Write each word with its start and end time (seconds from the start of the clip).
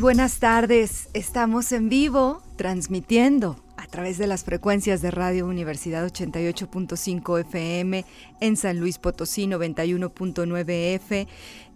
Buenas 0.00 0.38
tardes, 0.38 1.10
estamos 1.12 1.72
en 1.72 1.90
vivo 1.90 2.42
transmitiendo 2.56 3.62
a 3.76 3.86
través 3.86 4.16
de 4.16 4.26
las 4.26 4.44
frecuencias 4.44 5.02
de 5.02 5.10
Radio 5.10 5.46
Universidad 5.46 6.06
88.5 6.06 7.40
FM 7.40 8.06
en 8.40 8.56
San 8.56 8.80
Luis 8.80 8.96
Potosí 8.96 9.44
91.9 9.44 10.94
F 10.94 11.28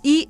Y 0.03 0.29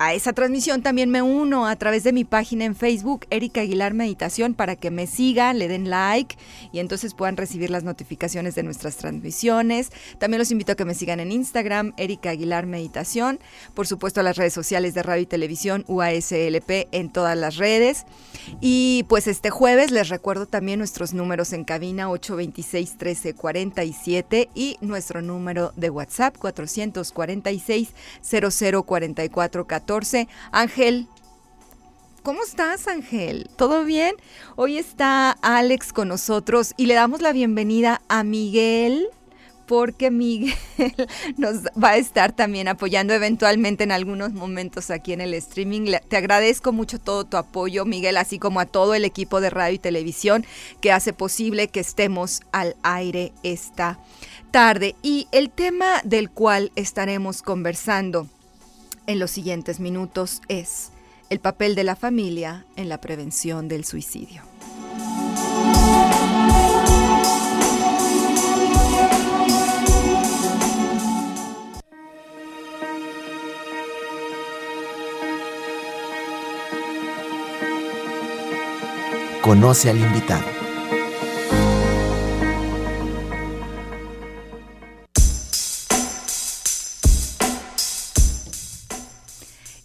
a 0.00 0.14
esa 0.14 0.32
transmisión 0.32 0.80
también 0.80 1.10
me 1.10 1.20
uno 1.20 1.66
a 1.66 1.76
través 1.76 2.04
de 2.04 2.14
mi 2.14 2.24
página 2.24 2.64
en 2.64 2.74
Facebook, 2.74 3.26
Erika 3.28 3.60
Aguilar 3.60 3.92
Meditación, 3.92 4.54
para 4.54 4.74
que 4.74 4.90
me 4.90 5.06
sigan, 5.06 5.58
le 5.58 5.68
den 5.68 5.90
like 5.90 6.36
y 6.72 6.78
entonces 6.78 7.12
puedan 7.12 7.36
recibir 7.36 7.68
las 7.68 7.84
notificaciones 7.84 8.54
de 8.54 8.62
nuestras 8.62 8.96
transmisiones. 8.96 9.90
También 10.18 10.38
los 10.38 10.50
invito 10.52 10.72
a 10.72 10.74
que 10.74 10.86
me 10.86 10.94
sigan 10.94 11.20
en 11.20 11.32
Instagram, 11.32 11.92
Erika 11.98 12.30
Aguilar 12.30 12.64
Meditación. 12.64 13.40
Por 13.74 13.86
supuesto, 13.86 14.20
a 14.20 14.22
las 14.22 14.38
redes 14.38 14.54
sociales 14.54 14.94
de 14.94 15.02
radio 15.02 15.24
y 15.24 15.26
televisión, 15.26 15.84
UASLP, 15.86 16.88
en 16.92 17.12
todas 17.12 17.36
las 17.36 17.58
redes. 17.58 18.06
Y 18.62 19.04
pues 19.06 19.26
este 19.26 19.50
jueves 19.50 19.90
les 19.90 20.08
recuerdo 20.08 20.46
también 20.46 20.78
nuestros 20.78 21.12
números 21.12 21.52
en 21.52 21.64
cabina 21.64 22.08
826 22.08 22.92
1347 22.92 24.48
y 24.54 24.78
nuestro 24.80 25.20
número 25.20 25.74
de 25.76 25.90
WhatsApp 25.90 26.38
446 26.38 27.92
0044 28.22 29.66
14. 29.66 29.89
Ángel, 30.52 31.08
¿Cómo 32.22 32.44
estás, 32.44 32.86
Ángel? 32.86 33.48
¿Todo 33.56 33.82
bien? 33.84 34.14
Hoy 34.54 34.76
está 34.76 35.32
Alex 35.42 35.92
con 35.92 36.06
nosotros 36.08 36.74
y 36.76 36.86
le 36.86 36.94
damos 36.94 37.22
la 37.22 37.32
bienvenida 37.32 38.02
a 38.08 38.22
Miguel 38.22 39.08
porque 39.66 40.10
Miguel 40.10 40.54
nos 41.38 41.64
va 41.82 41.90
a 41.90 41.96
estar 41.96 42.30
también 42.32 42.68
apoyando 42.68 43.14
eventualmente 43.14 43.82
en 43.82 43.90
algunos 43.90 44.32
momentos 44.32 44.90
aquí 44.90 45.12
en 45.12 45.22
el 45.22 45.34
streaming. 45.34 45.92
Te 46.08 46.18
agradezco 46.18 46.72
mucho 46.72 47.00
todo 47.00 47.24
tu 47.24 47.36
apoyo, 47.36 47.84
Miguel, 47.84 48.18
así 48.18 48.38
como 48.38 48.60
a 48.60 48.66
todo 48.66 48.94
el 48.94 49.04
equipo 49.04 49.40
de 49.40 49.50
radio 49.50 49.74
y 49.74 49.78
televisión 49.78 50.44
que 50.80 50.92
hace 50.92 51.12
posible 51.12 51.66
que 51.68 51.80
estemos 51.80 52.42
al 52.52 52.76
aire 52.82 53.32
esta 53.42 53.98
tarde. 54.52 54.94
Y 55.02 55.26
el 55.32 55.50
tema 55.50 56.02
del 56.04 56.30
cual 56.30 56.70
estaremos 56.76 57.42
conversando 57.42 58.28
en 59.10 59.18
los 59.18 59.32
siguientes 59.32 59.80
minutos 59.80 60.40
es 60.46 60.90
el 61.30 61.40
papel 61.40 61.74
de 61.74 61.82
la 61.82 61.96
familia 61.96 62.64
en 62.76 62.88
la 62.88 63.00
prevención 63.00 63.66
del 63.66 63.84
suicidio. 63.84 64.42
Conoce 79.42 79.90
al 79.90 79.98
invitado. 79.98 80.59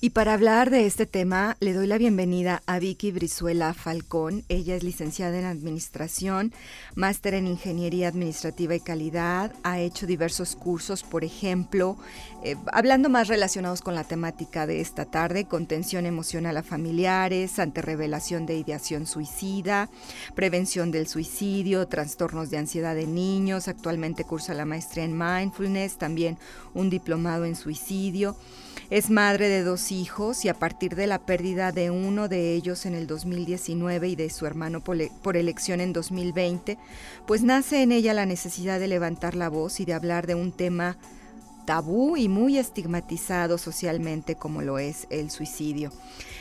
Y 0.06 0.12
para 0.12 0.36
hablar 0.36 0.70
de 0.70 0.86
este 0.86 1.08
tema, 1.08 1.58
le 1.60 1.74
doy 1.74 1.88
la 1.88 1.98
bienvenida 1.98 2.62
a 2.68 2.78
Vicky 2.78 3.12
Brizuela 3.12 3.74
Falcón. 3.74 4.44
Ella 4.50 4.76
es 4.76 4.84
licenciada 4.84 5.40
en 5.40 5.46
Administración, 5.46 6.54
máster 6.94 7.34
en 7.34 7.48
Ingeniería 7.48 8.10
Administrativa 8.10 8.76
y 8.76 8.82
Calidad. 8.82 9.52
Ha 9.64 9.80
hecho 9.80 10.06
diversos 10.06 10.56
cursos, 10.56 11.02
por 11.02 11.24
ejemplo, 11.24 11.98
eh, 12.44 12.56
hablando 12.72 13.10
más 13.10 13.30
relacionados 13.30 13.82
con 13.82 13.96
la 13.96 14.04
temática 14.04 14.68
de 14.68 14.80
esta 14.80 15.06
tarde, 15.06 15.46
contención 15.46 16.06
emocional 16.06 16.56
a 16.58 16.62
familiares, 16.62 17.58
ante 17.58 17.82
revelación 17.82 18.46
de 18.46 18.60
ideación 18.60 19.08
suicida, 19.08 19.90
prevención 20.36 20.92
del 20.92 21.08
suicidio, 21.08 21.88
trastornos 21.88 22.52
de 22.52 22.60
ansiedad 22.60 22.94
de 22.94 23.08
niños. 23.08 23.68
Actualmente 23.68 24.24
cursa 24.24 24.54
la 24.54 24.66
maestría 24.66 25.04
en 25.04 25.18
Mindfulness, 25.18 25.98
también 25.98 26.38
un 26.76 26.92
diplomado 26.92 27.46
en 27.46 27.56
suicidio. 27.56 28.38
Es 28.92 29.10
madre 29.10 29.50
de 29.50 29.64
dos 29.64 29.92
hijos 29.92 29.95
y 30.44 30.50
a 30.50 30.54
partir 30.54 30.96
de 30.96 31.08
la 31.08 31.20
pérdida 31.20 31.72
de 31.72 31.90
uno 31.90 32.28
de 32.28 32.54
ellos 32.54 32.86
en 32.86 32.96
el 32.96 33.08
2019 33.08 34.10
y 34.10 34.16
de 34.18 34.30
su 34.30 34.46
hermano 34.46 34.82
por, 34.82 35.38
elección 35.38 35.80
en 35.80 35.94
2020, 35.94 36.78
pues 37.26 37.44
nace 37.44 37.82
en 37.82 37.94
ella 37.94 38.14
la 38.14 38.26
necesidad 38.26 38.78
de 38.80 38.90
levantar 38.90 39.36
la 39.36 39.48
voz 39.48 39.80
y 39.80 39.86
de 39.86 39.94
hablar 39.94 40.28
de 40.28 40.36
un 40.36 40.52
tema 40.52 40.98
tabú 41.66 42.18
y 42.18 42.28
muy 42.28 42.58
estigmatizado 42.58 43.58
socialmente 43.58 44.36
como 44.36 44.62
lo 44.62 44.80
es 44.80 45.08
el 45.12 45.32
suicidio. 45.32 45.92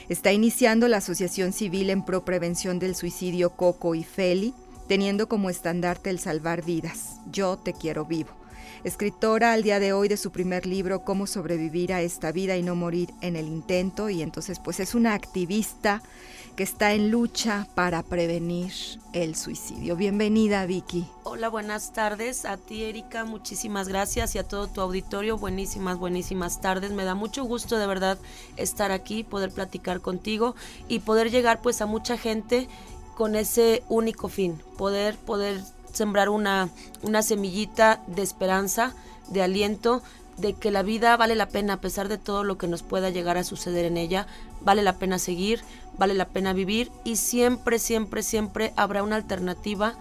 Está 0.09 0.33
iniciando 0.33 0.89
la 0.89 0.97
Asociación 0.97 1.53
Civil 1.53 1.91
en 1.91 2.05
Pro 2.05 2.25
Prevención 2.25 2.81
del 2.81 2.97
Suicidio 2.97 3.51
Coco 3.51 3.95
y 3.95 4.03
Feli, 4.03 4.53
teniendo 4.89 5.29
como 5.29 5.49
estandarte 5.49 6.11
el 6.11 6.19
salvar 6.19 6.65
vidas. 6.65 7.21
Yo 7.31 7.57
te 7.57 7.73
quiero 7.73 8.05
vivo 8.05 8.44
escritora 8.85 9.55
al 9.55 9.63
día 9.63 9.81
de 9.81 9.95
hoy 9.95 10.09
de 10.09 10.19
su 10.19 10.31
primer 10.31 10.67
libro, 10.67 11.05
Cómo 11.05 11.27
sobrevivir 11.27 11.93
a 11.95 12.03
esta 12.03 12.33
vida 12.33 12.57
y 12.57 12.63
no 12.63 12.75
morir 12.75 13.13
en 13.23 13.35
el 13.35 13.49
intento. 13.49 14.11
Y 14.11 14.23
entonces 14.23 14.61
pues 14.61 14.79
es 14.79 14.95
una 14.95 15.15
activista 15.15 16.03
que 16.55 16.63
está 16.63 16.93
en 16.93 17.11
lucha 17.11 17.67
para 17.75 18.03
prevenir 18.03 18.73
el 19.13 19.35
suicidio. 19.35 19.97
Bienvenida 19.97 20.67
Vicky. 20.67 21.09
Hola, 21.25 21.49
buenas 21.49 21.93
tardes. 21.93 22.45
A 22.45 22.59
ti 22.59 22.85
Erika, 22.85 23.25
muchísimas 23.25 23.89
gracias 23.89 24.35
y 24.35 24.39
a 24.39 24.47
todo 24.47 24.69
tu 24.69 24.81
auditorio, 24.81 25.39
buenísimas, 25.39 25.99
buenísimas 25.99 26.61
tardes. 26.61 26.93
Me 26.93 27.05
da 27.05 27.15
mucho 27.15 27.43
gusto 27.45 27.79
de 27.79 27.87
verdad 27.87 28.19
estar 28.57 28.93
aquí, 28.93 29.25
poder 29.25 29.51
platicar 29.51 30.01
contigo 30.01 30.55
y 30.87 31.01
poder 31.01 31.31
llegar 31.31 31.61
pues 31.63 31.81
a 31.81 31.87
mucha 31.87 32.19
gente 32.19 32.69
con 33.17 33.35
ese 33.35 33.83
único 33.89 34.29
fin, 34.29 34.61
poder 34.77 35.17
poder 35.17 35.61
sembrar 35.95 36.29
una, 36.29 36.69
una 37.03 37.23
semillita 37.23 38.03
de 38.07 38.23
esperanza, 38.23 38.95
de 39.29 39.43
aliento, 39.43 40.03
de 40.37 40.55
que 40.55 40.71
la 40.71 40.83
vida 40.83 41.17
vale 41.17 41.35
la 41.35 41.49
pena 41.49 41.75
a 41.75 41.81
pesar 41.81 42.09
de 42.09 42.19
todo 42.19 42.45
lo 42.45 42.59
que 42.59 42.67
nos 42.67 42.83
pueda 42.83 43.11
llegar 43.11 43.39
a 43.39 43.45
suceder 43.45 43.85
en 43.85 43.97
ella, 43.97 44.27
vale 44.63 44.83
la 44.83 44.99
pena 44.99 45.19
seguir, 45.19 45.63
vale 45.99 46.15
la 46.15 46.27
pena 46.27 46.53
vivir 46.53 46.91
y 47.05 47.17
siempre, 47.17 47.79
siempre, 47.79 48.23
siempre 48.23 48.73
habrá 48.77 49.03
una 49.03 49.17
alternativa 49.17 49.95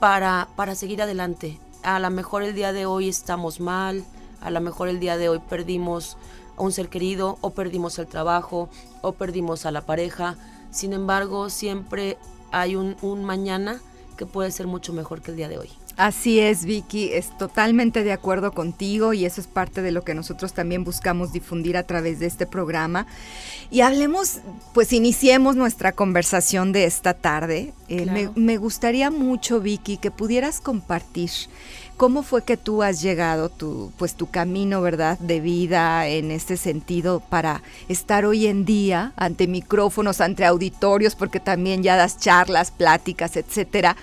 para, 0.00 0.48
para 0.56 0.74
seguir 0.74 1.02
adelante. 1.02 1.58
A 1.82 1.98
lo 2.00 2.10
mejor 2.10 2.42
el 2.42 2.54
día 2.54 2.72
de 2.72 2.86
hoy 2.86 3.08
estamos 3.08 3.60
mal, 3.60 4.04
a 4.40 4.50
lo 4.50 4.60
mejor 4.60 4.88
el 4.88 5.00
día 5.00 5.16
de 5.16 5.28
hoy 5.28 5.38
perdimos 5.38 6.16
a 6.56 6.62
un 6.62 6.72
ser 6.72 6.88
querido 6.88 7.38
o 7.40 7.50
perdimos 7.50 7.98
el 7.98 8.06
trabajo 8.06 8.68
o 9.02 9.12
perdimos 9.12 9.66
a 9.66 9.70
la 9.70 9.82
pareja, 9.82 10.36
sin 10.70 10.92
embargo 10.92 11.48
siempre 11.48 12.18
hay 12.50 12.74
un, 12.74 12.96
un 13.02 13.24
mañana 13.24 13.80
que 14.20 14.26
puede 14.26 14.50
ser 14.50 14.66
mucho 14.66 14.92
mejor 14.92 15.22
que 15.22 15.30
el 15.30 15.38
día 15.38 15.48
de 15.48 15.56
hoy. 15.56 15.70
Así 16.00 16.40
es, 16.40 16.64
Vicky, 16.64 17.12
es 17.12 17.36
totalmente 17.36 18.02
de 18.04 18.12
acuerdo 18.12 18.52
contigo 18.52 19.12
y 19.12 19.26
eso 19.26 19.38
es 19.42 19.46
parte 19.46 19.82
de 19.82 19.92
lo 19.92 20.02
que 20.02 20.14
nosotros 20.14 20.54
también 20.54 20.82
buscamos 20.82 21.30
difundir 21.30 21.76
a 21.76 21.82
través 21.82 22.20
de 22.20 22.26
este 22.26 22.46
programa. 22.46 23.06
Y 23.70 23.82
hablemos, 23.82 24.38
pues 24.72 24.94
iniciemos 24.94 25.56
nuestra 25.56 25.92
conversación 25.92 26.72
de 26.72 26.84
esta 26.84 27.12
tarde. 27.12 27.74
Eh, 27.88 28.06
me, 28.06 28.30
me 28.34 28.56
gustaría 28.56 29.10
mucho, 29.10 29.60
Vicky, 29.60 29.98
que 29.98 30.10
pudieras 30.10 30.62
compartir 30.62 31.30
¿Cómo 32.00 32.22
fue 32.22 32.44
que 32.44 32.56
tú 32.56 32.82
has 32.82 33.02
llegado 33.02 33.50
tu, 33.50 33.92
pues 33.98 34.14
tu 34.14 34.30
camino, 34.30 34.80
verdad, 34.80 35.18
de 35.18 35.38
vida 35.38 36.08
en 36.08 36.30
este 36.30 36.56
sentido 36.56 37.20
para 37.20 37.62
estar 37.90 38.24
hoy 38.24 38.46
en 38.46 38.64
día 38.64 39.12
ante 39.16 39.46
micrófonos, 39.46 40.22
ante 40.22 40.46
auditorios, 40.46 41.14
porque 41.14 41.40
también 41.40 41.82
ya 41.82 41.96
das 41.96 42.18
charlas, 42.18 42.70
pláticas, 42.70 43.36
etcétera, 43.36 43.98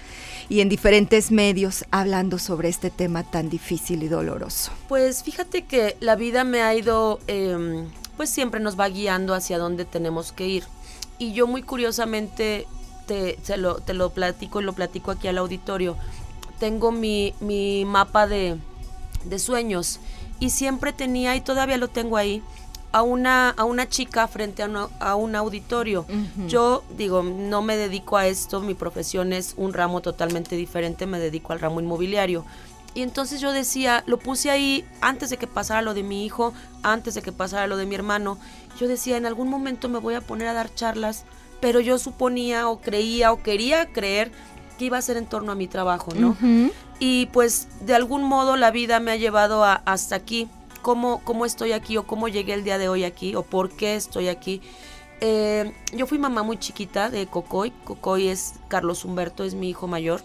y 0.50 0.62
en 0.62 0.70
diferentes 0.70 1.32
medios 1.32 1.86
hablando 1.92 2.40
sobre 2.40 2.70
este 2.70 2.90
tema 2.90 3.24
tan 3.24 3.50
difícil 3.50 4.04
y 4.04 4.08
doloroso? 4.08 4.72
Pues 4.88 5.24
fíjate 5.24 5.66
que 5.66 5.98
la 6.00 6.16
vida 6.16 6.44
me 6.44 6.62
ha 6.62 6.74
ido, 6.76 7.20
em, 7.28 7.88
pues 8.16 8.30
siempre 8.30 8.60
nos 8.60 8.80
va 8.80 8.90
guiando 8.90 9.34
hacia 9.34 9.58
dónde 9.58 9.86
tenemos 9.86 10.32
que 10.32 10.48
ir. 10.48 10.64
Y 11.20 11.34
yo 11.34 11.48
muy 11.48 11.64
curiosamente 11.64 12.68
te, 13.08 13.38
lo, 13.58 13.76
te 13.76 13.94
lo 13.94 14.10
platico 14.10 14.62
y 14.62 14.64
lo 14.64 14.74
platico 14.74 15.12
aquí 15.12 15.28
al 15.28 15.38
auditorio 15.38 15.98
tengo 16.60 16.92
mi, 16.92 17.34
mi 17.40 17.86
mapa 17.86 18.28
de, 18.28 18.58
de, 19.26 19.40
sueños 19.40 20.00
y 20.40 20.50
siempre 20.52 20.94
tenía, 20.94 21.36
y 21.36 21.42
todavía 21.42 21.78
lo 21.78 21.88
tengo 21.88 22.18
ahí, 22.18 22.44
a 22.92 23.02
una, 23.02 23.50
a 23.50 23.64
una 23.64 23.88
chica 23.88 24.28
frente 24.28 24.64
a, 24.64 24.90
a 25.00 25.16
un 25.16 25.36
auditorio. 25.36 26.06
Yo 26.48 26.84
digo, 26.98 27.24
no 27.24 27.62
me 27.62 27.78
dedico 27.78 28.18
a 28.18 28.28
esto, 28.28 28.62
mi 28.62 28.74
profesión 28.74 29.34
es 29.34 29.54
un 29.58 29.74
ramo 29.74 30.02
totalmente 30.02 30.56
diferente, 30.56 31.06
me 31.06 31.20
dedico 31.20 31.54
al 31.54 31.60
ramo 31.60 31.80
inmobiliario. 31.80 32.46
Y 32.94 33.02
entonces 33.04 33.40
yo 33.42 33.52
decía, 33.52 34.04
lo 34.08 34.18
puse 34.18 34.50
ahí 34.50 34.84
antes 35.02 35.30
de 35.30 35.38
que 35.38 35.46
pasara 35.46 35.84
lo 35.84 35.94
de 35.94 36.02
mi 36.02 36.26
hijo, 36.26 36.54
antes 36.82 37.14
de 37.14 37.22
que 37.22 37.32
pasara 37.32 37.68
lo 37.68 37.78
de 37.78 37.86
mi 37.86 37.94
hermano. 37.94 38.40
Yo 38.80 38.88
decía, 38.88 39.18
en 39.18 39.26
algún 39.28 39.50
momento 39.50 39.88
me 39.90 40.00
voy 40.00 40.16
a 40.16 40.22
poner 40.22 40.48
a 40.48 40.54
dar 40.54 40.74
charlas, 40.74 41.26
pero 41.60 41.80
yo 41.80 42.00
suponía 42.00 42.70
o 42.70 42.80
creía 42.80 43.32
o 43.32 43.44
quería 43.44 43.86
creer 43.88 44.32
que 44.80 44.86
iba 44.86 44.98
a 44.98 45.02
ser 45.02 45.18
en 45.18 45.26
torno 45.28 45.52
a 45.52 45.56
mi 45.56 45.68
trabajo, 45.68 46.12
¿no? 46.16 46.36
Y 47.00 47.28
pues 47.28 47.68
de 47.82 47.94
algún 47.94 48.24
modo 48.24 48.56
la 48.58 48.72
vida 48.72 49.00
me 49.00 49.12
ha 49.12 49.16
llevado 49.16 49.64
a, 49.64 49.74
hasta 49.86 50.16
aquí. 50.16 50.48
¿Cómo, 50.82 51.22
¿Cómo 51.24 51.46
estoy 51.46 51.72
aquí 51.72 51.98
o 51.98 52.04
cómo 52.04 52.28
llegué 52.28 52.54
el 52.54 52.64
día 52.64 52.78
de 52.78 52.90
hoy 52.90 53.04
aquí 53.04 53.36
o 53.36 53.44
por 53.44 53.72
qué 53.72 53.96
estoy 53.96 54.28
aquí? 54.28 54.62
Eh, 55.20 55.74
yo 55.94 56.06
fui 56.06 56.20
mamá 56.20 56.44
muy 56.44 56.58
chiquita 56.58 57.10
de 57.10 57.28
Cocoy. 57.28 57.72
Cocoy 57.84 58.28
es 58.28 58.56
Carlos 58.68 59.04
Humberto, 59.06 59.44
es 59.44 59.56
mi 59.56 59.70
hijo 59.70 59.88
mayor. 59.88 60.22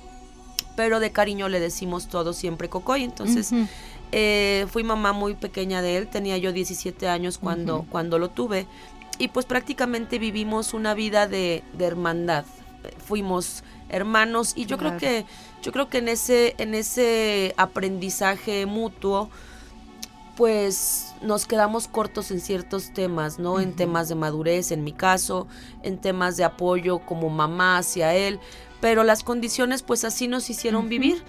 Pero 0.77 1.01
de 1.01 1.13
cariño 1.13 1.49
le 1.49 1.61
decimos 1.61 2.09
todos 2.09 2.37
siempre 2.37 2.69
Cocoy. 2.69 3.05
Entonces 3.05 3.53
eh, 4.13 4.67
fui 4.71 4.85
mamá 4.85 5.13
muy 5.13 5.35
pequeña 5.35 5.83
de 5.83 5.97
él. 5.97 6.09
Tenía 6.09 6.37
yo 6.39 6.53
17 6.53 7.09
años 7.09 7.39
cuando, 7.39 7.87
cuando 7.91 8.19
lo 8.19 8.31
tuve. 8.31 8.67
Y 9.19 9.29
pues 9.29 9.47
prácticamente 9.47 10.19
vivimos 10.19 10.75
una 10.75 10.95
vida 10.95 11.27
de, 11.27 11.63
de 11.75 11.85
hermandad. 11.85 12.45
Fuimos 13.05 13.63
hermanos 13.89 14.55
y 14.57 14.67
yo 14.67 14.79
creo 14.79 14.97
que 14.97 15.25
yo 15.63 15.71
creo 15.71 15.89
que 15.89 15.99
en 15.99 16.09
ese 16.09 16.55
en 16.59 16.75
ese 16.75 17.55
aprendizaje 17.57 18.67
mutuo 18.67 19.31
pues 20.37 21.15
nos 21.21 21.47
quedamos 21.47 21.89
cortos 21.89 22.31
en 22.31 22.41
ciertos 22.41 22.93
temas, 22.93 23.39
¿no? 23.39 23.61
En 23.61 23.75
temas 23.75 24.09
de 24.09 24.15
madurez, 24.15 24.73
en 24.73 24.85
mi 24.85 24.93
caso, 24.93 25.47
en 25.83 25.99
temas 25.99 26.37
de 26.37 26.45
apoyo 26.45 27.01
como 27.01 27.29
mamá 27.29 27.79
hacia 27.79 28.15
él, 28.15 28.41
pero 28.81 29.05
las 29.05 29.23
condiciones 29.23 29.83
pues 29.83 30.05
así 30.05 30.29
nos 30.29 30.49
hicieron 30.51 30.89
vivir. 30.89 31.23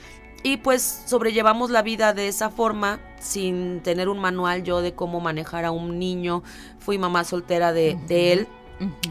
Y 0.45 0.57
pues 0.57 1.03
sobrellevamos 1.05 1.69
la 1.69 1.81
vida 1.81 2.13
de 2.13 2.27
esa 2.27 2.49
forma 2.49 2.99
sin 3.21 3.81
tener 3.81 4.09
un 4.09 4.19
manual 4.19 4.63
yo 4.63 4.81
de 4.81 4.93
cómo 4.93 5.21
manejar 5.21 5.63
a 5.63 5.71
un 5.71 5.99
niño, 5.99 6.43
fui 6.79 6.97
mamá 6.97 7.23
soltera 7.23 7.71
de, 7.71 7.97
de 8.07 8.33
él. 8.33 8.47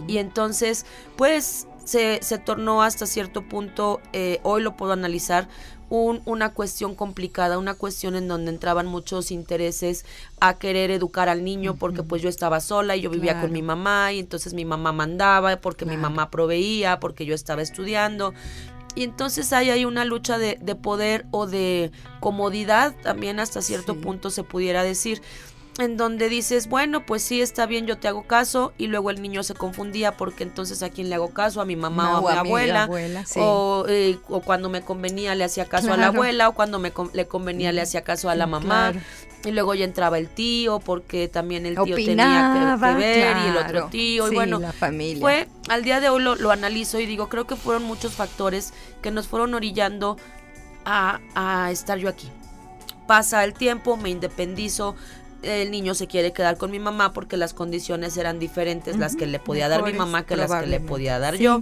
Y 0.06 0.18
entonces 0.18 0.84
pues 1.16 1.66
se, 1.84 2.22
se 2.22 2.38
tornó 2.38 2.82
hasta 2.82 3.06
cierto 3.06 3.42
punto, 3.48 4.00
eh, 4.12 4.40
hoy 4.42 4.62
lo 4.62 4.76
puedo 4.76 4.92
analizar, 4.92 5.48
un, 5.92 6.22
una 6.24 6.54
cuestión 6.54 6.94
complicada, 6.94 7.58
una 7.58 7.74
cuestión 7.74 8.16
en 8.16 8.26
donde 8.26 8.50
entraban 8.50 8.86
muchos 8.86 9.30
intereses 9.30 10.06
a 10.40 10.54
querer 10.54 10.90
educar 10.90 11.28
al 11.28 11.44
niño 11.44 11.74
porque 11.74 12.02
pues 12.02 12.22
yo 12.22 12.30
estaba 12.30 12.60
sola 12.60 12.96
y 12.96 13.02
yo 13.02 13.10
vivía 13.10 13.42
con 13.42 13.52
mi 13.52 13.60
mamá 13.60 14.10
y 14.10 14.18
entonces 14.18 14.54
mi 14.54 14.64
mamá 14.64 14.92
mandaba 14.92 15.54
porque 15.58 15.84
mi 15.84 15.98
mamá 15.98 16.30
proveía, 16.30 16.98
porque 16.98 17.26
yo 17.26 17.34
estaba 17.34 17.60
estudiando. 17.60 18.32
Y 18.94 19.04
entonces 19.04 19.52
ahí 19.52 19.68
hay 19.68 19.84
una 19.84 20.06
lucha 20.06 20.38
de, 20.38 20.56
de 20.62 20.74
poder 20.74 21.26
o 21.30 21.46
de 21.46 21.92
comodidad 22.20 22.94
también 23.02 23.38
hasta 23.38 23.60
cierto 23.60 23.94
punto 23.94 24.30
se 24.30 24.44
pudiera 24.44 24.84
decir 24.84 25.20
en 25.78 25.96
donde 25.96 26.28
dices, 26.28 26.68
bueno, 26.68 27.06
pues 27.06 27.22
sí, 27.22 27.40
está 27.40 27.64
bien, 27.66 27.86
yo 27.86 27.96
te 27.96 28.06
hago 28.06 28.24
caso, 28.24 28.72
y 28.76 28.88
luego 28.88 29.10
el 29.10 29.22
niño 29.22 29.42
se 29.42 29.54
confundía 29.54 30.16
porque 30.16 30.42
entonces 30.42 30.82
a 30.82 30.90
quién 30.90 31.08
le 31.08 31.14
hago 31.14 31.30
caso, 31.30 31.60
a 31.60 31.64
mi 31.64 31.76
mamá 31.76 32.20
o 32.20 32.28
a 32.28 32.42
mi 32.42 32.48
abuela, 32.48 32.88
eh, 32.92 34.18
o, 34.28 34.40
cuando 34.40 34.68
me 34.68 34.82
convenía 34.82 35.34
le 35.34 35.44
hacía 35.44 35.64
caso 35.66 35.92
a 35.92 35.96
la 35.96 36.08
abuela, 36.08 36.48
o 36.48 36.52
cuando 36.52 36.78
me 36.78 36.92
le 37.14 37.26
convenía 37.26 37.72
le 37.72 37.80
hacía 37.80 38.02
caso 38.02 38.28
a 38.28 38.34
la 38.34 38.46
mamá, 38.46 38.92
y 39.44 39.50
luego 39.50 39.74
ya 39.74 39.84
entraba 39.84 40.18
el 40.18 40.28
tío, 40.28 40.78
porque 40.78 41.28
también 41.28 41.64
el 41.64 41.74
tío 41.74 41.96
tenía 41.96 42.76
que, 42.78 42.94
ver, 42.94 43.36
y 43.38 43.48
el 43.48 43.56
otro 43.56 43.86
tío, 43.86 44.30
y 44.30 44.34
bueno, 44.34 44.58
la 44.58 44.72
familia. 44.72 45.20
fue, 45.20 45.48
al 45.68 45.84
día 45.84 46.00
de 46.00 46.10
hoy 46.10 46.22
lo, 46.22 46.36
lo 46.36 46.50
analizo 46.50 47.00
y 47.00 47.06
digo, 47.06 47.28
creo 47.30 47.46
que 47.46 47.56
fueron 47.56 47.84
muchos 47.84 48.12
factores 48.12 48.74
que 49.00 49.10
nos 49.10 49.26
fueron 49.26 49.54
orillando 49.54 50.18
a, 50.84 51.20
a 51.34 51.70
estar 51.70 51.96
yo 51.96 52.10
aquí. 52.10 52.28
Pasa 53.06 53.42
el 53.42 53.52
tiempo, 53.52 53.96
me 53.96 54.10
independizo, 54.10 54.94
el 55.42 55.70
niño 55.70 55.94
se 55.94 56.06
quiere 56.06 56.32
quedar 56.32 56.56
con 56.56 56.70
mi 56.70 56.78
mamá 56.78 57.12
porque 57.12 57.36
las 57.36 57.54
condiciones 57.54 58.16
eran 58.16 58.38
diferentes, 58.38 58.96
las 58.96 59.16
que 59.16 59.26
le 59.26 59.38
podía 59.38 59.68
dar 59.68 59.82
mi 59.82 59.92
mamá 59.92 60.24
que 60.24 60.36
las 60.36 60.52
que 60.52 60.66
le 60.66 60.80
podía 60.80 61.18
dar 61.18 61.36
yo. 61.36 61.60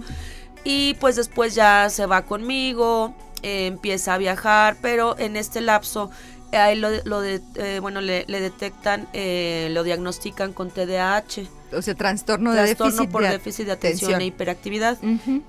Y 0.63 0.95
pues 0.95 1.15
después 1.15 1.55
ya 1.55 1.89
se 1.89 2.05
va 2.05 2.23
conmigo, 2.23 3.15
eh, 3.41 3.67
empieza 3.67 4.13
a 4.13 4.17
viajar, 4.17 4.77
pero 4.81 5.17
en 5.17 5.35
este 5.35 5.61
lapso 5.61 6.11
ahí 6.51 6.77
lo, 6.77 6.89
lo 7.05 7.21
de, 7.21 7.41
eh, 7.55 7.79
bueno, 7.81 8.01
le, 8.01 8.25
detectan, 8.25 9.07
eh, 9.13 9.69
lo 9.71 9.83
diagnostican 9.83 10.53
con 10.53 10.69
TDAH. 10.69 11.47
O 11.73 11.81
sea, 11.81 11.95
trastorno 11.95 12.53
de 12.53 12.61
déficit 12.63 13.09
por 13.09 13.23
déficit 13.23 13.65
de 13.65 13.71
atención, 13.71 14.21
e 14.21 14.25
hiperactividad. 14.25 14.97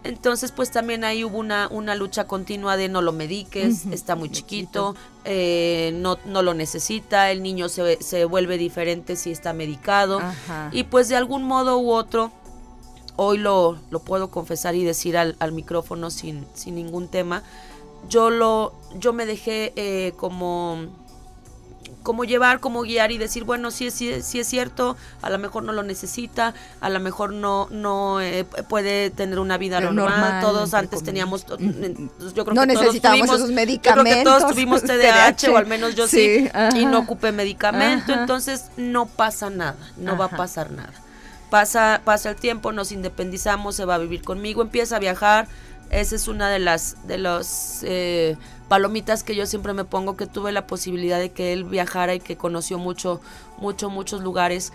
Entonces, 0.04 0.52
pues 0.52 0.70
también 0.70 1.04
ahí 1.04 1.24
hubo 1.24 1.38
una, 1.38 1.68
una 1.68 1.94
lucha 1.94 2.24
continua 2.24 2.76
de 2.76 2.88
no 2.88 3.02
lo 3.02 3.12
mediques, 3.12 3.86
está 3.86 4.14
muy 4.16 4.30
chiquito, 4.30 4.94
eh, 5.24 5.92
no, 5.94 6.18
no 6.24 6.42
lo 6.42 6.54
necesita, 6.54 7.30
el 7.30 7.42
niño 7.42 7.68
se, 7.68 8.02
se 8.02 8.24
vuelve 8.24 8.58
diferente 8.58 9.16
si 9.16 9.30
está 9.30 9.52
medicado. 9.52 10.20
Y 10.72 10.84
pues 10.84 11.08
de 11.08 11.16
algún 11.16 11.42
modo 11.44 11.78
u 11.78 11.90
otro, 11.90 12.32
hoy 13.16 13.38
lo, 13.38 13.78
lo 13.90 14.00
puedo 14.00 14.30
confesar 14.30 14.74
y 14.74 14.84
decir 14.84 15.16
al, 15.16 15.36
al 15.38 15.52
micrófono 15.52 16.10
sin, 16.10 16.46
sin 16.54 16.74
ningún 16.74 17.08
tema, 17.08 17.42
yo 18.08 18.30
lo 18.30 18.72
yo 18.98 19.12
me 19.12 19.26
dejé 19.26 19.72
eh, 19.76 20.12
como 20.16 20.86
como 22.02 22.24
llevar, 22.24 22.60
como 22.60 22.82
guiar 22.82 23.12
y 23.12 23.18
decir, 23.18 23.44
bueno, 23.44 23.70
sí, 23.70 23.90
sí, 23.90 24.22
sí 24.22 24.40
es 24.40 24.46
cierto, 24.46 24.96
a 25.20 25.30
lo 25.30 25.38
mejor 25.38 25.62
no 25.62 25.72
lo 25.72 25.82
necesita, 25.82 26.54
a 26.80 26.90
lo 26.90 27.00
mejor 27.00 27.32
no 27.32 27.68
no 27.70 28.20
eh, 28.20 28.44
puede 28.44 29.10
tener 29.10 29.38
una 29.38 29.58
vida 29.58 29.80
normal, 29.80 30.40
todos 30.40 30.74
antes 30.74 31.02
teníamos, 31.02 31.46
yo 31.46 31.56
creo 31.56 32.54
no 32.54 32.66
que 32.66 32.74
todos 32.74 33.00
tuvimos, 33.00 33.36
esos 33.36 33.50
medicamentos, 33.50 34.04
creo 34.04 34.16
que 34.16 34.24
todos 34.24 34.52
tuvimos 34.52 34.82
TDAH, 34.84 35.50
o 35.52 35.56
al 35.56 35.66
menos 35.66 35.94
yo 35.94 36.06
sí, 36.06 36.48
y 36.74 36.84
no 36.86 37.00
ocupé 37.00 37.32
medicamento, 37.32 38.12
entonces 38.12 38.66
no 38.76 39.06
pasa 39.06 39.50
nada, 39.50 39.76
no 39.96 40.16
va 40.16 40.26
a 40.26 40.30
pasar 40.30 40.70
nada. 40.70 40.92
Pasa, 41.50 42.00
pasa 42.02 42.30
el 42.30 42.36
tiempo, 42.36 42.72
nos 42.72 42.92
independizamos, 42.92 43.76
se 43.76 43.84
va 43.84 43.96
a 43.96 43.98
vivir 43.98 44.22
conmigo, 44.22 44.62
empieza 44.62 44.96
a 44.96 44.98
viajar, 44.98 45.48
esa 45.90 46.16
es 46.16 46.26
una 46.26 46.48
de 46.48 46.58
las 46.58 47.06
de 47.06 47.18
los 47.18 47.80
eh, 47.82 48.38
palomitas 48.72 49.22
que 49.22 49.34
yo 49.34 49.44
siempre 49.44 49.74
me 49.74 49.84
pongo, 49.84 50.16
que 50.16 50.26
tuve 50.26 50.50
la 50.50 50.66
posibilidad 50.66 51.18
de 51.18 51.30
que 51.30 51.52
él 51.52 51.64
viajara 51.64 52.14
y 52.14 52.20
que 52.20 52.38
conoció 52.38 52.78
mucho, 52.78 53.20
mucho, 53.58 53.90
muchos 53.90 54.22
lugares. 54.22 54.72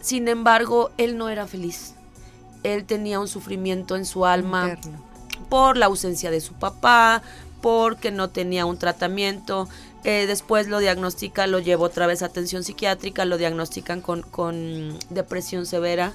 Sin 0.00 0.28
embargo, 0.28 0.92
él 0.96 1.18
no 1.18 1.28
era 1.28 1.48
feliz. 1.48 1.94
Él 2.62 2.84
tenía 2.84 3.18
un 3.18 3.26
sufrimiento 3.26 3.96
en 3.96 4.06
su 4.06 4.26
alma 4.26 4.78
por 5.48 5.76
la 5.76 5.86
ausencia 5.86 6.30
de 6.30 6.40
su 6.40 6.52
papá, 6.52 7.24
porque 7.60 8.12
no 8.12 8.30
tenía 8.30 8.64
un 8.64 8.78
tratamiento. 8.78 9.68
Eh, 10.04 10.26
después 10.28 10.68
lo 10.68 10.78
diagnostica, 10.78 11.48
lo 11.48 11.58
llevo 11.58 11.86
otra 11.86 12.06
vez 12.06 12.22
a 12.22 12.26
atención 12.26 12.62
psiquiátrica, 12.62 13.24
lo 13.24 13.38
diagnostican 13.38 14.02
con, 14.02 14.22
con 14.22 14.96
depresión 15.10 15.66
severa. 15.66 16.12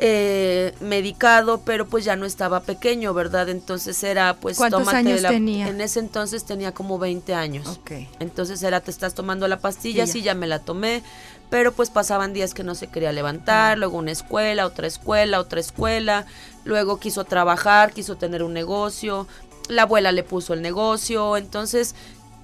Eh, 0.00 0.74
medicado, 0.78 1.62
pero 1.64 1.88
pues 1.88 2.04
ya 2.04 2.14
no 2.14 2.24
estaba 2.24 2.60
pequeño, 2.60 3.14
¿verdad? 3.14 3.48
Entonces 3.48 4.04
era 4.04 4.36
pues 4.36 4.56
¿Cuántos 4.56 4.86
años 4.86 5.22
tenía? 5.22 5.66
En 5.66 5.80
ese 5.80 5.98
entonces 5.98 6.44
tenía 6.44 6.72
como 6.72 7.00
20 7.00 7.34
años. 7.34 7.80
Entonces 8.20 8.62
era, 8.62 8.80
te 8.80 8.92
estás 8.92 9.14
tomando 9.14 9.48
la 9.48 9.58
pastilla, 9.58 10.06
sí, 10.06 10.22
ya. 10.22 10.34
me 10.34 10.46
la 10.46 10.60
tomé, 10.60 11.02
pero 11.50 11.72
pues 11.72 11.90
pasaban 11.90 12.32
días 12.32 12.54
que 12.54 12.62
no 12.62 12.76
se 12.76 12.86
quería 12.86 13.10
levantar, 13.10 13.76
luego 13.76 13.98
una 13.98 14.12
escuela, 14.12 14.66
otra 14.66 14.86
escuela, 14.86 15.40
otra 15.40 15.58
escuela, 15.58 16.26
luego 16.64 17.00
quiso 17.00 17.24
trabajar, 17.24 17.92
quiso 17.92 18.16
tener 18.16 18.44
un 18.44 18.52
negocio, 18.52 19.26
la 19.68 19.82
abuela 19.82 20.12
le 20.12 20.22
puso 20.22 20.54
el 20.54 20.62
negocio, 20.62 21.36
entonces 21.36 21.96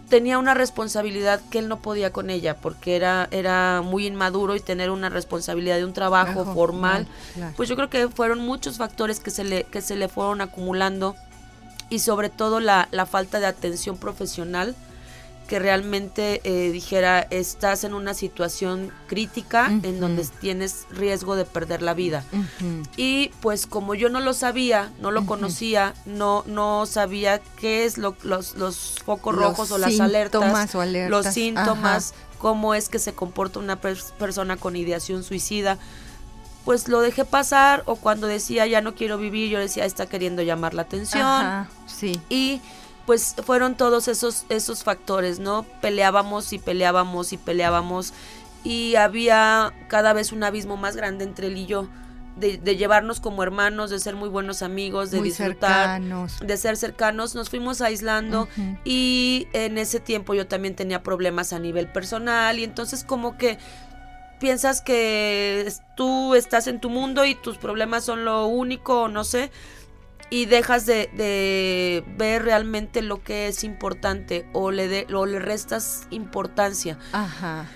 tenía 0.09 0.39
una 0.39 0.55
responsabilidad 0.55 1.41
que 1.51 1.59
él 1.59 1.69
no 1.69 1.81
podía 1.81 2.13
con 2.13 2.31
ella 2.31 2.57
porque 2.57 2.97
era 2.97 3.29
era 3.31 3.83
muy 3.83 4.07
inmaduro 4.07 4.55
y 4.57 4.61
tener 4.61 4.91
una 4.91 5.09
responsabilidad 5.09 5.77
de 5.77 5.85
un 5.85 5.93
trabajo 5.93 6.45
formal. 6.45 7.07
pues 7.57 7.69
yo 7.69 7.77
creo 7.77 7.91
que 7.91 8.09
fueron 8.09 8.41
muchos 8.41 8.77
factores 8.79 9.21
que 9.21 9.31
se 9.31 9.45
le 9.45 9.65
que 9.65 9.81
se 9.81 9.97
le 9.97 10.09
fueron 10.09 10.41
acumulando 10.41 11.17
y 11.91 11.99
sobre 11.99 12.29
todo 12.29 12.61
la, 12.61 12.89
la 12.91 13.07
falta 13.07 13.41
de 13.41 13.47
atención 13.47 13.97
profesional 13.97 14.75
que 15.49 15.59
realmente 15.59 16.41
eh, 16.45 16.71
dijera 16.73 17.21
estás 17.21 17.85
en 17.85 17.95
una 17.95 18.15
situación 18.15 18.91
crítica 19.07 19.67
en 19.67 20.01
donde 20.01 20.25
tienes 20.41 20.87
riesgo 20.91 21.37
de 21.37 21.45
perder 21.45 21.83
la 21.83 21.95
vida. 21.95 22.25
Y 22.97 23.31
pues 23.41 23.67
como 23.67 23.95
yo 23.95 24.09
no 24.09 24.21
lo 24.21 24.33
sabía 24.33 24.93
no 25.01 25.11
lo 25.11 25.27
conocía 25.27 25.95
no 26.07 26.45
no 26.47 26.87
sabía 26.87 27.41
qué 27.61 27.85
es 27.85 27.99
lo, 27.99 28.17
los, 28.23 28.57
los 28.57 28.97
focos 29.05 29.35
rojos 29.35 29.71
o 29.71 29.79
las 29.79 30.01
alertas, 30.01 30.75
o 30.75 30.81
alertas, 30.81 31.11
los 31.11 31.35
síntomas 31.35 32.15
cómo 32.39 32.75
es 32.75 32.89
que 32.89 32.99
se 32.99 33.15
comporta 33.15 33.59
una 33.59 33.81
persona 33.81 34.57
con 34.57 34.77
ideación 34.77 35.23
suicida 35.23 35.79
pues 36.65 36.89
lo 36.89 37.01
dejé 37.01 37.25
pasar 37.25 37.83
o 37.87 37.97
cuando 37.97 38.27
decía 38.27 38.67
ya 38.67 38.81
no 38.81 38.95
quiero 38.95 39.19
vivir 39.19 39.51
yo 39.51 39.59
decía 39.59 39.85
está 39.85 40.07
queriendo 40.07 40.43
llamar 40.43 40.75
la 40.75 40.83
atención 40.83 41.69
sí. 41.87 42.21
Y 42.29 42.61
pues 43.07 43.37
fueron 43.45 43.77
todos 43.77 44.09
esos, 44.09 44.47
esos 44.49 44.83
factores, 44.83 45.39
¿no? 45.39 45.65
Peleábamos 45.81 46.53
y 46.53 46.59
peleábamos 46.59 47.33
y 47.33 47.37
peleábamos 47.37 48.13
y 48.65 48.97
había 48.97 49.73
cada 49.89 50.13
vez 50.15 50.33
un 50.33 50.43
abismo 50.43 50.77
más 50.77 50.97
grande 50.97 51.25
entre 51.25 51.49
él 51.49 51.59
y 51.59 51.67
yo. 51.67 51.89
De, 52.37 52.59
llevarnos 52.59 53.21
como 53.21 53.45
hermanos, 53.45 53.91
de 53.91 54.01
ser 54.01 54.17
muy 54.17 54.29
buenos 54.29 54.63
amigos, 54.63 55.13
de 55.13 55.23
disfrutar, 55.23 56.03
de 56.03 56.57
ser 56.57 56.77
cercanos, 56.77 57.37
nos 57.37 57.49
fuimos 57.49 57.81
aislando 57.81 58.49
y 58.85 59.47
en 59.53 59.79
ese 59.79 60.01
tiempo 60.01 60.35
yo 60.35 60.49
también 60.49 60.75
tenía 60.75 61.05
problemas 61.05 61.53
a 61.53 61.61
nivel 61.61 61.87
personal 61.87 62.59
y 62.59 62.65
entonces 62.65 63.05
como 63.05 63.39
que 63.39 63.57
piensas 64.41 64.83
que 64.83 65.73
tú 65.97 66.35
estás 66.35 66.67
en 66.67 66.81
tu 66.81 66.91
mundo 66.91 67.25
y 67.25 67.37
tus 67.37 67.57
problemas 67.57 68.05
son 68.05 68.25
lo 68.25 68.47
único, 68.47 69.07
no 69.07 69.23
sé, 69.23 69.53
y 70.31 70.47
dejas 70.47 70.87
de, 70.87 72.05
ver 72.17 72.43
realmente 72.43 73.03
lo 73.03 73.23
que 73.23 73.49
es 73.49 73.65
importante 73.65 74.47
o 74.53 74.71
le, 74.71 74.89
de, 74.89 75.07
le 75.09 75.39
restas 75.39 76.07
importancia. 76.11 76.99
Ajá. 77.13 77.67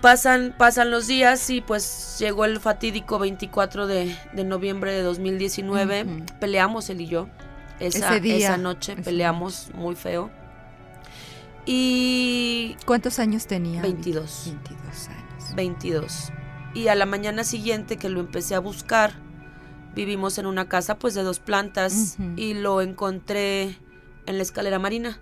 Pasan, 0.00 0.54
pasan 0.56 0.90
los 0.90 1.06
días 1.06 1.48
y 1.50 1.62
pues 1.62 2.16
llegó 2.18 2.44
el 2.44 2.60
fatídico 2.60 3.18
24 3.18 3.86
de, 3.86 4.16
noviembre 4.44 4.92
de 4.92 5.02
2019. 5.02 6.06
Peleamos 6.38 6.90
él 6.90 7.00
y 7.00 7.06
yo. 7.06 7.28
Esa, 7.80 8.16
esa 8.16 8.56
noche 8.56 8.96
peleamos 8.96 9.70
muy 9.74 9.96
feo. 9.96 10.30
Y... 11.66 12.76
¿Cuántos 12.86 13.18
años 13.18 13.46
tenía? 13.46 13.82
22. 13.82 14.54
22 14.64 15.08
años. 15.08 15.54
22. 15.56 16.32
Y 16.74 16.88
a 16.88 16.94
la 16.94 17.06
mañana 17.06 17.42
siguiente 17.42 17.96
que 17.96 18.08
lo 18.08 18.20
empecé 18.20 18.54
a 18.54 18.60
buscar, 18.60 19.14
vivimos 19.96 20.36
en 20.36 20.44
una 20.46 20.68
casa 20.68 20.98
pues 20.98 21.14
de 21.14 21.22
dos 21.22 21.40
plantas 21.40 22.18
y 22.36 22.52
lo 22.52 22.82
encontré 22.82 23.78
en 24.26 24.36
la 24.36 24.42
escalera 24.42 24.78
marina, 24.78 25.18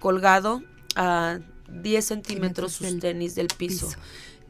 colgado 0.00 0.62
a 0.96 1.38
10 1.68 2.04
centímetros 2.04 2.72
sus 2.72 2.98
tenis 2.98 3.34
del 3.34 3.48
piso. 3.48 3.90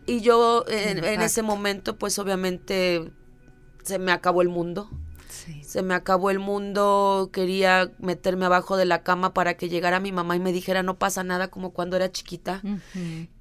Y 0.07 0.21
yo 0.21 0.65
en, 0.69 1.21
ese 1.21 1.43
momento 1.43 1.99
pues 1.99 2.19
obviamente 2.21 3.11
se 3.83 3.99
me 3.99 4.13
acabó 4.13 4.41
el 4.41 4.49
mundo. 4.49 4.89
Se 5.63 5.83
me 5.83 5.95
acabó 5.95 6.31
el 6.31 6.39
mundo, 6.39 7.29
quería 7.33 7.91
meterme 7.99 8.47
abajo 8.47 8.77
de 8.77 8.85
la 8.85 9.03
cama 9.03 9.35
para 9.35 9.57
que 9.57 9.69
llegara 9.69 9.99
mi 9.99 10.13
mamá 10.13 10.37
y 10.37 10.41
me 10.41 10.53
dijera 10.53 10.85
no 10.85 10.97
pasa 10.97 11.25
nada 11.25 11.49
como 11.49 11.71
cuando 11.71 11.97
era 11.97 12.13
chiquita. 12.13 12.63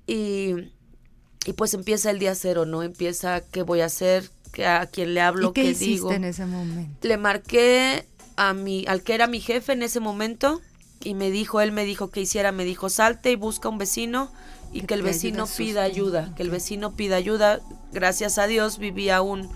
y, 0.07 0.55
y 1.45 1.53
pues 1.55 1.75
empieza 1.75 2.09
el 2.09 2.17
día 2.17 2.33
cero, 2.33 2.65
¿no? 2.65 2.81
Empieza 2.81 3.41
qué 3.41 3.61
voy 3.61 3.81
a 3.81 3.85
hacer, 3.85 4.31
que 4.53 4.65
a 4.65 4.85
quien 4.85 5.13
le 5.13 5.19
hablo, 5.19 5.49
¿Y 5.49 5.53
qué 5.53 5.63
que 5.63 5.69
hiciste 5.71 5.91
digo. 5.91 6.11
en 6.13 6.23
ese 6.23 6.45
momento? 6.45 7.05
Le 7.05 7.17
marqué 7.17 8.07
a 8.37 8.53
mi, 8.53 8.85
al 8.87 9.03
que 9.03 9.15
era 9.15 9.27
mi 9.27 9.41
jefe 9.41 9.73
en 9.73 9.83
ese 9.83 9.99
momento 9.99 10.61
y 11.03 11.15
me 11.15 11.31
dijo, 11.31 11.59
él 11.59 11.73
me 11.73 11.83
dijo 11.83 12.09
que 12.09 12.21
hiciera, 12.21 12.53
me 12.53 12.63
dijo, 12.63 12.89
salte 12.89 13.31
y 13.31 13.35
busca 13.35 13.67
un 13.67 13.77
vecino 13.77 14.31
y 14.71 14.81
que, 14.81 14.93
el 14.93 15.01
vecino 15.01 15.47
pida 15.47 15.83
ayuda, 15.83 16.33
que 16.35 16.43
el 16.43 16.49
vecino 16.49 16.95
pida 16.95 17.17
ayuda. 17.17 17.59
Gracias 17.91 18.37
a 18.37 18.47
Dios 18.47 18.77
vivía 18.77 19.21
un, 19.21 19.49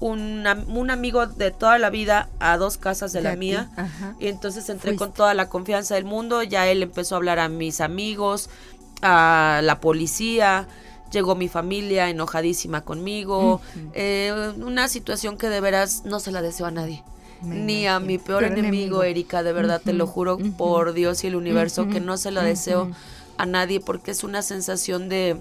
un, 0.00 0.46
un 0.68 0.90
amigo 0.90 1.26
de 1.26 1.50
toda 1.50 1.78
la 1.78 1.90
vida 1.90 2.28
a 2.38 2.56
dos 2.56 2.78
casas 2.78 3.12
de, 3.12 3.22
la 3.22 3.36
mía 3.36 3.70
y 4.18 4.28
entonces 4.28 4.68
entré 4.68 4.96
con 4.96 5.12
toda 5.12 5.34
la 5.34 5.48
confianza 5.48 5.96
del 5.96 6.04
mundo, 6.04 6.42
ya 6.42 6.68
él 6.68 6.82
empezó 6.82 7.16
a 7.16 7.18
hablar 7.18 7.38
a 7.38 7.48
mis 7.48 7.80
amigos, 7.80 8.50
a 9.02 9.60
la 9.62 9.80
policía, 9.80 10.68
llegó 11.14 11.34
mi 11.34 11.48
familia 11.48 12.10
enojadísima 12.10 12.82
conmigo, 12.82 13.62
eh, 13.94 14.52
una 14.58 14.88
situación 14.88 15.38
que 15.38 15.48
de 15.48 15.60
veras 15.60 16.02
no 16.04 16.20
se 16.20 16.30
la 16.30 16.42
deseo 16.42 16.66
a 16.66 16.70
nadie. 16.70 17.02
ni 17.42 17.86
a 17.86 18.00
mi 18.00 18.18
peor, 18.18 18.44
enemigo, 18.44 19.02
Erika, 19.02 19.42
de 19.42 19.52
verdad 19.52 19.80
te 19.82 19.92
lo 19.92 20.06
juro 20.06 20.38
por 20.56 20.92
Dios 20.92 21.24
y 21.24 21.26
el 21.26 21.36
universo 21.36 21.88
que 21.88 22.00
no 22.00 22.16
se 22.16 22.30
la 22.30 22.42
deseo 22.42 22.90
a 23.36 23.46
nadie 23.46 23.80
porque 23.80 24.12
es 24.12 24.24
una 24.24 24.40
sensación 24.42 25.08
de, 25.08 25.36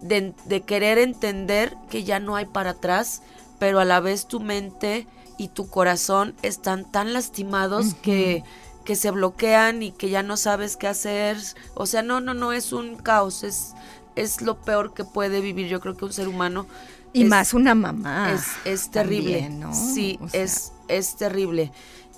de, 0.00 0.60
querer 0.62 0.98
entender 0.98 1.76
que 1.90 2.04
ya 2.04 2.18
no 2.18 2.36
hay 2.36 2.46
para 2.46 2.70
atrás, 2.70 3.22
pero 3.58 3.78
a 3.78 3.84
la 3.84 4.00
vez 4.00 4.26
tu 4.26 4.40
mente 4.40 5.06
y 5.36 5.48
tu 5.48 5.68
corazón 5.68 6.34
están 6.42 6.90
tan 6.90 7.12
lastimados 7.12 7.94
que 7.94 8.42
que 8.84 8.96
se 8.96 9.10
bloquean 9.10 9.82
y 9.82 9.92
que 9.92 10.10
ya 10.10 10.22
no 10.22 10.36
sabes 10.36 10.76
qué 10.76 10.86
hacer. 10.86 11.38
O 11.74 11.86
sea, 11.86 12.02
no, 12.02 12.20
no, 12.20 12.34
no, 12.34 12.52
es 12.52 12.72
un 12.72 12.96
caos, 12.96 13.42
es, 13.42 13.74
es 14.16 14.42
lo 14.42 14.56
peor 14.60 14.94
que 14.94 15.04
puede 15.04 15.40
vivir 15.40 15.68
yo 15.68 15.80
creo 15.80 15.96
que 15.96 16.04
un 16.04 16.12
ser 16.12 16.28
humano. 16.28 16.66
Y 17.12 17.24
más 17.24 17.54
una 17.54 17.74
mamá. 17.74 18.32
Es, 18.32 18.46
es 18.64 18.90
terrible. 18.90 19.48
¿no? 19.48 19.72
Sí, 19.72 20.18
es, 20.32 20.72
es 20.88 21.16
terrible. 21.16 21.70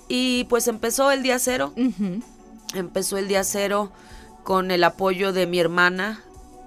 Y 0.07 0.45
pues 0.45 0.67
empezó 0.67 1.11
el 1.11 1.21
día 1.21 1.37
cero. 1.39 1.73
Empezó 2.73 3.17
el 3.17 3.27
día 3.27 3.43
cero 3.43 3.91
con 4.43 4.71
el 4.71 4.83
apoyo 4.83 5.33
de 5.33 5.45
mi 5.45 5.59
hermana. 5.59 6.21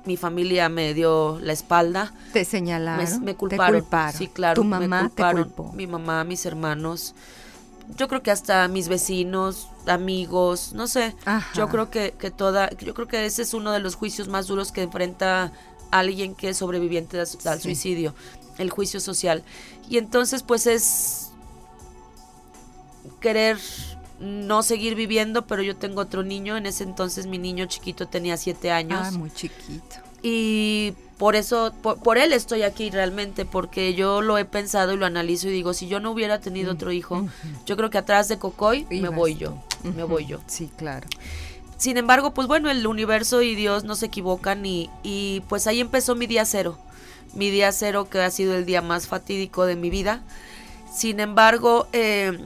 Mi 0.05 0.17
familia 0.17 0.69
me 0.69 0.95
dio 0.95 1.39
la 1.41 1.53
espalda. 1.53 2.13
Te 2.33 2.45
señalaron. 2.45 3.25
Me, 3.25 3.35
culparon. 3.35 3.85
Sí, 4.15 4.29
claro. 4.29 4.63
Tu 4.63 4.65
mamá 4.65 5.03
me 5.03 5.09
culparon. 5.09 5.43
Te 5.43 5.51
culpó. 5.51 5.73
Mi 5.73 5.87
mamá, 5.87 6.23
mis 6.25 6.47
hermanos 6.47 7.15
yo 7.97 8.09
creo 8.09 8.23
que 8.23 8.31
hasta 8.31 8.67
mis 8.69 8.89
vecinos, 8.89 9.69
amigos, 9.87 10.73
no 10.75 10.87
sé. 10.87 11.15
Yo 11.55 11.69
creo 11.69 11.91
que, 11.91 12.13
que 12.13 12.31
toda, 12.31 12.71
yo 12.79 12.95
creo 12.95 13.09
que 13.09 13.25
ese 13.27 13.43
es 13.43 13.55
uno 13.55 13.73
de 13.73 13.81
los 13.81 13.95
juicios 13.95 14.29
más 14.29 14.47
duros 14.47 14.73
que 14.73 14.83
enfrenta 14.83 15.53
alguien 15.91 16.35
que 16.35 16.51
es 16.51 16.59
sobreviviente 16.59 17.19
al 17.19 17.61
suicidio, 17.61 18.15
el 18.59 18.71
juicio 18.71 19.01
social. 19.01 19.43
Y 19.89 19.99
entonces 19.99 20.43
pues 20.43 20.67
es 20.67 21.31
querer 23.21 23.59
no 24.21 24.63
seguir 24.63 24.95
viviendo, 24.95 25.47
pero 25.47 25.63
yo 25.63 25.77
tengo 25.77 26.03
otro 26.03 26.23
niño, 26.23 26.57
en 26.57 26.67
ese 26.67 26.85
entonces 26.85 27.27
mi 27.27 27.39
niño 27.39 27.67
chiquito 27.67 28.07
tenía 28.07 28.37
siete 28.37 28.71
años. 28.71 29.01
Ah, 29.03 29.11
muy 29.13 29.31
chiquito. 29.31 29.97
Y 30.23 30.95
por 31.19 31.37
eso, 31.37 31.73
por, 31.83 32.19
él 32.19 32.33
estoy 32.33 32.63
aquí 32.63 32.91
realmente, 32.91 33.45
porque 33.45 33.95
yo 33.95 34.23
lo 34.23 34.39
he 34.39 34.45
pensado 34.45 34.93
y 34.93 34.97
lo 34.97 35.07
analizo 35.07 35.49
y 35.49 35.53
digo, 35.53 35.75
si 35.75 35.87
yo 35.87 36.01
no 36.01 36.11
hubiera 36.11 36.41
tenido 36.41 36.73
otro 36.73 36.93
hijo, 36.93 37.29
yo 37.67 37.77
creo 37.77 37.91
que 37.91 37.99
atrás 37.99 38.29
de 38.29 38.39
Cocoy 38.39 38.87
me 38.91 39.11
voy 39.11 39.37
yo, 39.37 39.63
me 39.83 40.05
voy 40.05 40.27
yo. 40.27 40.41
Sí, 40.47 40.71
claro. 40.77 41.07
Sin 41.77 41.97
embargo, 41.97 42.33
pues 42.33 42.49
bueno, 42.49 42.71
el 42.71 42.87
universo 42.87 43.43
y 43.43 43.55
Dios 43.55 43.85
no 43.85 43.97
se 43.97 44.07
equivocan 44.07 44.65
y, 44.67 44.91
y 45.03 45.43
pues 45.49 45.67
ahí 45.67 45.81
empezó 45.81 46.15
mi 46.15 46.27
día 46.27 46.45
cero, 46.45 46.79
mi 47.35 47.51
día 47.51 47.73
cero 47.73 48.09
que 48.11 48.21
ha 48.21 48.31
sido 48.31 48.55
el 48.55 48.67
día 48.67 48.83
más 48.83 49.07
fatídico 49.07 49.65
de 49.65 49.77
mi 49.77 49.91
vida. 49.91 50.23
Sin 50.93 51.21
embargo, 51.21 51.87
eh, 51.93 52.39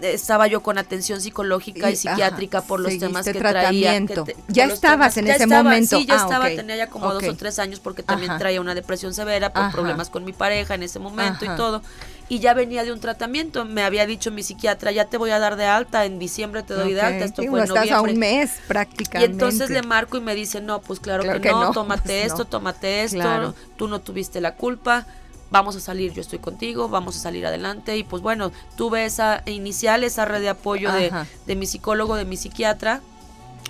estaba 0.00 0.46
yo 0.46 0.62
con 0.62 0.78
atención 0.78 1.20
psicológica 1.20 1.90
y, 1.90 1.96
psiquiátrica 1.96 2.62
por 2.62 2.80
los 2.80 2.98
temas 2.98 3.24
que 3.24 3.34
traía. 3.34 4.00
ya 4.48 4.64
estabas 4.66 5.16
en 5.16 5.28
ese 5.28 5.46
momento. 5.46 5.98
Sí, 5.98 6.06
ya 6.06 6.14
ah, 6.14 6.22
estaba, 6.22 6.46
tenía 6.46 6.76
ya 6.76 6.88
como 6.88 7.12
dos 7.12 7.24
o 7.24 7.34
tres 7.36 7.58
años 7.58 7.80
porque 7.80 8.02
también 8.02 8.36
traía 8.38 8.60
una 8.60 8.74
depresión 8.74 9.14
severa 9.14 9.52
por 9.52 9.70
problemas 9.70 10.10
con 10.10 10.24
mi 10.24 10.32
pareja 10.32 10.74
en 10.74 10.82
ese 10.82 10.98
momento 10.98 11.44
y 11.44 11.48
todo. 11.56 11.82
Y 12.26 12.38
ya 12.38 12.54
venía 12.54 12.84
de 12.84 12.92
un 12.92 13.00
tratamiento, 13.00 13.66
me 13.66 13.82
había 13.82 14.06
dicho 14.06 14.30
mi 14.30 14.42
psiquiatra, 14.42 14.90
ya 14.92 15.04
te 15.04 15.18
voy 15.18 15.30
a 15.30 15.38
dar 15.38 15.56
de 15.56 15.66
alta, 15.66 16.06
en 16.06 16.18
diciembre 16.18 16.62
te 16.62 16.72
doy 16.72 16.94
de 16.94 17.02
alta, 17.02 17.26
esto 17.26 17.42
fue 17.42 17.58
en 17.58 17.64
estás 17.66 17.90
a 17.90 18.00
un 18.00 18.18
mes 18.18 18.60
prácticamente. 18.66 19.30
Y 19.30 19.30
entonces 19.30 19.68
le 19.68 19.82
marco 19.82 20.16
y 20.16 20.22
me 20.22 20.34
dice, 20.34 20.62
no, 20.62 20.80
pues 20.80 21.00
claro, 21.00 21.22
que, 21.40 21.50
no, 21.50 21.70
tómate 21.72 22.20
pues 22.20 22.26
esto, 22.26 22.46
tómate 22.46 23.02
esto, 23.02 23.54
tú 23.76 23.88
no 23.88 24.00
tuviste 24.00 24.40
la 24.40 24.54
culpa, 24.54 25.06
vamos 25.50 25.76
a 25.76 25.80
salir, 25.80 26.12
yo 26.12 26.20
estoy 26.20 26.38
contigo, 26.38 26.88
vamos 26.88 27.16
a 27.16 27.20
salir 27.20 27.46
adelante. 27.46 27.96
Y 27.96 28.04
pues 28.04 28.22
bueno, 28.22 28.52
tuve 28.76 29.04
esa 29.04 29.42
inicial, 29.46 30.04
esa 30.04 30.24
red 30.24 30.40
de 30.40 30.48
apoyo 30.48 30.92
de, 30.92 31.12
de, 31.46 31.56
mi 31.56 31.66
psicólogo, 31.66 32.16
de 32.16 32.24
mi 32.24 32.36
psiquiatra. 32.36 33.00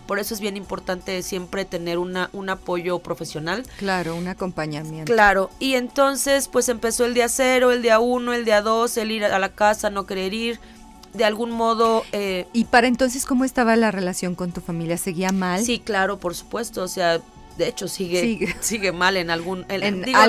Por 0.06 0.18
eso 0.18 0.34
es 0.34 0.40
bien 0.40 0.56
importante 0.56 1.22
siempre 1.22 1.64
tener 1.64 1.98
una, 1.98 2.28
un 2.32 2.50
apoyo 2.50 2.98
profesional. 2.98 3.64
Claro, 3.78 4.16
un 4.16 4.28
acompañamiento. 4.28 5.10
Claro, 5.10 5.50
y 5.58 5.74
entonces 5.74 6.48
pues 6.48 6.68
empezó 6.68 7.06
el 7.06 7.14
día 7.14 7.28
cero, 7.28 7.72
el 7.72 7.80
día 7.80 8.00
uno, 8.00 8.34
el 8.34 8.44
día 8.44 8.60
dos, 8.60 8.96
el 8.98 9.10
ir 9.10 9.24
a 9.24 9.38
la 9.38 9.48
casa, 9.50 9.88
no 9.88 10.04
querer 10.04 10.34
ir. 10.34 10.60
de 11.14 11.24
algún 11.24 11.52
modo... 11.52 12.04
Eh, 12.12 12.46
¿Y 12.52 12.64
para 12.64 12.86
entonces 12.86 13.24
cómo 13.24 13.44
estaba 13.44 13.76
la 13.76 13.90
relación 13.90 14.34
con 14.34 14.52
tu 14.52 14.60
familia? 14.60 14.98
¿Seguía 14.98 15.32
mal? 15.32 15.64
Sí, 15.64 15.78
claro, 15.78 16.18
por 16.18 16.34
supuesto. 16.34 16.82
O 16.82 16.88
sea, 16.88 17.22
de 17.56 17.68
hecho 17.68 17.88
sigue 17.88 18.54
sigue, 18.60 18.92
mal 18.92 19.16
en 19.16 19.30
algún 19.30 19.64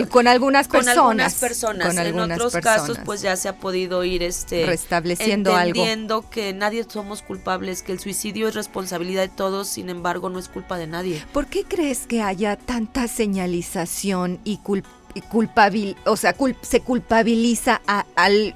con 0.10 0.28
algunas 0.28 0.68
personas 0.68 0.96
con 0.96 1.20
algunas 1.20 1.36
personas 1.36 1.98
en 1.98 2.20
otros 2.20 2.54
casos 2.58 3.00
pues 3.04 3.22
ya 3.22 3.36
se 3.36 3.50
ha 3.50 3.58
podido 3.58 4.04
ir 4.04 4.24
este 4.24 4.66
restableciendo 4.66 5.58
entendiendo 5.58 6.30
que 6.30 6.54
nadie 6.54 6.86
somos 6.88 7.22
culpables 7.22 7.82
que 7.82 7.92
el 7.92 8.00
suicidio 8.00 8.48
es 8.48 8.56
responsabilidad 8.56 9.24
de 9.24 9.30
todos 9.30 9.68
sin 9.68 9.90
embargo 9.90 10.30
no 10.30 10.40
es 10.40 10.50
culpa 10.50 10.78
de 10.78 10.88
nadie. 10.88 11.24
¿por 11.34 11.48
qué 11.48 11.64
crees 11.64 12.08
que 12.08 12.22
haya 12.22 12.56
tanta 12.56 13.08
señalización 13.08 14.40
y 14.44 14.58
culpa 14.58 14.90
culpabil, 15.22 15.96
o 16.06 16.18
sea, 16.18 16.36
se 16.62 16.82
culpabiliza 16.82 17.82
al, 18.16 18.56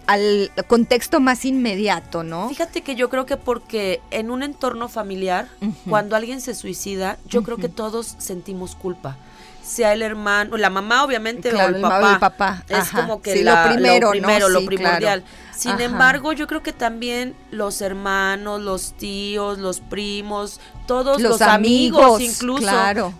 contexto 0.67 1.19
más 1.19 1.45
inmediato, 1.45 2.23
¿no? 2.23 2.49
Fíjate 2.49 2.81
que 2.81 2.95
yo 2.95 3.09
creo 3.09 3.25
que 3.25 3.37
porque 3.37 4.01
en 4.11 4.29
un 4.29 4.43
entorno 4.43 4.89
familiar, 4.89 5.47
cuando 5.87 6.15
alguien 6.15 6.41
se 6.41 6.53
suicida, 6.55 7.17
yo 7.25 7.43
creo 7.43 7.57
que 7.57 7.69
todos 7.69 8.15
sentimos 8.19 8.75
culpa 8.75 9.17
sea 9.69 9.93
el 9.93 10.01
hermano, 10.01 10.57
la 10.57 10.69
mamá 10.69 11.03
obviamente 11.03 11.53
o 11.53 11.67
el 11.67 11.81
papá. 11.81 12.63
Es 12.67 12.89
como 12.89 13.21
que 13.21 13.43
lo 13.43 13.53
primero, 13.67 14.07
lo, 14.07 14.11
primero, 14.11 14.49
lo 14.49 14.65
primordial. 14.65 15.23
Sin 15.55 15.79
embargo, 15.81 16.31
yo 16.31 16.47
creo 16.47 16.63
que 16.63 16.71
también 16.71 17.35
los 17.51 17.81
hermanos, 17.81 18.61
los 18.61 18.93
tíos, 18.93 19.59
los 19.59 19.81
primos, 19.81 20.61
todos 20.87 21.21
los, 21.21 21.41
amigos, 21.41 22.21
incluso, 22.21 22.71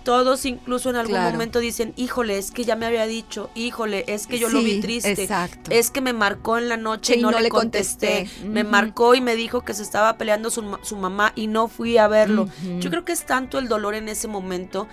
todos 0.04 0.46
incluso 0.46 0.90
en 0.90 0.96
algún 0.96 1.22
momento 1.22 1.60
dicen, 1.60 1.94
híjole, 1.98 2.38
es 2.38 2.52
que 2.52 2.64
ya 2.64 2.78
me 2.78 2.86
había 2.86 3.06
dicho, 3.06 3.50
híjole, 3.56 4.06
es 4.08 4.26
que 4.26 4.40
yo 4.40 4.50
lo 4.50 4.62
vi 4.62 4.80
triste, 4.80 5.28
es 5.70 5.92
que 5.92 6.02
me 6.02 6.14
marcó 6.14 6.58
en 6.58 6.70
la 6.70 6.78
noche 6.78 7.18
y 7.18 7.22
no, 7.22 7.32
le 7.32 7.50
contesté, 7.50 8.30
me 8.46 8.64
marcó 8.64 9.16
y 9.16 9.22
me 9.22 9.36
dijo 9.36 9.62
que 9.62 9.74
se 9.74 9.84
estaba 9.84 10.18
peleando 10.18 10.50
su, 10.50 10.80
su 10.82 10.96
mamá 10.96 11.34
y 11.36 11.48
no 11.48 11.68
fui 11.68 11.98
a 11.98 12.08
verlo. 12.08 12.48
Yo 12.80 12.90
creo 12.90 13.04
que 13.04 13.12
es 13.12 13.26
tanto 13.26 13.60
el 13.60 13.68
dolor 13.68 13.96
en 13.96 14.08
ese 14.08 14.30
momento 14.30 14.88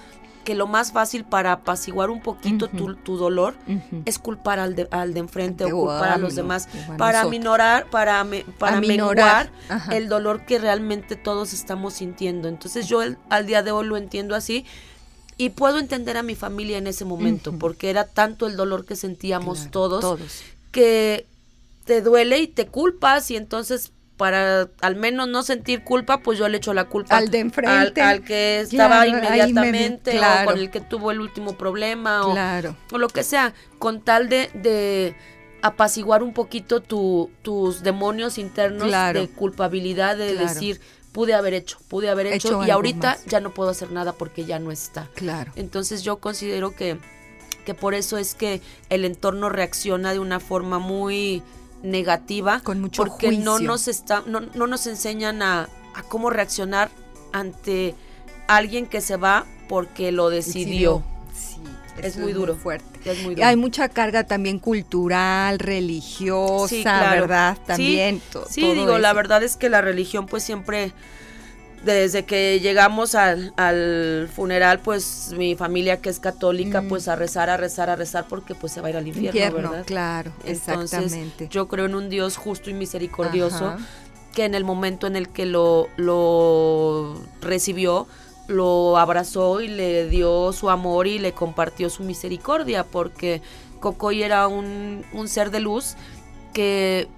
que 0.46 0.54
lo 0.54 0.68
más 0.68 0.92
fácil 0.92 1.24
para 1.24 1.50
apaciguar 1.50 2.08
un 2.08 2.22
poquito 2.22 2.68
tu, 2.68 3.16
dolor 3.16 3.56
es 4.04 4.20
culpar 4.20 4.60
al 4.60 4.76
de, 4.76 4.86
al 4.92 5.12
de 5.12 5.18
enfrente 5.18 5.64
o 5.64 5.70
culpar 5.70 6.12
a 6.12 6.18
los 6.18 6.36
demás. 6.36 6.68
para 6.96 7.24
minorar, 7.24 7.90
para, 7.90 8.24
para 8.56 8.80
minorar 8.80 9.50
el 9.90 10.08
dolor 10.08 10.46
que 10.46 10.60
realmente 10.60 11.16
todos 11.16 11.52
estamos 11.52 11.94
sintiendo. 11.94 12.46
Entonces 12.46 12.86
yo 12.86 13.00
al 13.28 13.46
día 13.46 13.64
de 13.64 13.72
hoy 13.72 13.88
lo 13.88 13.96
entiendo 13.96 14.36
así 14.36 14.64
y 15.36 15.50
puedo 15.50 15.80
entender 15.80 16.16
a 16.16 16.22
mi 16.22 16.36
familia 16.36 16.78
en 16.78 16.86
ese 16.86 17.04
momento 17.04 17.52
porque 17.58 17.90
era 17.90 18.04
tanto 18.04 18.46
el 18.46 18.56
dolor 18.56 18.86
que 18.86 18.94
sentíamos 18.94 19.72
todos, 19.72 20.00
todos. 20.00 20.44
que 20.70 21.26
te 21.86 22.02
duele 22.02 22.38
y 22.38 22.46
te 22.46 22.68
culpas 22.68 23.32
y 23.32 23.36
entonces 23.36 23.90
para 24.16 24.68
al 24.80 24.96
menos 24.96 25.28
no 25.28 25.42
sentir 25.42 25.84
culpa, 25.84 26.18
pues 26.18 26.38
yo 26.38 26.48
le 26.48 26.58
echo 26.58 26.72
la 26.72 26.84
culpa 26.84 27.16
al 27.16 27.30
de 27.30 27.40
enfrente, 27.40 28.00
al, 28.00 28.22
que 28.22 28.60
estaba 28.60 29.06
inmediatamente 29.06 30.18
o 30.18 30.44
con 30.44 30.58
el 30.58 30.70
que 30.70 30.80
tuvo 30.80 31.10
el 31.10 31.20
último 31.20 31.56
problema 31.56 32.26
o, 32.26 32.98
lo 32.98 33.08
que 33.08 33.22
sea, 33.22 33.52
con 33.78 34.00
tal 34.00 34.28
de, 34.28 34.50
de 34.54 35.14
apaciguar 35.62 36.22
un 36.22 36.32
poquito 36.32 36.80
tu, 36.80 37.30
tus 37.42 37.82
demonios 37.82 38.38
internos 38.38 38.90
de 39.12 39.28
culpabilidad, 39.28 40.16
de 40.16 40.34
decir, 40.34 40.80
pude 41.12 41.34
haber 41.34 41.54
hecho, 41.54 41.78
pude 41.88 42.08
haber 42.08 42.26
hecho, 42.26 42.64
y 42.64 42.70
ahorita 42.70 43.18
ya 43.26 43.40
no 43.40 43.50
puedo 43.52 43.70
hacer 43.70 43.90
nada 43.90 44.12
porque 44.12 44.44
ya 44.44 44.58
no 44.58 44.70
está. 44.70 45.08
Claro. 45.14 45.52
Entonces 45.56 46.02
yo 46.02 46.18
considero 46.18 46.74
que, 46.74 46.98
que 47.64 47.74
por 47.74 47.94
eso 47.94 48.16
es 48.16 48.34
que 48.34 48.62
el 48.88 49.04
entorno 49.04 49.48
reacciona 49.48 50.12
de 50.12 50.20
una 50.20 50.40
forma 50.40 50.78
muy 50.78 51.42
negativa 51.82 52.60
Con 52.60 52.80
mucho 52.80 53.04
porque 53.04 53.32
no 53.32 53.58
nos 53.58 53.88
está 53.88 54.22
no, 54.26 54.40
no 54.40 54.66
nos 54.66 54.86
enseñan 54.86 55.42
a, 55.42 55.68
cómo 56.08 56.30
reaccionar 56.30 56.90
ante 57.32 57.94
alguien 58.48 58.86
que 58.86 59.00
se 59.00 59.16
va 59.16 59.46
porque 59.68 60.12
lo 60.12 60.30
decidió. 60.30 61.02
Sí, 61.34 61.60
es 62.02 62.16
muy 62.16 62.32
duro. 62.32 62.54
fuerte. 62.54 62.86
Hay 63.42 63.56
mucha 63.56 63.88
carga 63.88 64.24
también 64.24 64.58
cultural, 64.58 65.58
religiosa, 65.58 67.10
¿verdad? 67.10 67.58
También. 67.66 68.20
Sí, 68.48 68.74
digo, 68.74 68.98
la 68.98 69.12
verdad 69.12 69.42
es 69.42 69.56
que 69.56 69.68
la 69.68 69.80
religión 69.80 70.26
pues 70.26 70.42
siempre 70.42 70.92
desde 71.92 72.24
que 72.24 72.60
llegamos 72.60 73.14
al, 73.14 74.28
funeral, 74.34 74.80
pues 74.80 75.32
mi 75.36 75.54
familia 75.56 76.00
que 76.00 76.10
es 76.10 76.18
católica, 76.18 76.82
mm. 76.82 76.88
pues 76.88 77.08
a 77.08 77.16
rezar, 77.16 77.50
a 77.50 77.56
rezar, 77.56 77.90
a 77.90 77.96
rezar, 77.96 78.26
porque 78.28 78.54
pues 78.54 78.72
se 78.72 78.80
va 78.80 78.88
a 78.88 78.90
ir 78.90 78.96
al 78.96 79.06
infierno, 79.06 79.70
¿verdad? 79.70 79.84
Claro, 79.86 80.32
Entonces, 80.44 80.68
exactamente. 80.92 81.48
Yo 81.50 81.68
creo 81.68 81.86
en 81.86 81.94
un 81.94 82.08
Dios 82.08 82.36
justo 82.36 82.70
y 82.70 82.74
misericordioso, 82.74 83.76
que 84.34 84.44
en 84.44 84.54
el 84.54 84.64
momento 84.64 85.06
en 85.06 85.16
el 85.16 85.28
que 85.28 85.46
lo, 85.46 85.88
lo 85.96 87.18
recibió, 87.40 88.06
lo 88.48 88.96
abrazó 88.98 89.60
y 89.60 89.68
le 89.68 90.08
dio 90.08 90.52
su 90.52 90.70
amor 90.70 91.06
y 91.06 91.18
le 91.18 91.32
compartió 91.32 91.88
su 91.90 92.04
misericordia, 92.04 92.84
porque 92.84 93.42
Cocoy 93.80 94.22
era 94.22 94.46
un, 94.48 95.04
un 95.12 95.28
ser 95.28 95.50
de 95.50 95.60
luz 95.60 95.96
que 96.52 97.08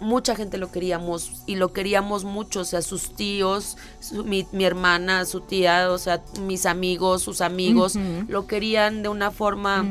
mucha 0.00 0.34
gente 0.34 0.58
lo 0.58 0.72
queríamos 0.72 1.42
y 1.46 1.56
lo 1.56 1.72
queríamos 1.72 2.24
mucho, 2.24 2.60
o 2.60 2.64
sea, 2.64 2.82
sus 2.82 3.14
tíos, 3.14 3.76
mi, 4.24 4.46
hermana, 4.64 5.24
su 5.26 5.40
tía, 5.40 5.90
o 5.90 5.98
sea, 5.98 6.22
mis 6.40 6.66
amigos, 6.66 7.22
sus 7.22 7.40
amigos, 7.40 7.96
lo 8.28 8.46
querían 8.46 9.02
de 9.02 9.08
una 9.08 9.30
forma 9.30 9.84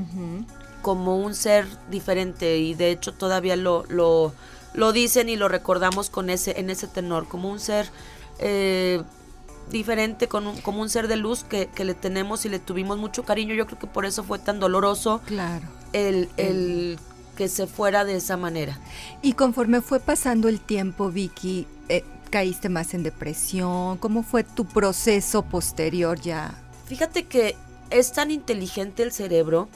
como 0.81 1.17
un 1.17 1.35
ser 1.35 1.67
diferente 1.89 2.57
y 2.57 2.73
de 2.73 2.91
hecho 2.91 3.13
todavía 3.13 3.55
lo, 3.55 3.85
lo, 3.89 4.33
lo, 4.73 4.91
dicen 4.91 5.29
y 5.29 5.35
lo 5.35 5.47
recordamos 5.47 6.09
con 6.09 6.29
ese, 6.29 6.59
en 6.59 6.69
ese 6.69 6.87
tenor, 6.87 7.27
como 7.27 7.49
un 7.49 7.59
ser... 7.59 7.89
Eh, 8.39 9.01
diferente, 9.69 10.27
con 10.27 10.59
como 10.61 10.81
un 10.81 10.89
ser 10.89 11.07
de 11.07 11.15
luz 11.15 11.43
que, 11.43 11.67
que, 11.67 11.85
le 11.85 11.93
tenemos 11.93 12.43
y 12.45 12.49
le 12.49 12.57
tuvimos 12.57 12.97
mucho 12.97 13.23
cariño. 13.23 13.53
Yo 13.53 13.67
creo 13.67 13.77
que 13.77 13.85
por 13.85 14.05
eso 14.05 14.23
fue 14.23 14.39
tan 14.39 14.59
doloroso 14.59 15.21
claro. 15.27 15.67
el, 15.93 16.27
el 16.37 16.97
que 17.39 17.47
se 17.47 17.67
fuera 17.67 18.03
de 18.03 18.17
esa 18.17 18.35
manera. 18.35 18.77
Y 19.21 19.31
conforme 19.31 19.79
fue 19.79 20.01
pasando 20.01 20.49
el 20.49 20.59
tiempo, 20.59 21.09
Vicky, 21.09 21.67
eh, 21.87 22.03
¿caíste 22.29 22.67
más 22.67 22.93
en 22.93 23.01
depresión? 23.01 23.97
¿Cómo 23.97 24.23
fue 24.23 24.43
tu 24.43 24.65
proceso 24.65 25.43
posterior 25.43 26.19
ya? 26.19 26.53
Fíjate 26.87 27.27
que 27.27 27.55
es 27.91 28.11
tan 28.11 28.29
inteligente 28.29 29.03
el 29.03 29.13
cerebro 29.13 29.69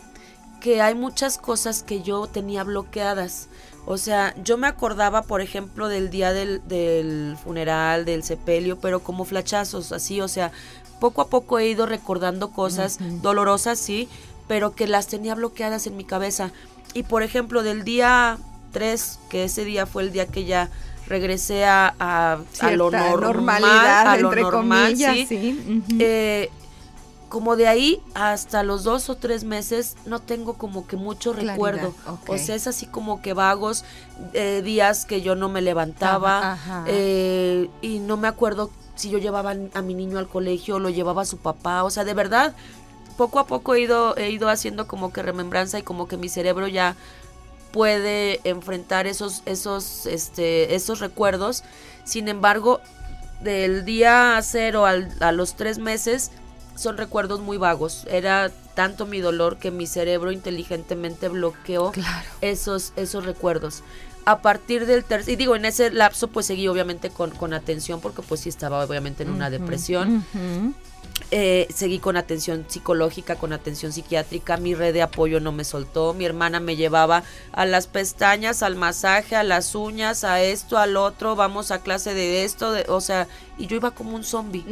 que 0.60 0.82
hay 0.82 0.94
muchas 0.94 1.38
cosas 1.38 1.84
que 1.84 2.02
yo 2.02 2.28
tenía 2.28 2.66
bloqueadas. 2.66 3.48
O 3.86 3.98
sea, 3.98 4.36
yo 4.44 4.58
me 4.58 4.68
acordaba, 4.68 5.22
por 5.22 5.40
ejemplo, 5.40 5.88
del 5.88 6.10
día 6.10 6.34
del, 6.34 7.38
funeral, 7.42 8.04
del 8.04 8.24
sepelio, 8.24 8.78
pero 8.82 9.00
como 9.00 9.24
flachazos, 9.24 9.94
así, 9.94 10.20
o 10.20 10.28
sea, 10.28 10.52
poco 11.00 11.22
a 11.22 11.30
poco 11.30 11.60
he 11.60 11.70
ido 11.70 11.86
recordando 11.86 12.52
cosas 12.52 12.98
dolorosas, 13.22 13.80
sí, 13.80 14.10
pero 14.50 14.76
que 14.76 14.86
las 14.86 15.08
tenía 15.08 15.34
bloqueadas 15.34 15.88
en 15.88 15.96
mi 15.96 16.04
cabeza. 16.04 16.52
Y 16.94 17.04
por 17.04 17.24
ejemplo, 17.24 17.64
del 17.64 17.84
día 17.84 18.38
3, 18.72 19.20
que 19.30 19.46
ese 19.46 19.66
día 19.66 19.86
fue 19.86 20.04
el 20.04 20.12
día 20.12 20.28
que 20.28 20.46
ya 20.46 20.70
regresé 21.08 21.66
a, 21.66 21.94
a, 22.00 22.72
lo 22.72 22.92
normal, 22.92 23.64
a 23.64 24.18
lo 24.18 24.34
normal, 24.34 24.96
sí. 24.96 25.54
Eh, 26.00 26.50
como 27.34 27.56
de 27.56 27.68
ahí 27.68 28.00
hasta 28.14 28.62
los 28.62 28.84
dos 28.84 29.10
o 29.10 29.16
tres 29.16 29.44
meses 29.44 29.96
no 30.06 30.20
tengo 30.20 30.54
como 30.54 30.86
que 30.86 30.98
mucho 30.98 31.34
recuerdo. 31.34 31.96
O 32.28 32.38
sea, 32.38 32.54
es 32.54 32.68
así 32.68 32.86
como 32.86 33.24
que 33.24 33.34
vagos 33.34 33.86
eh, 34.34 34.62
días 34.64 35.06
que 35.06 35.24
yo 35.24 35.34
no 35.34 35.50
me 35.50 35.64
levantaba 35.64 36.60
eh, 36.86 37.72
y 37.82 37.98
no 37.98 38.18
me 38.18 38.28
acuerdo 38.28 38.70
si 38.94 39.10
yo 39.10 39.18
llevaba 39.18 39.56
a 39.74 39.82
mi 39.82 39.96
niño 39.96 40.20
al 40.20 40.28
colegio 40.28 40.76
o 40.76 40.80
lo 40.80 40.92
llevaba 40.92 41.24
a 41.24 41.26
su 41.26 41.38
papá. 41.38 41.84
O 41.84 41.90
sea, 41.90 42.04
de 42.04 42.14
verdad, 42.14 42.54
poco 43.14 43.40
a 43.40 43.48
poco 43.48 43.76
he 43.76 43.82
ido, 43.82 44.16
he 44.18 44.30
ido 44.30 44.50
haciendo 44.50 44.88
como 44.88 45.14
que 45.14 45.22
remembranza 45.22 45.80
y 45.80 45.84
como 45.84 46.08
que 46.08 46.18
mi 46.18 46.30
cerebro 46.30 46.68
ya 46.68 46.96
puede 47.72 48.40
enfrentar 48.44 49.08
esos, 49.08 49.42
esos, 49.46 50.06
este, 50.06 50.76
esos 50.76 51.00
recuerdos. 51.00 51.64
Sin 52.04 52.28
embargo, 52.28 52.82
del 53.42 53.84
día 53.84 54.40
cero 54.44 54.86
al, 54.86 55.12
a 55.20 55.32
los 55.32 55.56
tres 55.56 55.80
meses 55.80 56.32
son 56.76 56.98
recuerdos 56.98 57.42
muy 57.42 57.58
vagos. 57.58 58.06
Era 58.10 58.52
tanto 58.76 59.06
mi 59.06 59.20
dolor 59.20 59.58
que 59.58 59.72
mi 59.72 59.88
cerebro 59.88 60.32
inteligentemente 60.32 61.30
bloqueó 61.30 61.92
esos, 62.42 62.94
esos 62.96 63.26
recuerdos. 63.26 63.84
A 64.26 64.42
partir 64.42 64.86
del 64.86 65.04
tercer, 65.04 65.34
y 65.34 65.36
digo, 65.36 65.56
en 65.56 65.66
ese 65.66 65.92
lapso 65.92 66.30
pues 66.30 66.46
seguí 66.46 66.68
obviamente 66.68 67.10
con, 67.10 67.32
con 67.32 67.54
atención 67.54 68.00
porque 68.00 68.22
pues 68.22 68.42
sí 68.42 68.50
estaba 68.50 68.84
obviamente 68.84 69.24
en 69.24 69.30
una 69.30 69.50
depresión. 69.50 70.26
Eh, 71.36 71.68
seguí 71.74 71.98
con 71.98 72.16
atención 72.16 72.64
psicológica, 72.68 73.38
con 73.38 73.54
atención 73.54 73.92
psiquiátrica, 73.92 74.58
mi 74.58 74.76
red 74.76 74.94
de 74.94 75.02
apoyo 75.02 75.40
no 75.40 75.52
me 75.52 75.64
soltó, 75.64 76.14
mi 76.14 76.26
hermana 76.26 76.60
me 76.60 76.76
llevaba 76.76 77.24
a 77.54 77.66
las 77.66 77.88
pestañas, 77.88 78.62
al 78.62 78.76
masaje, 78.76 79.36
a 79.36 79.42
las 79.42 79.74
uñas, 79.74 80.24
a 80.26 80.44
esto, 80.44 80.78
al 80.78 80.96
otro, 80.96 81.36
vamos 81.36 81.72
a 81.72 81.82
clase 81.82 82.14
de 82.14 82.44
esto, 82.44 82.72
de, 82.72 82.86
o 82.88 83.02
sea, 83.02 83.28
y 83.58 83.66
yo 83.66 83.76
iba 83.76 83.90
como 83.90 84.16
un 84.16 84.24
zombie, 84.24 84.64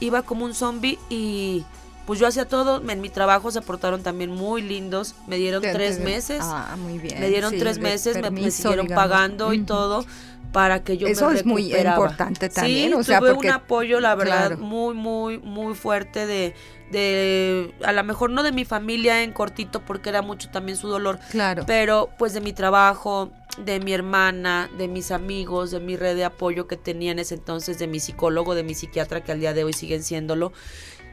iba 0.00 0.22
como 0.22 0.46
un 0.46 0.52
zombie 0.52 0.98
y 1.10 1.64
pues 2.06 2.18
yo 2.18 2.26
hacía 2.26 2.44
todo, 2.44 2.82
en 2.90 3.00
mi 3.00 3.08
trabajo 3.08 3.52
se 3.52 3.60
portaron 3.60 4.02
también 4.02 4.32
muy 4.32 4.62
lindos, 4.62 5.14
me 5.28 5.36
dieron 5.36 5.62
tres 5.62 6.00
meses, 6.00 6.40
ah, 6.42 6.76
muy 6.76 6.98
bien. 6.98 7.20
me 7.20 7.28
dieron 7.28 7.56
tres 7.56 7.78
meses, 7.78 8.16
me, 8.20 8.50
siguieron 8.50 8.88
pagando 8.88 9.52
y 9.52 9.62
todo, 9.62 10.04
para 10.52 10.82
que 10.82 10.96
yo 10.98 11.06
Eso 11.06 11.28
me 11.30 11.34
es 11.36 11.46
muy 11.46 11.72
importante 11.74 12.48
también, 12.48 12.88
Sí, 12.90 12.94
o 12.94 13.02
sea, 13.04 13.18
tuve 13.20 13.34
porque- 13.34 13.48
un 13.48 13.54
apoyo, 13.54 14.00
la 14.00 14.14
verdad, 14.14 14.48
claro. 14.48 14.58
muy, 14.58 14.94
muy, 14.94 15.38
muy 15.38 15.74
fuerte 15.74 16.26
de, 16.26 16.54
de, 16.90 17.72
a 17.84 17.92
lo 17.92 18.02
mejor 18.04 18.30
no 18.30 18.42
de 18.42 18.52
mi 18.52 18.64
familia 18.64 19.22
en 19.22 19.32
cortito, 19.32 19.80
porque 19.80 20.08
era 20.08 20.22
mucho 20.22 20.50
también 20.50 20.76
su 20.76 20.88
dolor, 20.88 21.18
Claro. 21.30 21.64
pero 21.66 22.10
pues 22.18 22.32
de 22.34 22.40
mi 22.40 22.52
trabajo, 22.52 23.30
de 23.64 23.80
mi 23.80 23.92
hermana, 23.92 24.68
de 24.76 24.88
mis 24.88 25.10
amigos, 25.10 25.70
de 25.70 25.80
mi 25.80 25.96
red 25.96 26.16
de 26.16 26.24
apoyo 26.24 26.66
que 26.66 26.76
tenía 26.76 27.12
en 27.12 27.18
ese 27.20 27.34
entonces, 27.36 27.78
de 27.78 27.86
mi 27.86 28.00
psicólogo, 28.00 28.54
de 28.54 28.62
mi 28.64 28.74
psiquiatra, 28.74 29.22
que 29.22 29.32
al 29.32 29.40
día 29.40 29.54
de 29.54 29.64
hoy 29.64 29.72
siguen 29.72 30.02
siéndolo. 30.02 30.52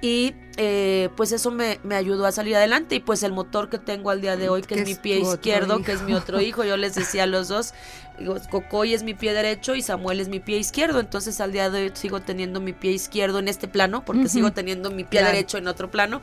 Y 0.01 0.35
eh, 0.57 1.09
pues 1.15 1.31
eso 1.31 1.49
me, 1.49 1.79
me 1.83 1.95
ayudó 1.95 2.25
a 2.25 2.31
salir 2.31 2.55
adelante. 2.55 2.95
Y 2.95 2.99
pues 2.99 3.23
el 3.23 3.31
motor 3.31 3.69
que 3.69 3.79
tengo 3.79 4.09
al 4.09 4.21
día 4.21 4.37
de 4.37 4.49
hoy, 4.49 4.61
que, 4.61 4.75
es 4.75 4.87
mi 4.87 4.95
pie 4.95 5.19
izquierdo, 5.19 5.81
que 5.81 5.91
es 5.91 6.01
mi 6.01 6.13
otro 6.13 6.39
hijo, 6.41 6.63
yo 6.63 6.77
les 6.77 6.95
decía 6.95 7.23
a 7.23 7.27
los 7.27 7.47
dos, 7.47 7.73
digo, 8.19 8.35
Cocoy 8.49 8.93
es 8.93 9.03
mi 9.03 9.13
pie 9.13 9.33
derecho 9.33 9.75
y 9.75 9.81
Samuel 9.81 10.19
es 10.19 10.29
mi 10.29 10.39
pie 10.39 10.57
izquierdo. 10.57 10.99
Entonces 10.99 11.41
al 11.41 11.51
día 11.51 11.69
de 11.69 11.83
hoy 11.83 11.91
sigo 11.93 12.21
teniendo 12.21 12.59
mi 12.61 12.73
pie 12.73 12.91
izquierdo 12.91 13.39
en 13.39 13.47
este 13.47 13.67
plano, 13.67 14.05
porque 14.05 14.29
sigo 14.29 14.51
teniendo 14.51 14.91
mi 14.91 15.03
pie 15.03 15.19
Claro. 15.19 15.33
derecho 15.33 15.57
en 15.57 15.67
otro 15.67 15.89
plano. 15.89 16.21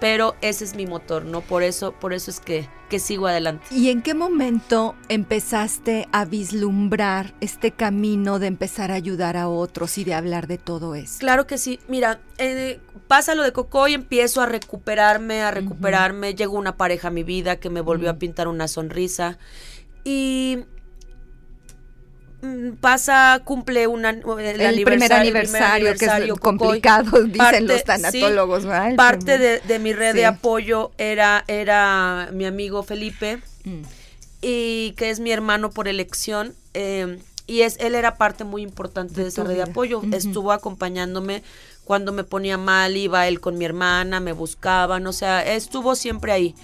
Pero 0.00 0.34
ese 0.40 0.64
es 0.64 0.74
mi 0.74 0.86
motor, 0.86 1.24
¿no? 1.24 1.42
Por 1.42 1.62
eso, 1.62 1.92
por 1.92 2.14
eso 2.14 2.30
es 2.30 2.40
que, 2.40 2.68
que 2.88 2.98
sigo 2.98 3.26
adelante. 3.26 3.66
¿Y 3.70 3.90
en 3.90 4.00
qué 4.00 4.14
momento 4.14 4.94
empezaste 5.08 6.08
a 6.10 6.24
vislumbrar 6.24 7.34
este 7.40 7.70
camino 7.70 8.38
de 8.38 8.46
empezar 8.46 8.90
a 8.90 8.94
ayudar 8.94 9.36
a 9.36 9.48
otros 9.48 9.98
y 9.98 10.04
de 10.04 10.14
hablar 10.14 10.46
de 10.46 10.56
todo 10.56 10.94
esto? 10.94 11.18
Claro 11.20 11.46
que 11.46 11.58
sí. 11.58 11.78
Mira, 11.86 12.20
eh, 12.38 12.80
pasa 13.08 13.34
lo 13.34 13.42
de 13.42 13.52
Coco 13.52 13.88
y 13.88 13.94
empiezo 13.94 14.40
a 14.40 14.46
recuperarme, 14.46 15.42
a 15.42 15.50
recuperarme. 15.50 16.34
Llegó 16.34 16.56
una 16.56 16.76
pareja 16.78 17.08
a 17.08 17.10
mi 17.10 17.22
vida 17.22 17.56
que 17.56 17.68
me 17.68 17.82
volvió 17.82 18.08
a 18.08 18.14
pintar 18.14 18.48
una 18.48 18.68
sonrisa. 18.68 19.38
Y 20.02 20.60
pasa, 22.80 23.40
cumple 23.44 23.86
una, 23.86 24.10
el, 24.10 24.60
El, 24.60 24.82
primer 24.84 25.12
aniversario, 25.12 25.94
que 25.96 26.04
es 26.06 26.12
Cocoy. 26.38 26.58
complicado, 26.58 27.22
dicen 27.24 27.36
Parte- 27.38 27.60
los 27.62 27.78
sí, 27.78 27.84
tanatólogos, 27.84 28.64
Parte 28.96 29.38
de, 29.38 29.60
de 29.60 29.78
mi 29.78 29.92
red 29.92 30.12
Sí. 30.12 30.18
de 30.18 30.26
apoyo 30.26 30.90
era, 30.98 31.44
era 31.48 32.28
mi 32.32 32.46
amigo 32.46 32.82
Felipe 32.82 33.38
Mm. 33.64 33.82
y 34.40 34.92
que 34.96 35.10
es 35.10 35.20
mi 35.20 35.30
hermano 35.32 35.70
por 35.70 35.86
elección. 35.88 36.54
eh, 36.74 37.18
y 37.46 37.62
es, 37.62 37.76
él 37.80 37.96
era 37.96 38.14
parte 38.16 38.44
muy 38.44 38.62
importante 38.62 39.14
de, 39.16 39.22
De 39.24 39.28
esa 39.30 39.42
red 39.42 39.56
de 39.56 39.62
apoyo. 39.62 40.02
Estuvo 40.12 40.52
acompañándome 40.52 41.42
cuando 41.84 42.12
me 42.12 42.22
ponía 42.22 42.56
mal, 42.58 42.96
iba 42.96 43.26
él 43.26 43.40
con 43.40 43.58
mi 43.58 43.64
hermana, 43.64 44.20
me 44.20 44.30
buscaban, 44.32 45.04
o 45.08 45.12
sea, 45.12 45.42
estuvo 45.44 45.96
siempre 45.96 46.30
ahí. 46.30 46.54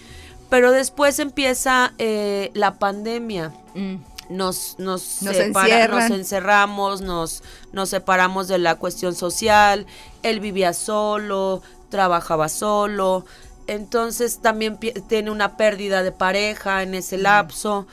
Pero 0.48 0.70
después 0.70 1.18
empieza 1.18 1.92
eh, 1.98 2.52
la 2.54 2.78
pandemia. 2.78 3.52
Mm. 3.74 3.96
Nos, 4.28 4.74
nos, 4.78 5.22
Nos 5.22 5.36
separa- 5.36 5.88
nos 5.88 6.10
encerramos, 6.10 7.00
nos, 7.00 7.42
nos 7.72 7.88
separamos 7.90 8.48
de 8.48 8.58
la 8.58 8.74
cuestión 8.76 9.14
social. 9.14 9.86
Él 10.22 10.40
vivía 10.40 10.72
solo, 10.72 11.62
trabajaba 11.90 12.48
solo. 12.48 13.24
Entonces 13.68 14.38
también 14.40 14.78
tiene 15.08 15.30
una 15.30 15.56
pérdida 15.56 16.02
de 16.02 16.12
pareja 16.12 16.82
en 16.82 16.94
ese 16.94 17.18
lapso. 17.18 17.86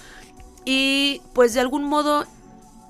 Y 0.65 1.21
pues 1.33 1.53
de 1.53 1.59
algún 1.59 1.83
modo 1.83 2.25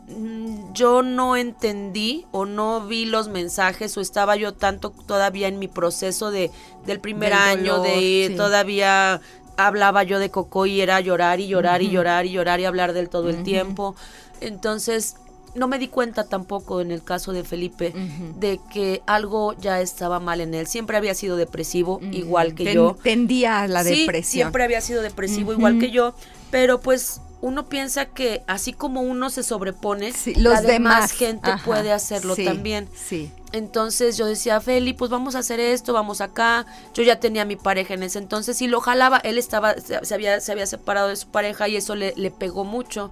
mm, 0.07 0.73
yo 0.73 1.01
no 1.01 1.35
entendí 1.35 2.25
o 2.31 2.45
no 2.45 2.81
vi 2.81 3.05
los 3.05 3.29
mensajes 3.29 3.95
o 3.97 4.01
estaba 4.01 4.35
yo 4.35 4.53
tanto 4.53 4.91
todavía 4.91 5.47
en 5.47 5.59
mi 5.59 5.67
proceso 5.67 6.29
de 6.31 6.51
del 6.85 6.99
primer 6.99 7.29
Del 7.31 7.39
año 7.39 7.77
dolor, 7.77 7.87
de 7.87 8.01
ir 8.01 8.31
sí. 8.31 8.37
todavía 8.37 9.21
hablaba 9.57 10.03
yo 10.03 10.19
de 10.19 10.29
Coco 10.31 10.65
y 10.65 10.81
era 10.81 10.99
llorar 10.99 11.39
y 11.39 11.47
llorar 11.47 11.81
y 11.81 11.89
llorar 11.89 12.25
y 12.25 12.31
llorar 12.31 12.59
y 12.59 12.65
hablar 12.65 12.93
del 12.93 13.09
todo 13.09 13.29
el 13.29 13.43
tiempo. 13.43 13.95
Entonces 14.41 15.15
no 15.55 15.67
me 15.67 15.77
di 15.77 15.87
cuenta 15.87 16.23
tampoco 16.23 16.81
en 16.81 16.89
el 16.91 17.03
caso 17.03 17.31
de 17.31 17.43
Felipe 17.43 17.93
de 18.39 18.59
que 18.71 19.01
algo 19.05 19.53
ya 19.53 19.81
estaba 19.81 20.19
mal 20.19 20.41
en 20.41 20.53
él. 20.55 20.65
Siempre 20.67 20.97
había 20.97 21.13
sido 21.13 21.37
depresivo 21.37 21.99
igual 22.11 22.55
que 22.55 22.63
Ten- 22.63 22.73
yo. 22.75 22.95
Tendía 23.03 23.61
a 23.61 23.67
la 23.67 23.83
Sí, 23.83 24.01
depresión. 24.01 24.31
siempre 24.45 24.63
había 24.63 24.81
sido 24.81 25.01
depresivo 25.03 25.53
igual 25.53 25.77
que 25.79 25.91
yo, 25.91 26.15
pero 26.53 26.79
pues 26.81 27.19
uno 27.41 27.67
piensa 27.67 28.05
que 28.05 28.43
así 28.45 28.73
como 28.73 29.01
uno 29.01 29.31
se 29.31 29.41
sobrepone, 29.41 30.13
Sí, 30.13 30.35
los 30.35 30.53
la 30.53 30.61
demás 30.61 30.67
demás 30.67 31.11
gente 31.13 31.49
Ajá, 31.49 31.65
puede 31.65 31.91
hacerlo 31.91 32.35
sí, 32.35 32.45
también. 32.45 32.87
Sí. 32.93 33.31
Entonces 33.53 34.17
yo 34.17 34.27
decía, 34.27 34.61
Feli, 34.61 34.93
pues 34.93 35.09
vamos 35.09 35.33
a 35.33 35.39
hacer 35.39 35.59
esto, 35.59 35.93
vamos 35.93 36.21
acá. 36.21 36.67
Yo 36.93 37.01
ya 37.01 37.19
tenía 37.19 37.41
a 37.41 37.45
mi 37.45 37.55
pareja 37.55 37.95
en 37.95 38.03
ese 38.03 38.19
entonces 38.19 38.61
y 38.61 38.67
lo 38.67 38.81
jalaba. 38.81 39.17
Él 39.17 39.39
estaba, 39.39 39.73
se 39.79 40.13
había, 40.13 40.39
se 40.41 40.51
había 40.51 40.67
separado 40.67 41.07
de 41.07 41.15
su 41.15 41.27
pareja 41.29 41.67
y 41.67 41.75
eso 41.75 41.95
le, 41.95 42.13
le 42.15 42.29
pegó 42.29 42.65
mucho. 42.65 43.11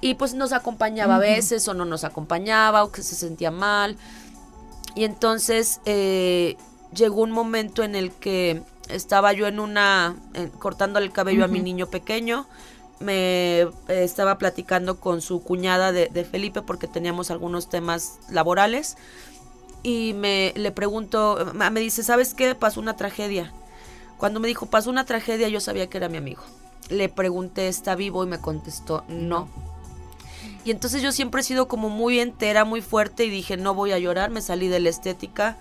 Y 0.00 0.14
pues 0.14 0.34
nos 0.34 0.52
acompañaba 0.52 1.16
a 1.16 1.18
veces 1.18 1.66
o 1.66 1.74
no 1.74 1.84
nos 1.84 2.04
acompañaba 2.04 2.84
o 2.84 2.92
que 2.92 3.02
se 3.02 3.16
sentía 3.16 3.50
mal. 3.50 3.96
Y 4.94 5.02
entonces 5.02 5.80
eh, 5.84 6.56
llegó 6.94 7.22
un 7.22 7.32
momento 7.32 7.82
en 7.82 7.96
el 7.96 8.12
que 8.12 8.62
estaba 8.88 9.32
yo 9.32 9.46
en 9.46 9.60
una, 9.60 10.16
en- 10.34 10.48
cortándole 10.50 11.06
el 11.06 11.12
cabello 11.12 11.44
a 11.44 11.48
mi 11.48 11.60
niño 11.60 11.88
pequeño. 11.88 12.46
Me 13.00 13.60
eh, 13.60 13.68
estaba 13.88 14.38
platicando 14.38 14.98
con 14.98 15.20
su 15.20 15.42
cuñada 15.42 15.92
de, 15.92 16.08
de 16.08 16.24
Felipe 16.24 16.62
porque 16.62 16.88
teníamos 16.88 17.30
algunos 17.30 17.68
temas 17.68 18.18
laborales. 18.30 18.96
Y 19.82 20.12
me 20.14 20.52
le 20.56 20.72
pregunto, 20.72 21.52
me 21.54 21.80
dice, 21.80 22.02
¿sabes 22.02 22.34
qué? 22.34 22.54
Pasó 22.54 22.80
una 22.80 22.96
tragedia. 22.96 23.52
Cuando 24.18 24.40
me 24.40 24.48
dijo, 24.48 24.66
pasó 24.66 24.90
una 24.90 25.04
tragedia, 25.04 25.48
yo 25.48 25.60
sabía 25.60 25.88
que 25.88 25.98
era 25.98 26.08
mi 26.08 26.16
amigo. 26.16 26.42
Le 26.90 27.08
pregunté, 27.08 27.68
¿está 27.68 27.94
vivo? 27.94 28.24
Y 28.24 28.26
me 28.26 28.40
contestó, 28.40 29.04
no. 29.08 29.48
Y 30.64 30.70
entonces 30.70 31.00
yo 31.02 31.12
siempre 31.12 31.40
he 31.40 31.44
sido 31.44 31.68
como 31.68 31.88
muy 31.88 32.18
entera, 32.18 32.64
muy 32.64 32.82
fuerte 32.82 33.24
y 33.24 33.30
dije, 33.30 33.56
no 33.56 33.74
voy 33.74 33.92
a 33.92 33.98
llorar, 33.98 34.30
me 34.30 34.42
salí 34.42 34.68
de 34.68 34.80
la 34.80 34.90
estética, 34.90 35.56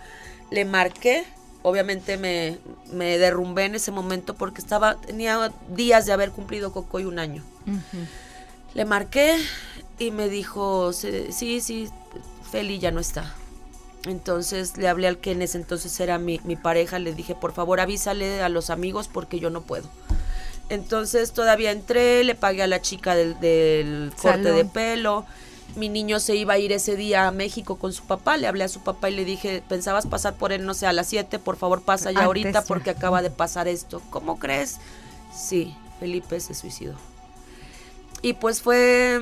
le 0.49 0.65
marqué, 0.65 1.25
obviamente 1.67 2.17
me, 2.17 2.57
me 2.93 3.17
derrumbé 3.17 3.65
en 3.65 3.75
ese 3.75 3.91
momento 3.91 4.35
porque 4.35 4.61
estaba, 4.61 4.95
tenía 4.95 5.51
días 5.75 6.05
de 6.05 6.13
haber 6.13 6.31
cumplido 6.31 6.71
Cocoy 6.71 7.05
un 7.05 7.19
año. 7.19 7.43
Le 8.73 8.85
marqué 8.85 9.37
y 9.99 10.11
me 10.11 10.29
dijo, 10.29 10.93
"Sí, 10.93 11.59
sí, 11.61 11.89
Feli 12.51 12.79
ya 12.79 12.91
no 12.91 12.99
está. 13.01 13.33
Entonces 14.05 14.77
le 14.77 14.87
hablé 14.87 15.07
al 15.07 15.17
que 15.17 15.31
en 15.31 15.41
ese 15.41 15.57
entonces 15.57 15.99
era 15.99 16.17
mi, 16.17 16.39
mi 16.45 16.55
pareja, 16.55 16.99
le 16.99 17.13
dije, 17.13 17.35
por 17.35 17.51
favor 17.51 17.81
avísale 17.81 18.41
a 18.41 18.47
los 18.47 18.69
amigos 18.69 19.09
porque 19.09 19.39
yo 19.39 19.49
no 19.49 19.61
puedo. 19.61 19.89
Entonces 20.69 21.33
todavía 21.33 21.71
entré, 21.71 22.23
le 22.23 22.35
pagué 22.35 22.63
a 22.63 22.67
la 22.67 22.81
chica 22.81 23.15
del, 23.15 23.39
del 23.39 24.11
corte 24.21 24.51
de 24.51 24.63
pelo. 24.65 25.25
Mi 25.75 25.89
niño 25.89 26.19
se 26.19 26.35
iba 26.35 26.53
a 26.53 26.57
ir 26.57 26.71
ese 26.71 26.95
día 26.95 27.27
a 27.27 27.31
México 27.31 27.75
con 27.77 27.93
su 27.93 28.03
papá. 28.03 28.37
Le 28.37 28.47
hablé 28.47 28.63
a 28.63 28.67
su 28.67 28.79
papá 28.81 29.09
y 29.09 29.15
le 29.15 29.25
dije, 29.25 29.61
pensabas 29.67 30.07
pasar 30.07 30.33
por 30.35 30.51
él, 30.51 30.65
no 30.65 30.73
sé, 30.73 30.87
a 30.87 30.93
las 30.93 31.07
7, 31.07 31.37
por 31.39 31.55
favor 31.57 31.81
pasa 31.83 32.05
ya 32.11 32.19
Antes 32.19 32.25
ahorita 32.25 32.51
ya. 32.51 32.61
porque 32.63 32.89
acaba 32.89 33.21
de 33.21 33.29
pasar 33.29 33.67
esto. 33.67 34.01
¿Cómo 34.09 34.39
crees? 34.39 34.77
Sí, 35.35 35.75
Felipe 35.99 36.39
se 36.39 36.55
suicidó. 36.55 36.95
Y 38.23 38.33
pues 38.33 38.61
fue 38.61 39.21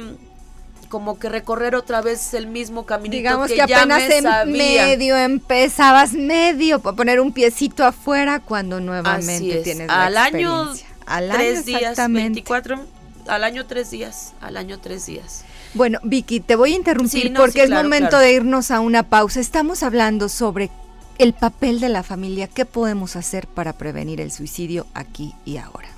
como 0.87 1.19
que 1.19 1.27
recorrer 1.27 1.75
otra 1.75 2.01
vez 2.01 2.33
el 2.33 2.47
mismo 2.47 2.85
caminito 2.85 3.17
Digamos 3.17 3.47
que, 3.49 3.55
que, 3.55 3.67
ya 3.67 3.79
apenas 3.79 4.07
me 4.07 4.17
en 4.17 4.23
sabía. 4.23 4.85
medio 4.85 5.17
empezabas 5.17 6.13
medio 6.13 6.77
a 6.77 6.93
poner 6.93 7.19
un 7.19 7.33
piecito 7.33 7.83
afuera 7.83 8.39
cuando 8.39 8.77
Así 8.77 8.85
nuevamente 8.85 9.57
es. 9.57 9.63
tienes 9.63 9.87
la 9.87 10.05
al 10.05 10.17
año. 10.17 10.73
Al 11.05 11.29
tres 11.29 11.57
año 11.57 11.63
días, 11.63 11.81
exactamente. 11.81 12.29
24, 12.41 12.85
al 13.27 13.43
año 13.43 13.65
tres 13.65 13.91
días, 13.91 14.33
al 14.41 14.55
año 14.57 14.79
tres 14.79 15.05
días. 15.05 15.43
Bueno, 15.75 15.99
Vicky, 16.03 16.39
te 16.39 16.55
voy 16.55 16.71
a 16.71 16.75
interrumpir 16.77 17.23
Sí, 17.23 17.29
no, 17.29 17.41
porque 17.41 17.53
sí, 17.53 17.59
es 17.59 17.67
claro, 17.67 17.83
momento 17.83 18.09
claro. 18.11 18.23
de 18.23 18.33
irnos 18.33 18.71
a 18.71 18.79
una 18.79 19.03
pausa. 19.03 19.41
Estamos 19.41 19.83
hablando 19.83 20.29
sobre 20.29 20.71
el 21.17 21.33
papel 21.33 21.81
de 21.81 21.89
la 21.89 22.01
familia, 22.01 22.47
qué 22.47 22.65
podemos 22.65 23.17
hacer 23.17 23.45
para 23.47 23.73
prevenir 23.73 24.21
el 24.21 24.31
suicidio 24.31 24.87
aquí 24.93 25.33
y 25.43 25.57
ahora. 25.57 25.89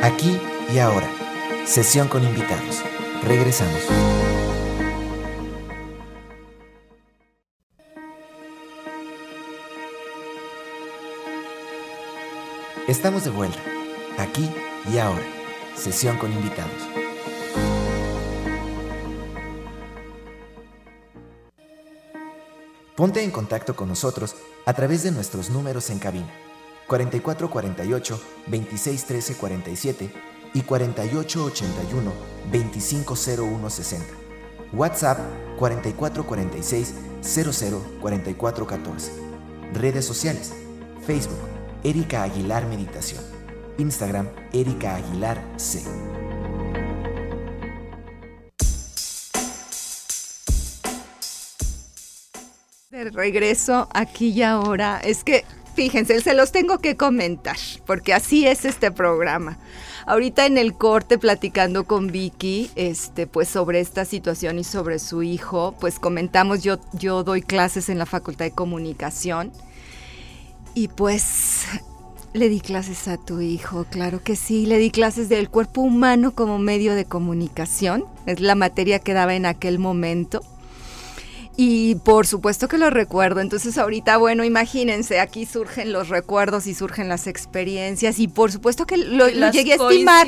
Aquí 0.00 0.36
y 0.74 0.78
ahora. 0.78 1.08
Sesión 1.64 2.08
con 2.08 2.24
invitados. 2.24 2.82
Regresamos. 3.22 4.31
Estamos 12.92 13.24
de 13.24 13.30
vuelta. 13.30 13.58
Aquí 14.18 14.50
y 14.92 14.98
ahora. 14.98 15.24
Sesión 15.74 16.18
con 16.18 16.30
invitados. 16.30 16.70
Ponte 22.94 23.24
en 23.24 23.30
contacto 23.30 23.74
con 23.74 23.88
nosotros 23.88 24.36
a 24.66 24.74
través 24.74 25.04
de 25.04 25.10
nuestros 25.10 25.48
números 25.48 25.88
en 25.88 25.98
cabina 25.98 26.28
4448 26.86 28.20
2613 28.48 29.36
47 29.36 30.10
y 30.52 30.60
4881 30.60 32.12
250160. 32.52 34.04
WhatsApp 34.74 35.18
4446 35.58 36.94
004414. 37.22 39.12
Redes 39.72 40.04
sociales. 40.04 40.52
Facebook, 41.06 41.51
Erika 41.84 42.22
Aguilar 42.22 42.66
Meditación. 42.66 43.24
Instagram, 43.76 44.28
Erika 44.52 44.94
Aguilar 44.94 45.42
C. 45.56 45.82
De 52.90 53.10
regreso 53.10 53.88
aquí 53.94 54.28
y 54.28 54.42
ahora. 54.42 55.00
Es 55.02 55.24
que, 55.24 55.44
fíjense, 55.74 56.20
se 56.20 56.34
los 56.34 56.52
tengo 56.52 56.78
que 56.78 56.96
comentar, 56.96 57.56
porque 57.84 58.14
así 58.14 58.46
es 58.46 58.64
este 58.64 58.92
programa. 58.92 59.58
Ahorita 60.06 60.46
en 60.46 60.58
el 60.58 60.74
corte 60.74 61.18
platicando 61.18 61.82
con 61.84 62.12
Vicky, 62.12 62.70
este, 62.76 63.26
pues 63.26 63.48
sobre 63.48 63.80
esta 63.80 64.04
situación 64.04 64.60
y 64.60 64.64
sobre 64.64 65.00
su 65.00 65.24
hijo, 65.24 65.74
pues 65.80 65.98
comentamos, 65.98 66.62
yo, 66.62 66.78
yo 66.92 67.24
doy 67.24 67.42
clases 67.42 67.88
en 67.88 67.98
la 67.98 68.06
Facultad 68.06 68.44
de 68.44 68.52
Comunicación 68.52 69.50
y 70.74 70.88
pues 70.88 71.64
le 72.32 72.48
di 72.48 72.60
clases 72.60 73.08
a 73.08 73.18
tu 73.18 73.40
hijo, 73.40 73.84
claro 73.90 74.22
que 74.22 74.36
sí, 74.36 74.66
le 74.66 74.78
di 74.78 74.90
clases 74.90 75.28
del 75.28 75.50
cuerpo 75.50 75.82
humano 75.82 76.34
como 76.34 76.58
medio 76.58 76.94
de 76.94 77.04
comunicación, 77.04 78.04
es 78.26 78.40
la 78.40 78.54
materia 78.54 78.98
que 78.98 79.12
daba 79.12 79.34
en 79.34 79.46
aquel 79.46 79.78
momento. 79.78 80.42
Y 81.54 81.96
por 81.96 82.26
supuesto 82.26 82.66
que 82.66 82.78
lo 82.78 82.88
recuerdo. 82.88 83.40
Entonces 83.40 83.76
ahorita, 83.76 84.16
bueno, 84.16 84.42
imagínense, 84.42 85.20
aquí 85.20 85.44
surgen 85.44 85.92
los 85.92 86.08
recuerdos 86.08 86.66
y 86.66 86.74
surgen 86.74 87.10
las 87.10 87.26
experiencias. 87.26 88.18
Y 88.18 88.28
por 88.28 88.50
supuesto 88.50 88.86
que 88.86 88.96
lo, 88.96 89.28
llegué 89.28 89.74
a 89.74 89.76
estimar. 89.76 90.26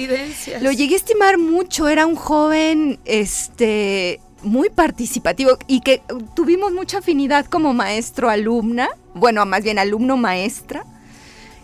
Lo 0.61 0.71
llegué 0.71 0.95
a 0.95 0.99
estimar 0.99 1.39
mucho. 1.39 1.89
Era 1.89 2.05
un 2.05 2.15
joven, 2.15 2.99
este, 3.07 4.21
muy 4.43 4.69
participativo 4.69 5.57
y 5.67 5.81
que 5.81 6.03
tuvimos 6.35 6.73
mucha 6.73 6.99
afinidad 6.99 7.47
como 7.47 7.73
maestro-alumna. 7.73 8.91
Bueno, 9.15 9.47
más 9.47 9.63
bien 9.63 9.79
alumno-maestra. 9.79 10.85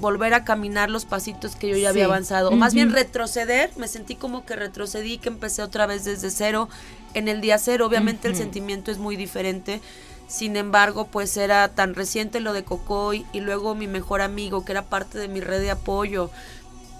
volver 0.00 0.32
a 0.32 0.44
caminar 0.44 0.88
los 0.88 1.04
pasitos 1.04 1.54
que 1.54 1.68
yo 1.68 1.76
ya 1.76 1.90
había 1.90 2.06
avanzado, 2.06 2.50
o 2.50 2.56
más 2.56 2.72
bien 2.72 2.92
retroceder, 2.92 3.70
me 3.76 3.88
sentí 3.88 4.14
como 4.14 4.46
que 4.46 4.56
retrocedí, 4.56 5.18
que 5.18 5.28
empecé 5.28 5.62
otra 5.62 5.86
vez 5.86 6.04
desde 6.04 6.30
cero, 6.30 6.68
en 7.14 7.28
el 7.28 7.42
día 7.42 7.58
cero, 7.58 7.86
obviamente 7.86 8.26
el 8.28 8.34
sentimiento 8.34 8.90
es 8.90 8.96
muy 8.96 9.16
diferente, 9.16 9.82
sin 10.28 10.56
embargo, 10.56 11.08
pues 11.08 11.36
era 11.36 11.68
tan 11.68 11.94
reciente 11.94 12.40
lo 12.40 12.54
de 12.54 12.64
Cocoy 12.64 13.26
y 13.34 13.40
luego 13.40 13.74
mi 13.74 13.86
mejor 13.86 14.22
amigo, 14.22 14.64
que 14.64 14.72
era 14.72 14.86
parte 14.86 15.18
de 15.18 15.28
mi 15.28 15.42
red 15.42 15.60
de 15.60 15.72
apoyo, 15.72 16.30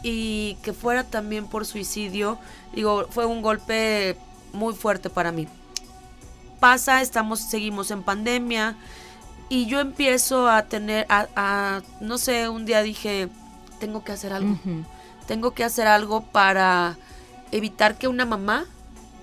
y 0.03 0.59
que 0.63 0.75
fuera 0.75 1.05
también 1.05 1.47
por 1.47 1.65
suicidio, 1.65 2.39
digo, 2.75 3.07
fue 3.09 3.25
un 3.25 3.41
golpe 3.41 4.17
muy 4.53 4.75
fuerte 4.75 5.09
para 5.09 5.33
mí 5.33 5.49
pasa, 6.63 7.03
estamos, 7.03 7.41
seguimos 7.41 7.91
en 7.91 8.05
pandemia 8.05 8.77
y 9.49 9.67
yo 9.67 9.81
empiezo 9.81 10.49
a 10.49 10.63
tener, 10.63 11.07
a, 11.09 11.83
no 12.01 12.19
sé, 12.19 12.49
un 12.49 12.67
día 12.67 12.85
dije, 12.85 13.29
tengo 13.81 14.05
que 14.05 14.13
hacer 14.13 14.33
algo, 14.33 14.57
tengo 15.27 15.55
que 15.55 15.65
hacer 15.65 15.89
algo 15.89 16.21
para 16.21 16.97
evitar 17.51 17.99
que 17.99 18.07
una 18.07 18.27
mamá 18.27 18.67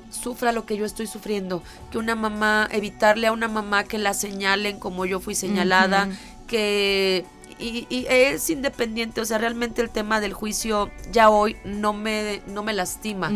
sufra 0.10 0.52
lo 0.52 0.66
que 0.66 0.76
yo 0.76 0.84
estoy 0.84 1.08
sufriendo, 1.08 1.64
que 1.92 1.98
una 1.98 2.14
mamá, 2.14 2.68
evitarle 2.74 3.28
a 3.28 3.32
una 3.32 3.48
mamá 3.48 3.86
que 3.86 4.00
la 4.00 4.14
señalen 4.14 4.78
como 4.78 5.06
yo 5.06 5.22
fui 5.22 5.34
señalada, 5.34 6.10
que 6.46 7.26
y, 7.58 8.06
es 8.10 8.50
independiente, 8.50 9.22
o 9.22 9.26
sea, 9.26 9.38
realmente 9.38 9.82
el 9.82 9.90
tema 9.90 10.20
del 10.20 10.34
juicio 10.34 10.92
ya 11.14 11.30
hoy 11.30 11.56
no 11.64 11.94
me, 11.94 12.42
no 12.48 12.64
me 12.64 12.74
lastima, 12.74 13.32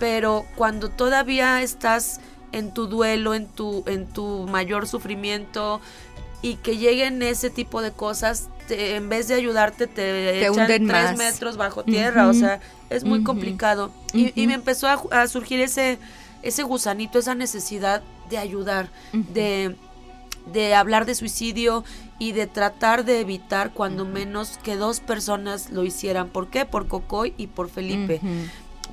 pero 0.00 0.44
cuando 0.56 0.88
todavía 0.88 1.62
estás 1.62 2.20
en 2.52 2.72
tu 2.72 2.86
duelo, 2.86 3.34
en 3.34 3.46
tu, 3.46 3.84
en 3.86 4.06
tu 4.06 4.46
mayor 4.48 4.86
sufrimiento 4.86 5.80
y 6.42 6.54
que 6.54 6.76
lleguen 6.76 7.22
ese 7.22 7.50
tipo 7.50 7.82
de 7.82 7.92
cosas, 7.92 8.48
en 8.68 9.08
vez 9.08 9.28
de 9.28 9.34
ayudarte 9.34 9.86
te, 9.86 10.46
echan 10.46 10.86
tres 10.86 11.16
metros 11.16 11.56
bajo 11.56 11.84
tierra, 11.84 12.28
o 12.28 12.34
sea, 12.34 12.60
es 12.90 13.04
muy 13.04 13.24
complicado. 13.24 13.90
y, 14.12 14.46
me 14.46 14.54
empezó 14.54 14.88
a, 14.88 15.26
surgir 15.26 15.60
ese, 15.60 15.98
ese 16.42 16.62
gusanito, 16.62 17.18
esa 17.18 17.34
necesidad 17.34 18.02
de 18.30 18.38
ayudar, 18.38 18.88
de, 19.12 19.74
de 20.52 20.74
hablar 20.74 21.06
de 21.06 21.14
suicidio 21.14 21.84
y 22.18 22.32
de 22.32 22.46
tratar 22.46 23.04
de 23.04 23.20
evitar 23.20 23.72
cuando 23.72 24.04
menos 24.04 24.58
que 24.62 24.76
dos 24.76 25.00
personas 25.00 25.70
lo 25.70 25.84
hicieran. 25.84 26.28
¿Por 26.28 26.48
qué? 26.48 26.64
Por 26.66 26.86
Cocoy 26.88 27.34
y 27.36 27.48
por 27.48 27.68
Felipe 27.68 28.20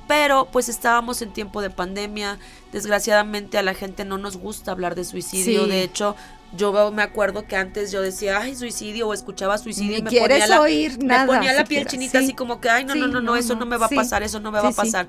pero 0.06 0.48
pues 0.50 0.68
estábamos 0.68 1.22
en 1.22 1.32
tiempo 1.32 1.62
de 1.62 1.70
pandemia, 1.70 2.38
desgraciadamente 2.72 3.58
a 3.58 3.62
la 3.62 3.74
gente 3.74 4.04
no 4.04 4.18
nos 4.18 4.36
gusta 4.36 4.72
hablar 4.72 4.94
de 4.94 5.04
suicidio, 5.04 5.66
de 5.66 5.82
hecho 5.82 6.16
yo 6.56 6.92
me 6.92 7.02
acuerdo 7.02 7.46
que 7.46 7.56
antes 7.56 7.90
yo 7.90 8.00
decía, 8.00 8.38
ay, 8.40 8.54
suicidio, 8.54 9.08
o 9.08 9.14
escuchaba 9.14 9.58
suicidio 9.58 9.98
y 9.98 10.02
me 10.02 10.10
ponía 10.10 10.46
la, 10.46 10.60
oír 10.60 11.02
nada, 11.02 11.26
me 11.26 11.34
ponía 11.34 11.52
la 11.52 11.64
piel 11.64 11.86
chinita 11.86 12.18
así 12.20 12.34
como 12.34 12.60
que, 12.60 12.70
ay, 12.70 12.84
no, 12.84 12.94
no, 12.94 13.08
no, 13.08 13.20
no, 13.20 13.36
eso 13.36 13.56
no, 13.56 13.66
me 13.66 13.76
va 13.76 13.86
a 13.86 13.90
pasar, 13.90 14.22
eso 14.22 14.40
no 14.40 14.52
me 14.52 14.60
va 14.60 14.68
a 14.68 14.72
pasar. 14.72 15.08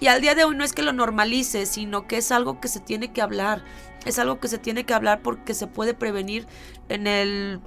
Y 0.00 0.06
al 0.06 0.20
día 0.20 0.34
de 0.34 0.44
hoy 0.44 0.56
no 0.56 0.64
es 0.64 0.72
que 0.72 0.82
lo 0.82 0.92
normalice, 0.92 1.66
sino 1.66 2.06
que 2.06 2.16
es 2.16 2.32
algo 2.32 2.60
que 2.60 2.68
se 2.68 2.80
tiene 2.80 3.12
que 3.12 3.20
hablar, 3.20 3.62
es 4.06 4.18
algo 4.18 4.40
que 4.40 4.48
se 4.48 4.58
tiene 4.58 4.84
que 4.84 4.94
hablar 4.94 5.20
porque 5.22 5.54
se 5.54 5.66
puede 5.66 5.94
prevenir 5.94 6.46
en 6.88 7.06
el 7.06 7.60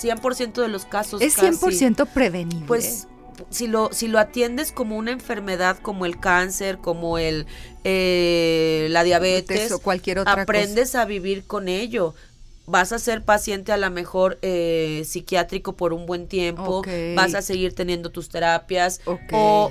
100% 0.00 0.60
de 0.60 0.68
los 0.68 0.84
casos. 0.84 1.20
Es 1.22 1.38
100% 1.38 2.06
prevenible. 2.08 2.66
Pues 2.66 3.08
si 3.50 3.66
lo, 3.66 3.90
si 3.92 4.08
lo 4.08 4.18
atiendes 4.18 4.72
como 4.72 4.96
una 4.96 5.10
enfermedad 5.10 5.78
como 5.78 6.06
el 6.06 6.18
cáncer, 6.18 6.78
como 6.78 7.18
el 7.18 7.46
eh, 7.84 8.88
la 8.90 9.04
diabetes, 9.04 9.72
o 9.72 9.78
cualquier 9.78 10.20
otra 10.20 10.42
aprendes 10.42 10.94
a 10.94 11.04
vivir 11.04 11.44
con 11.44 11.68
ello. 11.68 12.14
Vas 12.64 12.92
a 12.92 13.00
ser 13.00 13.24
paciente 13.24 13.72
a 13.72 13.76
lo 13.76 13.90
mejor 13.90 14.38
eh, 14.40 15.02
psiquiátrico 15.04 15.72
por 15.72 15.92
un 15.92 16.06
buen 16.06 16.28
tiempo, 16.28 16.82
vas 17.16 17.34
a 17.34 17.42
seguir 17.42 17.74
teniendo 17.74 18.10
tus 18.10 18.28
terapias 18.28 19.00
o, 19.04 19.18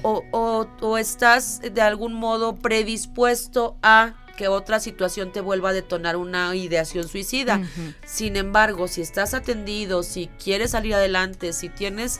o, 0.04 0.67
o, 0.82 0.97
estás 0.97 1.62
de 1.62 1.82
algún 1.82 2.13
modo 2.13 2.58
predispuesto 2.58 3.78
a 3.82 4.15
que 4.36 4.47
otra 4.47 4.80
situación 4.80 5.32
te 5.32 5.39
vuelva 5.39 5.69
a 5.69 5.74
detonar 5.74 6.17
una 6.17 6.56
ideación 6.56 7.08
suicida. 7.08 7.62
Sin 8.06 8.36
embargo, 8.36 8.88
si 8.88 9.02
estás 9.02 9.34
atendido, 9.34 10.04
si 10.04 10.28
quieres 10.43 10.71
salir 10.71 10.95
adelante, 10.95 11.54
si 11.54 11.69
tienes 11.69 12.19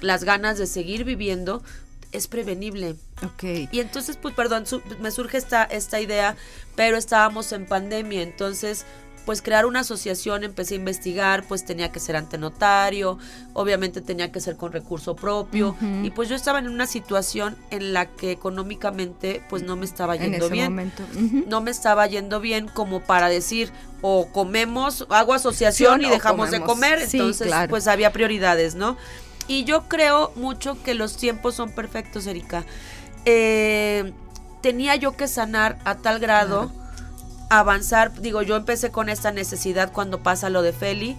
las 0.00 0.24
ganas 0.24 0.58
de 0.58 0.66
seguir 0.66 1.04
viviendo, 1.04 1.62
es 2.12 2.26
prevenible. 2.26 2.96
Ok. 3.24 3.70
Y 3.72 3.80
entonces, 3.80 4.16
pues, 4.16 4.34
perdón, 4.34 4.64
me 5.00 5.10
surge 5.10 5.38
esta, 5.38 5.64
esta 5.64 6.00
idea, 6.00 6.36
pero 6.74 6.96
estábamos 6.96 7.52
en 7.52 7.66
pandemia, 7.66 8.22
entonces, 8.22 8.86
pues 9.26 9.42
crear 9.42 9.66
una 9.66 9.80
asociación, 9.80 10.42
empecé 10.42 10.72
a 10.72 10.76
investigar, 10.78 11.44
pues 11.46 11.66
tenía 11.66 11.92
que 11.92 12.00
ser 12.00 12.16
ante 12.16 12.38
notario, 12.38 13.18
obviamente 13.52 14.00
tenía 14.00 14.32
que 14.32 14.40
ser 14.40 14.56
con 14.56 14.72
recurso 14.72 15.16
propio, 15.16 15.76
y 16.02 16.08
pues 16.12 16.30
yo 16.30 16.34
estaba 16.34 16.58
en 16.58 16.66
una 16.66 16.86
situación 16.86 17.54
en 17.70 17.92
la 17.92 18.06
que 18.06 18.30
económicamente, 18.32 19.42
pues 19.50 19.64
no 19.64 19.76
me 19.76 19.84
estaba 19.84 20.16
yendo 20.16 20.48
bien. 20.48 20.92
No 21.46 21.60
me 21.60 21.70
estaba 21.70 22.06
yendo 22.06 22.40
bien 22.40 22.68
como 22.68 23.00
para 23.00 23.28
decir, 23.28 23.70
o 24.00 24.28
comemos, 24.32 25.06
hago 25.10 25.34
asociación 25.34 26.00
y 26.00 26.08
dejamos 26.08 26.50
de 26.50 26.62
comer, 26.62 27.00
entonces, 27.00 27.52
pues 27.68 27.86
había 27.86 28.14
prioridades, 28.14 28.76
¿no? 28.76 28.96
Y 29.48 29.64
yo 29.64 29.88
creo 29.88 30.30
mucho 30.36 30.80
que 30.82 30.94
los 30.94 31.16
tiempos 31.16 31.54
son 31.54 31.72
perfectos, 31.72 32.26
Erika. 32.26 32.64
Eh, 33.24 34.12
tenía 34.60 34.94
yo 34.96 35.16
que 35.16 35.26
sanar 35.26 35.78
a 35.84 35.96
tal 35.96 36.20
grado, 36.20 36.70
avanzar. 37.50 38.20
Digo, 38.20 38.42
yo 38.42 38.56
empecé 38.56 38.90
con 38.90 39.08
esta 39.08 39.32
necesidad 39.32 39.90
cuando 39.92 40.22
pasa 40.22 40.50
lo 40.50 40.62
de 40.62 40.74
Feli. 40.74 41.16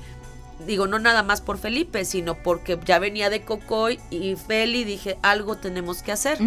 Digo, 0.65 0.87
no 0.87 0.99
nada 0.99 1.23
más 1.23 1.41
por 1.41 1.57
Felipe, 1.57 2.05
sino 2.05 2.35
porque 2.35 2.77
ya 2.85 2.99
venía 2.99 3.29
de 3.29 3.41
Cocoy 3.41 3.99
y 4.11 4.35
Feli 4.35 4.83
dije, 4.83 5.17
algo 5.23 5.55
tenemos 5.55 6.03
que 6.03 6.11
hacer. 6.11 6.37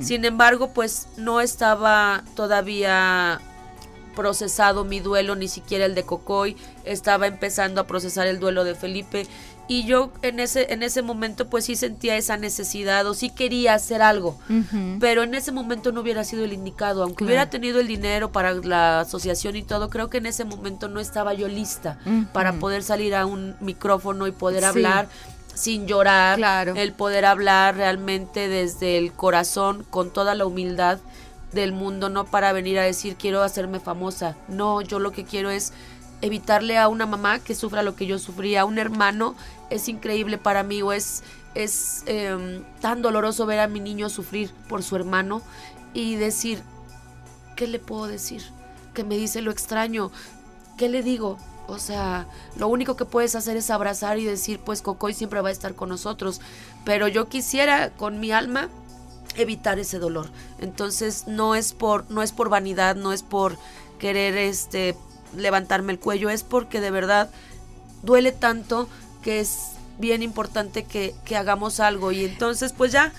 Sin 0.00 0.24
embargo, 0.24 0.74
pues 0.74 1.08
no 1.16 1.40
estaba 1.40 2.24
todavía 2.34 3.40
procesado 4.12 4.84
mi 4.84 5.00
duelo, 5.00 5.36
ni 5.36 5.48
siquiera 5.48 5.84
el 5.84 5.94
de 5.94 6.04
Cocoy, 6.04 6.56
estaba 6.84 7.26
empezando 7.26 7.80
a 7.80 7.86
procesar 7.86 8.26
el 8.26 8.40
duelo 8.40 8.64
de 8.64 8.74
Felipe 8.74 9.26
y 9.72 9.84
yo 9.84 10.12
en 10.20 10.38
ese 10.38 10.70
en 10.70 10.82
ese 10.82 11.00
momento 11.00 11.48
pues 11.48 11.64
sí 11.64 11.76
sentía 11.76 12.18
esa 12.18 12.36
necesidad 12.36 13.06
o 13.06 13.14
sí 13.14 13.30
quería 13.30 13.72
hacer 13.72 14.02
algo, 14.02 14.38
pero 15.00 15.22
en 15.22 15.34
ese 15.34 15.50
momento 15.50 15.92
no 15.92 16.02
hubiera 16.02 16.24
sido 16.24 16.44
el 16.44 16.52
indicado, 16.52 17.02
aunque 17.02 17.24
hubiera 17.24 17.48
tenido 17.48 17.80
el 17.80 17.86
dinero 17.86 18.32
para 18.32 18.52
la 18.52 19.00
asociación 19.00 19.56
y 19.56 19.62
todo, 19.62 19.88
creo 19.88 20.10
que 20.10 20.18
en 20.18 20.26
ese 20.26 20.44
momento 20.44 20.88
no 20.88 21.00
estaba 21.00 21.32
yo 21.32 21.48
lista 21.48 21.98
para 22.34 22.52
poder 22.52 22.82
salir 22.82 23.14
a 23.14 23.24
un 23.24 23.56
micrófono 23.60 24.26
y 24.26 24.32
poder 24.32 24.66
hablar 24.66 25.08
sin 25.54 25.86
llorar, 25.86 26.38
el 26.76 26.92
poder 26.92 27.24
hablar 27.24 27.76
realmente 27.76 28.48
desde 28.48 28.98
el 28.98 29.10
corazón 29.14 29.86
con 29.88 30.12
toda 30.12 30.34
la 30.34 30.44
humildad 30.44 30.98
del 31.52 31.72
mundo, 31.72 32.10
no 32.10 32.26
para 32.26 32.52
venir 32.52 32.78
a 32.78 32.82
decir 32.82 33.16
quiero 33.16 33.42
hacerme 33.42 33.80
famosa. 33.80 34.36
No, 34.48 34.82
yo 34.82 34.98
lo 34.98 35.12
que 35.12 35.24
quiero 35.24 35.50
es 35.50 35.72
evitarle 36.22 36.78
a 36.78 36.88
una 36.88 37.04
mamá 37.04 37.40
que 37.40 37.54
sufra 37.54 37.82
lo 37.82 37.94
que 37.94 38.06
yo 38.06 38.18
sufría, 38.18 38.62
a 38.62 38.64
un 38.64 38.78
hermano, 38.78 39.34
es 39.70 39.88
increíble 39.88 40.38
para 40.38 40.62
mí 40.62 40.80
o 40.80 40.92
es, 40.92 41.22
es 41.54 42.04
em, 42.06 42.62
tan 42.80 43.02
doloroso 43.02 43.44
ver 43.44 43.60
a 43.60 43.68
mi 43.68 43.80
niño 43.80 44.08
sufrir 44.08 44.50
por 44.68 44.82
su 44.82 44.96
hermano 44.96 45.42
y 45.92 46.16
decir, 46.16 46.62
¿qué 47.56 47.66
le 47.66 47.78
puedo 47.78 48.06
decir? 48.06 48.42
Que 48.94 49.04
me 49.04 49.16
dice 49.16 49.42
lo 49.42 49.50
extraño, 49.50 50.10
¿qué 50.78 50.88
le 50.88 51.02
digo? 51.02 51.38
O 51.66 51.78
sea, 51.78 52.26
lo 52.56 52.68
único 52.68 52.96
que 52.96 53.04
puedes 53.04 53.34
hacer 53.34 53.56
es 53.56 53.70
abrazar 53.70 54.18
y 54.18 54.24
decir, 54.24 54.60
pues 54.60 54.82
Cocoy 54.82 55.14
siempre 55.14 55.40
va 55.40 55.48
a 55.48 55.52
estar 55.52 55.74
con 55.74 55.88
nosotros. 55.88 56.40
Pero 56.84 57.08
yo 57.08 57.28
quisiera 57.28 57.90
con 57.90 58.20
mi 58.20 58.32
alma 58.32 58.68
evitar 59.36 59.78
ese 59.78 59.98
dolor. 59.98 60.28
Entonces 60.58 61.26
no 61.26 61.54
es 61.54 61.72
por 61.72 62.10
no 62.10 62.22
es 62.22 62.32
por 62.32 62.48
vanidad, 62.48 62.96
no 62.96 63.12
es 63.12 63.22
por 63.22 63.56
querer 63.98 64.36
este 64.36 64.96
levantarme 65.36 65.92
el 65.92 65.98
cuello, 65.98 66.30
es 66.30 66.42
porque 66.42 66.80
de 66.80 66.90
verdad 66.90 67.30
duele 68.02 68.32
tanto 68.32 68.88
que 69.22 69.40
es 69.40 69.72
bien 69.98 70.22
importante 70.22 70.84
que, 70.84 71.14
hagamos 71.36 71.80
algo. 71.80 72.12
Y 72.12 72.24
entonces 72.24 72.72
pues 72.72 72.92
ya 72.92 73.12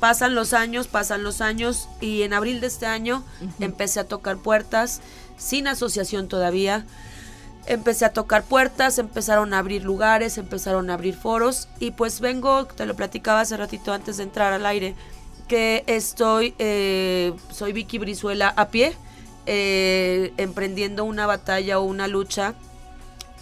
pasan 0.00 0.34
los 0.34 0.52
años, 0.52 0.88
pasan 0.88 1.22
los 1.22 1.40
años 1.40 1.88
y 2.00 2.22
en 2.22 2.34
abril 2.34 2.60
de 2.60 2.66
este 2.66 2.86
año 2.86 3.24
empecé 3.60 4.00
a 4.00 4.04
tocar 4.04 4.36
puertas 4.36 5.00
sin 5.38 5.68
asociación 5.68 6.28
todavía. 6.28 6.84
Empecé 7.66 8.04
a 8.04 8.12
tocar 8.12 8.44
puertas, 8.44 8.98
empezaron 8.98 9.52
a 9.52 9.58
abrir 9.58 9.82
lugares, 9.82 10.38
empezaron 10.38 10.88
a 10.90 10.94
abrir 10.94 11.16
foros 11.16 11.68
y 11.80 11.90
pues 11.92 12.20
vengo, 12.20 12.66
te 12.66 12.86
lo 12.86 12.94
platicaba 12.94 13.40
hace 13.40 13.56
ratito 13.56 13.92
antes 13.92 14.18
de 14.18 14.22
entrar 14.22 14.52
al 14.52 14.66
aire, 14.66 14.94
que 15.48 15.82
estoy, 15.88 16.54
eh, 16.58 17.32
soy 17.50 17.72
Vicky 17.72 17.98
Brizuela 17.98 18.52
a 18.56 18.68
pie, 18.68 18.96
eh, 19.46 20.32
emprendiendo 20.36 21.04
una 21.04 21.26
batalla 21.26 21.78
o 21.78 21.84
una 21.84 22.08
lucha 22.08 22.54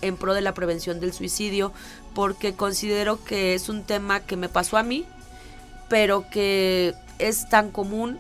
en 0.03 0.17
pro 0.17 0.35
de 0.35 0.40
la 0.40 0.55
prevención 0.55 1.01
del 1.01 1.12
suicidio, 1.12 1.73
porque 2.14 2.55
considero 2.55 3.23
que 3.25 3.55
es 3.55 3.69
un 3.69 3.85
tema 3.85 4.21
que 4.21 4.37
me 4.37 4.49
pasó 4.49 4.77
a 4.77 4.83
mí, 4.83 5.07
pero 5.88 6.29
que 6.31 6.95
es 7.19 7.49
tan 7.49 7.71
común 7.71 8.19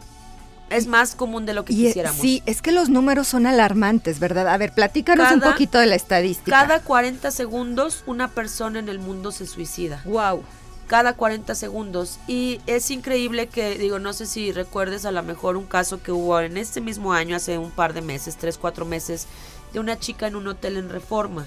es 0.70 0.86
más 0.86 1.14
común 1.14 1.44
de 1.44 1.52
lo 1.52 1.64
que 1.64 1.74
quisiéramos. 1.74 2.20
Sí, 2.20 2.42
es 2.46 2.62
que 2.62 2.72
los 2.72 2.88
números 2.88 3.28
son 3.28 3.46
alarmantes, 3.46 4.18
¿verdad? 4.18 4.48
A 4.48 4.56
ver, 4.56 4.72
platícanos 4.72 5.30
un 5.30 5.40
poquito 5.40 5.78
de 5.78 5.86
la 5.86 5.94
estadística. 5.94 6.50
Cada 6.50 6.80
40 6.80 7.30
segundos 7.30 8.02
una 8.06 8.28
persona 8.28 8.78
en 8.78 8.88
el 8.88 8.98
mundo 8.98 9.30
se 9.30 9.46
suicida. 9.46 10.00
Wow 10.04 10.42
cada 10.86 11.14
40 11.14 11.54
segundos. 11.54 12.18
Y 12.26 12.60
es 12.66 12.90
increíble 12.90 13.48
que, 13.48 13.76
digo, 13.78 13.98
no 13.98 14.12
sé 14.12 14.26
si 14.26 14.52
recuerdes 14.52 15.04
a 15.04 15.12
lo 15.12 15.22
mejor 15.22 15.56
un 15.56 15.66
caso 15.66 16.02
que 16.02 16.12
hubo 16.12 16.40
en 16.40 16.56
este 16.56 16.80
mismo 16.80 17.12
año, 17.12 17.36
hace 17.36 17.58
un 17.58 17.70
par 17.70 17.92
de 17.94 18.02
meses, 18.02 18.36
tres, 18.36 18.58
cuatro 18.58 18.84
meses, 18.84 19.26
de 19.72 19.80
una 19.80 19.98
chica 19.98 20.26
en 20.26 20.36
un 20.36 20.46
hotel 20.46 20.76
en 20.76 20.88
reforma, 20.88 21.46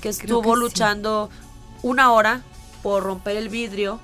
que 0.00 0.08
estuvo 0.08 0.56
luchando 0.56 1.30
una 1.82 2.12
hora 2.12 2.42
por 2.82 3.02
romper 3.02 3.36
el 3.36 3.48
vidrio 3.48 4.00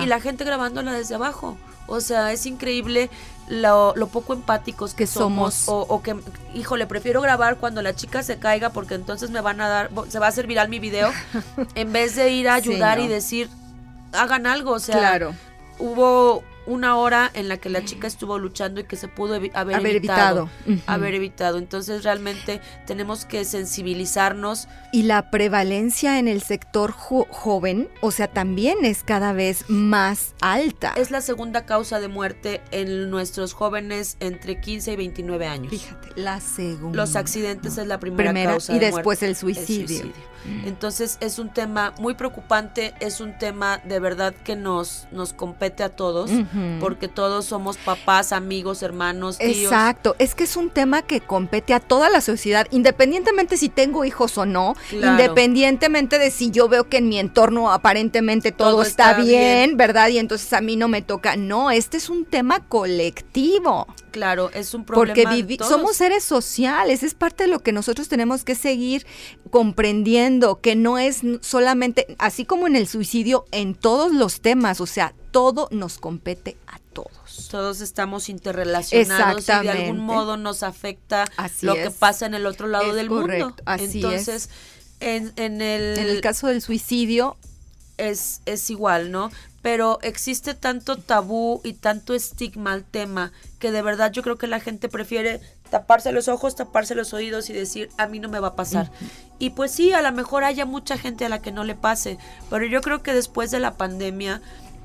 y 0.00 0.06
la 0.06 0.20
gente 0.20 0.44
grabándola 0.44 0.92
desde 0.92 1.16
abajo. 1.16 1.56
O 1.86 2.00
sea, 2.00 2.32
es 2.32 2.46
increíble 2.46 3.10
lo, 3.48 3.94
poco 4.10 4.32
empáticos 4.32 4.94
que, 4.94 5.06
somos, 5.06 5.68
O, 5.68 5.80
o, 5.80 6.02
que, 6.02 6.16
híjole, 6.54 6.86
prefiero 6.86 7.20
grabar 7.20 7.58
cuando 7.58 7.82
la 7.82 7.94
chica 7.94 8.22
se 8.22 8.38
caiga 8.38 8.70
porque 8.70 8.94
entonces 8.94 9.30
me 9.30 9.40
van 9.40 9.60
a 9.60 9.68
dar, 9.68 9.90
se 10.08 10.18
va 10.18 10.26
a 10.26 10.28
hacer 10.30 10.46
viral 10.46 10.68
mi 10.68 10.78
video, 10.78 11.12
en 11.74 11.92
vez 11.92 12.16
de 12.16 12.30
ir 12.30 12.48
a 12.48 12.54
ayudar 12.54 13.00
y 13.00 13.08
decir, 13.08 13.50
hagan 14.14 14.46
algo, 14.46 14.72
o 14.72 14.78
sea, 14.78 14.98
claro. 14.98 15.34
hubo 15.78 16.42
una 16.66 16.96
hora 16.96 17.30
en 17.34 17.48
la 17.48 17.56
que 17.58 17.68
la 17.68 17.84
chica 17.84 18.06
estuvo 18.06 18.38
luchando 18.38 18.80
y 18.80 18.84
que 18.84 18.96
se 18.96 19.08
pudo 19.08 19.34
haber, 19.34 19.86
evitado, 19.86 20.48
haber 20.86 21.14
evitado. 21.14 21.58
Entonces 21.58 22.04
realmente 22.04 22.60
tenemos 22.86 23.24
que 23.24 23.44
sensibilizarnos. 23.44 24.68
Y 24.92 25.02
la 25.02 25.30
prevalencia 25.30 26.18
en 26.18 26.28
el 26.28 26.42
sector 26.42 26.92
joven, 26.92 27.88
o 28.00 28.10
sea, 28.10 28.28
también 28.28 28.84
es 28.84 29.02
cada 29.02 29.32
vez 29.32 29.68
más 29.68 30.34
alta. 30.40 30.94
Es 30.96 31.10
la 31.10 31.20
segunda 31.20 31.66
causa 31.66 32.00
de 32.00 32.08
muerte 32.08 32.60
en 32.70 33.10
nuestros 33.10 33.52
jóvenes 33.52 34.16
entre 34.20 34.60
15 34.60 34.92
y 34.92 34.96
29 34.96 35.46
años. 35.46 35.70
Fíjate, 35.70 36.08
la 36.16 36.40
segunda. 36.40 36.96
Los 36.96 37.16
accidentes 37.16 37.78
es 37.78 37.86
la 37.86 37.98
primera, 37.98 38.32
causa 38.32 38.72
de 38.72 38.78
y 38.78 38.80
después 38.80 39.22
El 39.22 39.36
suicidio. 39.36 40.06
Mm. 40.44 40.68
Entonces 40.68 41.18
es 41.20 41.38
un 41.38 41.52
tema 41.52 41.94
muy 41.98 42.14
preocupante, 42.14 42.94
es 43.00 43.20
un 43.20 43.38
tema 43.38 43.80
de 43.84 43.98
verdad 43.98 44.34
que 44.44 44.56
nos, 44.56 45.06
nos 45.10 45.32
compete 45.32 45.82
a 45.82 45.88
todos, 45.88 46.30
porque 46.80 47.08
todos 47.08 47.44
somos 47.44 47.76
papás, 47.76 48.32
amigos, 48.32 48.82
hermanos, 48.82 49.38
tíos. 49.38 49.64
Exacto, 49.64 50.16
es 50.18 50.34
que 50.34 50.44
es 50.44 50.56
un 50.56 50.70
tema 50.70 51.02
que 51.02 51.20
compete 51.20 51.74
a 51.74 51.80
toda 51.80 52.10
la 52.10 52.20
sociedad, 52.20 52.66
independientemente 52.70 53.56
si 53.56 53.68
tengo 53.68 54.04
hijos 54.04 54.38
o 54.38 54.46
no, 54.46 54.74
independientemente 54.92 56.18
de 56.18 56.30
si 56.30 56.50
yo 56.50 56.68
veo 56.68 56.88
que 56.88 56.98
en 56.98 57.08
mi 57.08 57.18
entorno 57.18 57.72
aparentemente 57.72 58.52
todo, 58.52 58.82
está, 58.82 59.14
bien, 59.14 59.76
¿verdad? 59.76 60.08
Y 60.08 60.18
entonces 60.18 60.52
a 60.52 60.60
mí 60.60 60.76
no 60.76 60.88
me 60.88 61.02
toca. 61.02 61.36
No, 61.36 61.70
este 61.70 61.96
es 61.96 62.08
un 62.08 62.24
tema 62.24 62.60
colectivo. 62.60 63.86
Claro, 64.10 64.50
es 64.54 64.74
un 64.74 64.84
problema. 64.84 65.14
Porque 65.14 65.58
somos 65.64 65.96
seres 65.96 66.22
sociales, 66.22 67.02
es 67.02 67.14
parte 67.14 67.44
de 67.44 67.50
lo 67.50 67.58
que 67.58 67.72
nosotros 67.72 68.08
tenemos 68.08 68.44
que 68.44 68.54
seguir 68.54 69.06
comprendiendo, 69.50 70.60
que 70.60 70.76
no 70.76 70.98
es 70.98 71.22
solamente, 71.40 72.14
así 72.18 72.44
como 72.44 72.66
en 72.66 72.76
el 72.76 72.86
suicidio, 72.86 73.44
en 73.50 73.74
todos 73.74 74.12
los 74.12 74.40
temas, 74.40 74.80
o 74.80 74.86
sea, 74.86 75.14
todo 75.34 75.66
nos 75.72 75.98
compete 75.98 76.56
a 76.68 76.78
todos. 76.92 77.48
Todos 77.50 77.80
estamos 77.80 78.28
interrelacionados 78.28 79.42
y 79.42 79.66
de 79.66 79.70
algún 79.70 79.98
modo 79.98 80.36
nos 80.36 80.62
afecta 80.62 81.24
lo 81.60 81.74
que 81.74 81.90
pasa 81.90 82.26
en 82.26 82.34
el 82.34 82.46
otro 82.46 82.68
lado 82.68 82.94
del 82.94 83.10
mundo. 83.10 83.52
Así 83.64 83.96
Entonces, 83.96 84.48
En, 85.00 85.32
en, 85.34 85.60
el, 85.60 85.98
en 85.98 86.06
el 86.06 86.20
caso 86.20 86.46
del 86.46 86.62
suicidio, 86.62 87.36
es, 87.98 88.42
es 88.46 88.70
igual, 88.70 89.10
¿no? 89.10 89.32
Pero 89.60 89.98
existe 90.02 90.54
tanto 90.54 90.98
tabú 90.98 91.60
y 91.64 91.72
tanto 91.72 92.14
estigma 92.14 92.72
al 92.72 92.84
tema 92.84 93.32
que 93.58 93.72
de 93.72 93.82
verdad 93.82 94.12
yo 94.12 94.22
creo 94.22 94.38
que 94.38 94.46
la 94.46 94.60
gente 94.60 94.88
prefiere 94.88 95.40
taparse 95.68 96.12
los 96.12 96.28
ojos, 96.28 96.54
taparse 96.54 96.94
los 96.94 97.12
oídos 97.12 97.50
y 97.50 97.54
decir, 97.54 97.88
a 97.96 98.06
mí 98.06 98.20
no 98.20 98.28
me 98.28 98.38
va 98.38 98.48
a 98.48 98.56
pasar. 98.56 98.92
Y 99.40 99.50
pues 99.50 99.72
sí, 99.72 99.92
a 99.92 100.00
lo 100.00 100.12
mejor 100.12 100.44
haya 100.44 100.64
mucha 100.64 100.96
gente 100.96 101.24
a 101.24 101.28
la 101.28 101.42
que 101.42 101.50
no 101.50 101.64
le 101.64 101.74
pase, 101.74 102.18
pero 102.50 102.66
yo 102.66 102.80
creo 102.82 103.02
que 103.02 103.12
después 103.12 103.50
de 103.50 103.58
la 103.58 103.76
pandemia 103.76 104.40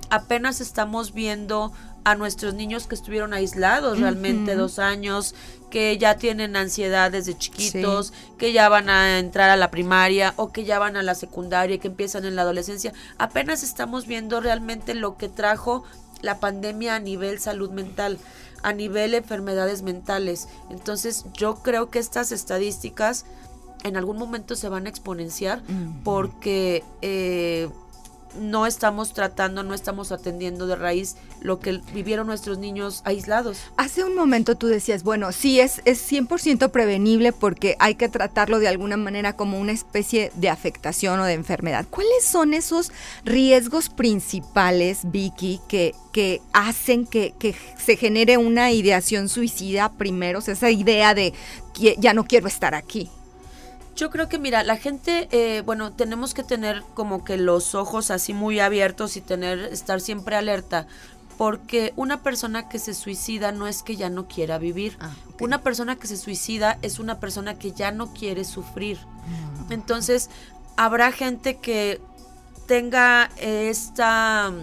apenas 0.10 0.62
estamos 0.62 1.14
viendo 1.14 1.72
a 2.04 2.16
nuestros 2.16 2.54
niños 2.54 2.88
que 2.88 2.96
estuvieron 2.96 3.34
aislados 3.34 4.00
realmente 4.00 4.56
dos 4.56 4.80
años, 4.80 5.36
que 5.70 5.98
ya 5.98 6.18
tienen 6.18 6.56
ansiedad 6.56 7.12
desde 7.12 7.38
chiquitos, 7.38 8.14
que 8.38 8.52
ya 8.52 8.70
van 8.70 8.90
a 8.90 9.20
entrar 9.20 9.50
a 9.50 9.58
la 9.58 9.70
primaria 9.70 10.34
o 10.38 10.52
que 10.52 10.64
ya 10.64 10.80
van 10.80 10.98
a 10.98 11.04
la 11.04 11.16
secundaria, 11.16 11.78
que 11.78 11.90
empiezan 11.90 12.26
en 12.26 12.36
la 12.36 12.44
adolescencia. 12.44 12.94
Apenas 13.18 13.64
estamos 13.64 14.08
viendo 14.08 14.40
realmente 14.40 14.96
lo 14.96 15.18
que 15.18 15.30
trajo 15.30 15.84
la 16.22 16.40
pandemia 16.40 16.96
a 16.96 17.00
nivel 17.00 17.40
salud 17.40 17.70
mental, 17.70 18.18
a 18.64 18.74
nivel 18.74 19.14
enfermedades 19.14 19.84
mentales. 19.84 20.48
Entonces 20.70 21.26
yo 21.34 21.56
creo 21.56 21.90
que 21.90 22.00
estas 22.00 22.32
estadísticas 22.32 23.26
en 23.84 23.96
algún 23.98 24.18
momento 24.18 24.56
se 24.56 24.70
van 24.70 24.86
a 24.86 24.90
exponenciar 24.90 25.62
porque... 26.04 26.84
Eh, 27.02 27.70
no 28.38 28.66
estamos 28.66 29.14
tratando, 29.14 29.64
no 29.64 29.74
estamos 29.74 30.12
atendiendo 30.12 30.68
de 30.68 30.76
raíz 30.76 31.16
lo 31.42 31.60
que 31.60 31.82
vivieron 31.94 32.28
nuestros 32.28 32.58
niños 32.58 33.02
aislados. 33.06 33.60
Hace 33.78 34.04
un 34.04 34.16
momento 34.16 34.56
tú 34.56 34.68
decías, 34.68 35.04
bueno, 35.04 35.32
sí, 35.32 35.60
es, 35.60 35.82
es 35.86 36.12
100% 36.12 36.70
prevenible 36.72 37.32
porque 37.32 37.76
hay 37.80 37.96
que 37.96 38.10
tratarlo 38.10 38.60
de 38.60 38.68
alguna 38.68 38.98
manera 38.98 39.36
como 39.36 39.60
una 39.60 39.72
especie 39.72 40.32
de 40.36 40.50
afectación 40.50 41.20
o 41.20 41.26
de 41.26 41.34
enfermedad. 41.34 41.86
¿Cuáles 41.90 42.24
son 42.24 42.54
esos 42.54 42.92
riesgos 43.24 43.90
principales, 43.90 45.00
Vicky, 45.04 45.60
que, 45.68 45.96
que 46.12 46.42
hacen 46.54 47.06
que, 47.06 47.34
que 47.38 47.56
se 47.78 47.96
genere 47.96 48.38
una 48.38 48.72
ideación 48.72 49.30
suicida 49.30 49.92
primero? 49.94 50.40
O 50.40 50.42
sea, 50.42 50.54
esa 50.54 50.72
idea 50.72 51.14
de 51.14 51.34
ya 51.98 52.14
no 52.14 52.26
quiero 52.26 52.48
estar 52.48 52.76
aquí. 52.76 53.10
Yo 54.00 54.10
creo 54.10 54.30
que, 54.30 54.40
mira, 54.40 54.64
la 54.64 54.78
gente, 54.78 55.28
eh, 55.32 55.62
bueno, 55.66 55.92
tenemos 55.92 56.34
que 56.34 56.42
tener 56.42 56.84
como 56.94 57.26
que 57.26 57.36
los 57.36 57.76
ojos 57.76 58.12
así 58.12 58.34
muy 58.34 58.62
abiertos 58.62 59.18
y 59.18 59.22
tener, 59.22 59.60
estar 59.60 60.00
siempre 60.00 60.38
alerta, 60.38 60.88
porque 61.38 61.92
una 61.98 62.24
persona 62.24 62.70
que 62.70 62.80
se 62.80 62.94
suicida 62.94 63.52
no 63.52 63.68
es 63.68 63.84
que 63.84 63.98
ya 63.98 64.10
no 64.10 64.30
quiera 64.30 64.58
vivir. 64.58 64.96
Ah, 65.02 65.12
una 65.42 65.64
persona 65.64 65.98
que 65.98 66.08
se 66.08 66.16
suicida 66.16 66.80
es 66.82 67.00
una 67.00 67.20
persona 67.20 67.60
que 67.60 67.74
ya 67.74 67.92
no 67.92 68.14
quiere 68.14 68.46
sufrir. 68.46 69.00
Ah. 69.04 69.66
Entonces, 69.70 70.30
habrá 70.78 71.12
gente 71.12 71.58
que 71.58 72.00
tenga 72.68 73.30
esta 73.36 74.54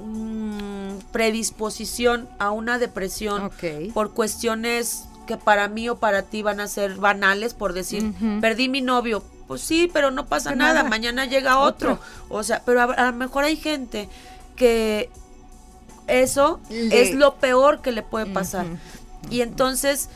mm, 0.00 0.98
predisposición 1.12 2.28
a 2.40 2.50
una 2.50 2.80
depresión 2.80 3.52
por 3.94 4.14
cuestiones 4.14 5.04
que 5.28 5.36
para 5.36 5.68
mí 5.68 5.90
o 5.90 5.96
para 5.96 6.22
ti 6.22 6.42
van 6.42 6.58
a 6.58 6.66
ser 6.66 6.94
banales 6.94 7.52
por 7.52 7.74
decir, 7.74 8.14
perdí 8.40 8.70
mi 8.70 8.80
novio. 8.80 9.22
Pues 9.46 9.60
sí, 9.60 9.90
pero 9.92 10.10
no 10.10 10.26
pasa 10.26 10.54
nada. 10.54 10.84
mañana 10.84 11.26
llega 11.26 11.58
otro. 11.58 12.00
O 12.30 12.42
sea, 12.42 12.62
pero 12.64 12.80
a, 12.82 13.10
lo 13.10 13.12
mejor 13.12 13.44
hay 13.44 13.56
gente 13.56 14.08
que 14.56 15.10
eso 16.06 16.60
es 16.70 17.14
lo 17.14 17.36
peor 17.36 17.82
que 17.82 17.92
le 17.92 18.02
puede 18.02 18.24
pasar. 18.26 18.64
Y 19.30 19.42
entonces 19.42 20.08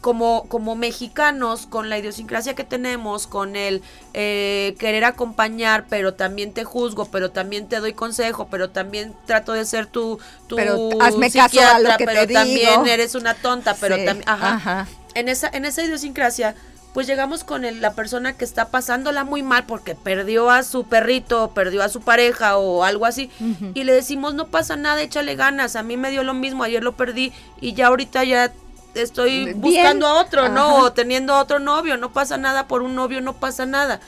como, 0.00 0.44
como 0.48 0.76
mexicanos, 0.76 1.66
con 1.66 1.88
la 1.90 1.98
idiosincrasia 1.98 2.54
que 2.54 2.64
tenemos, 2.64 3.26
con 3.26 3.56
el 3.56 3.82
eh, 4.14 4.74
querer 4.78 5.04
acompañar, 5.04 5.86
pero 5.88 6.14
también 6.14 6.52
te 6.52 6.64
juzgo, 6.64 7.06
pero 7.06 7.30
también 7.30 7.68
te 7.68 7.80
doy 7.80 7.92
consejo, 7.92 8.48
pero 8.50 8.70
también 8.70 9.14
trato 9.26 9.52
de 9.52 9.64
ser 9.64 9.86
tu, 9.86 10.18
tu 10.46 10.56
pero 10.56 10.88
hazme 11.00 11.30
caso 11.30 11.60
a 11.60 11.78
lo 11.78 11.96
que 11.96 12.06
pero 12.06 12.26
te 12.26 12.34
también 12.34 12.86
eres 12.86 13.14
una 13.14 13.34
tonta, 13.34 13.76
pero 13.78 13.96
también, 13.96 14.28
ajá. 14.28 14.86
En 15.14 15.28
esa, 15.28 15.48
en 15.48 15.64
esa 15.64 15.82
idiosincrasia, 15.82 16.54
pues 16.94 17.06
llegamos 17.06 17.44
con 17.44 17.62
la 17.80 17.92
persona 17.92 18.32
que 18.32 18.44
está 18.44 18.68
pasándola 18.68 19.24
muy 19.24 19.42
mal 19.42 19.64
porque 19.66 19.94
perdió 19.94 20.50
a 20.50 20.62
su 20.62 20.84
perrito, 20.84 21.52
perdió 21.54 21.82
a 21.82 21.88
su 21.88 22.00
pareja 22.00 22.56
o 22.56 22.84
algo 22.84 23.06
así, 23.06 23.30
y 23.74 23.84
le 23.84 23.92
decimos, 23.92 24.34
no 24.34 24.48
pasa 24.48 24.76
nada, 24.76 25.02
échale 25.02 25.36
ganas, 25.36 25.76
a 25.76 25.82
mí 25.82 25.96
me 25.96 26.10
dio 26.10 26.22
lo 26.24 26.34
mismo, 26.34 26.64
ayer 26.64 26.82
lo 26.82 26.96
perdí 26.96 27.32
y 27.60 27.74
ya 27.74 27.88
ahorita 27.88 28.24
ya 28.24 28.50
estoy 28.94 29.52
buscando 29.54 30.06
a 30.06 30.20
otro, 30.20 30.48
¿no? 30.48 30.78
O 30.78 30.92
teniendo 30.92 31.36
otro 31.36 31.58
novio, 31.58 31.96
no 31.96 32.12
pasa 32.12 32.36
nada 32.36 32.68
por 32.68 32.82
un 32.82 32.94
novio, 32.94 33.20
no 33.20 33.34
pasa 33.34 33.66
nada. 33.66 34.00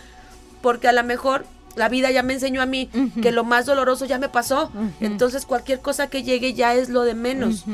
Porque 0.60 0.88
a 0.88 0.92
lo 0.92 1.02
mejor 1.04 1.44
la 1.74 1.88
vida 1.88 2.10
ya 2.10 2.22
me 2.22 2.34
enseñó 2.34 2.62
a 2.62 2.66
mí 2.66 2.90
que 3.22 3.32
lo 3.32 3.44
más 3.44 3.66
doloroso 3.66 4.04
ya 4.04 4.18
me 4.18 4.28
pasó. 4.28 4.70
Entonces 5.00 5.46
cualquier 5.46 5.80
cosa 5.80 6.08
que 6.08 6.22
llegue 6.22 6.54
ya 6.54 6.74
es 6.74 6.88
lo 6.88 7.02
de 7.02 7.14
menos. 7.14 7.64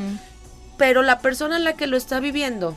Pero 0.77 1.03
la 1.03 1.19
persona 1.19 1.57
en 1.57 1.65
la 1.65 1.73
que 1.73 1.87
lo 1.87 1.97
está 1.97 2.21
viviendo, 2.21 2.77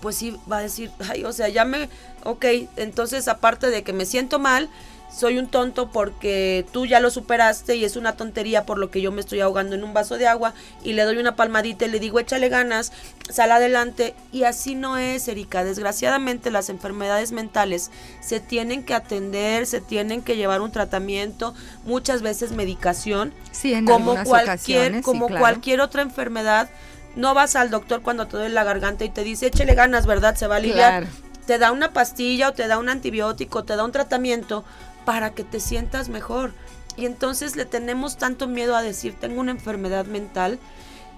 pues 0.00 0.16
sí 0.16 0.36
va 0.50 0.58
a 0.58 0.62
decir, 0.62 0.90
ay, 1.08 1.24
o 1.24 1.32
sea, 1.32 1.48
ya 1.48 1.64
me, 1.64 1.88
ok, 2.22 2.44
entonces 2.76 3.26
aparte 3.26 3.68
de 3.70 3.82
que 3.82 3.92
me 3.92 4.06
siento 4.06 4.38
mal, 4.38 4.68
soy 5.12 5.38
un 5.38 5.46
tonto 5.46 5.90
porque 5.90 6.66
tú 6.72 6.84
ya 6.84 7.00
lo 7.00 7.10
superaste 7.10 7.76
y 7.76 7.84
es 7.84 7.96
una 7.96 8.16
tontería 8.16 8.64
por 8.64 8.78
lo 8.78 8.90
que 8.90 9.00
yo 9.00 9.12
me 9.12 9.20
estoy 9.20 9.40
ahogando 9.40 9.74
en 9.74 9.84
un 9.84 9.94
vaso 9.94 10.18
de 10.18 10.26
agua 10.26 10.52
y 10.82 10.92
le 10.92 11.04
doy 11.04 11.16
una 11.18 11.36
palmadita 11.36 11.86
y 11.86 11.90
le 11.90 12.00
digo 12.00 12.18
échale 12.18 12.48
ganas, 12.48 12.92
sal 13.30 13.50
adelante 13.52 14.14
y 14.32 14.44
así 14.44 14.74
no 14.74 14.98
es, 14.98 15.26
Erika. 15.28 15.64
Desgraciadamente 15.64 16.50
las 16.50 16.68
enfermedades 16.68 17.32
mentales 17.32 17.90
se 18.20 18.40
tienen 18.40 18.84
que 18.84 18.94
atender, 18.94 19.66
se 19.66 19.80
tienen 19.80 20.22
que 20.22 20.36
llevar 20.36 20.60
un 20.60 20.72
tratamiento, 20.72 21.54
muchas 21.84 22.22
veces 22.22 22.52
medicación, 22.52 23.32
sí, 23.52 23.72
en 23.72 23.86
como 23.86 24.22
cualquier 24.24 25.02
como 25.02 25.28
cualquier 25.28 25.80
otra 25.80 26.02
enfermedad. 26.02 26.68
No 27.14 27.32
vas 27.32 27.56
al 27.56 27.70
doctor 27.70 28.02
cuando 28.02 28.26
te 28.26 28.36
duele 28.36 28.52
la 28.52 28.64
garganta 28.64 29.06
y 29.06 29.08
te 29.08 29.24
dice 29.24 29.46
échale 29.46 29.74
ganas, 29.74 30.04
¿verdad? 30.04 30.34
Se 30.36 30.46
va 30.46 30.56
a 30.56 30.58
aliviar. 30.58 31.06
Te 31.46 31.58
da 31.58 31.70
una 31.70 31.92
pastilla 31.92 32.48
o 32.48 32.52
te 32.52 32.66
da 32.66 32.76
un 32.76 32.88
antibiótico, 32.88 33.64
te 33.64 33.76
da 33.76 33.84
un 33.84 33.92
tratamiento 33.92 34.64
para 35.06 35.30
que 35.30 35.44
te 35.44 35.60
sientas 35.60 36.10
mejor. 36.10 36.52
Y 36.98 37.06
entonces 37.06 37.56
le 37.56 37.64
tenemos 37.64 38.18
tanto 38.18 38.46
miedo 38.46 38.76
a 38.76 38.82
decir 38.82 39.14
tengo 39.18 39.40
una 39.40 39.52
enfermedad 39.52 40.04
mental 40.04 40.58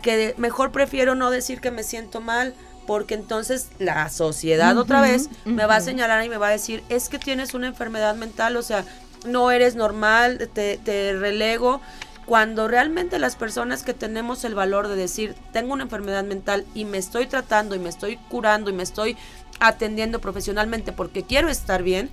que 0.02 0.34
mejor 0.38 0.70
prefiero 0.70 1.16
no 1.16 1.30
decir 1.30 1.60
que 1.60 1.72
me 1.72 1.82
siento 1.82 2.20
mal 2.20 2.54
porque 2.86 3.14
entonces 3.14 3.68
la 3.78 4.08
sociedad 4.08 4.76
otra 4.78 5.00
vez 5.00 5.28
me 5.44 5.66
va 5.66 5.76
a 5.76 5.80
señalar 5.80 6.24
y 6.24 6.28
me 6.28 6.36
va 6.36 6.48
a 6.48 6.50
decir 6.50 6.84
es 6.88 7.08
que 7.08 7.18
tienes 7.18 7.54
una 7.54 7.66
enfermedad 7.66 8.14
mental, 8.14 8.56
o 8.56 8.62
sea, 8.62 8.84
no 9.26 9.50
eres 9.50 9.74
normal, 9.74 10.48
te, 10.52 10.78
te 10.78 11.12
relego 11.14 11.80
cuando 12.28 12.68
realmente 12.68 13.18
las 13.18 13.36
personas 13.36 13.82
que 13.82 13.94
tenemos 13.94 14.44
el 14.44 14.54
valor 14.54 14.88
de 14.88 14.96
decir, 14.96 15.34
tengo 15.50 15.72
una 15.72 15.84
enfermedad 15.84 16.24
mental 16.24 16.66
y 16.74 16.84
me 16.84 16.98
estoy 16.98 17.26
tratando 17.26 17.74
y 17.74 17.78
me 17.78 17.88
estoy 17.88 18.18
curando 18.28 18.68
y 18.68 18.74
me 18.74 18.82
estoy 18.82 19.16
atendiendo 19.60 20.20
profesionalmente 20.20 20.92
porque 20.92 21.22
quiero 21.22 21.48
estar 21.48 21.82
bien, 21.82 22.10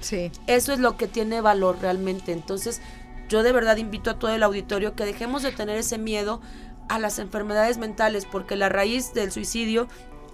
eso 0.47 0.73
es 0.73 0.79
lo 0.79 0.97
que 0.97 1.07
tiene 1.07 1.41
valor 1.41 1.77
realmente. 1.81 2.31
Entonces, 2.31 2.81
yo 3.29 3.43
de 3.43 3.51
verdad 3.51 3.77
invito 3.77 4.09
a 4.09 4.19
todo 4.19 4.31
el 4.31 4.43
auditorio 4.43 4.95
que 4.95 5.05
dejemos 5.05 5.43
de 5.43 5.51
tener 5.51 5.77
ese 5.77 5.97
miedo 5.97 6.41
a 6.87 6.99
las 6.99 7.17
enfermedades 7.19 7.77
mentales, 7.77 8.25
porque 8.25 8.55
la 8.55 8.69
raíz 8.69 9.13
del 9.13 9.31
suicidio 9.31 9.87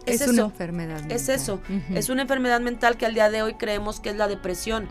es, 0.06 0.28
una 0.28 0.44
enfermedad. 0.44 1.00
Mental. 1.00 1.12
Es 1.12 1.30
eso. 1.30 1.60
Es 1.94 2.10
una 2.10 2.24
enfermedad 2.24 2.60
mental 2.62 2.98
que 2.98 3.06
al 3.06 3.14
día 3.14 3.30
de 3.30 3.42
hoy 3.42 3.56
creemos 3.56 4.00
que 4.00 4.10
es 4.10 4.16
la 4.16 4.28
depresión, 4.28 4.88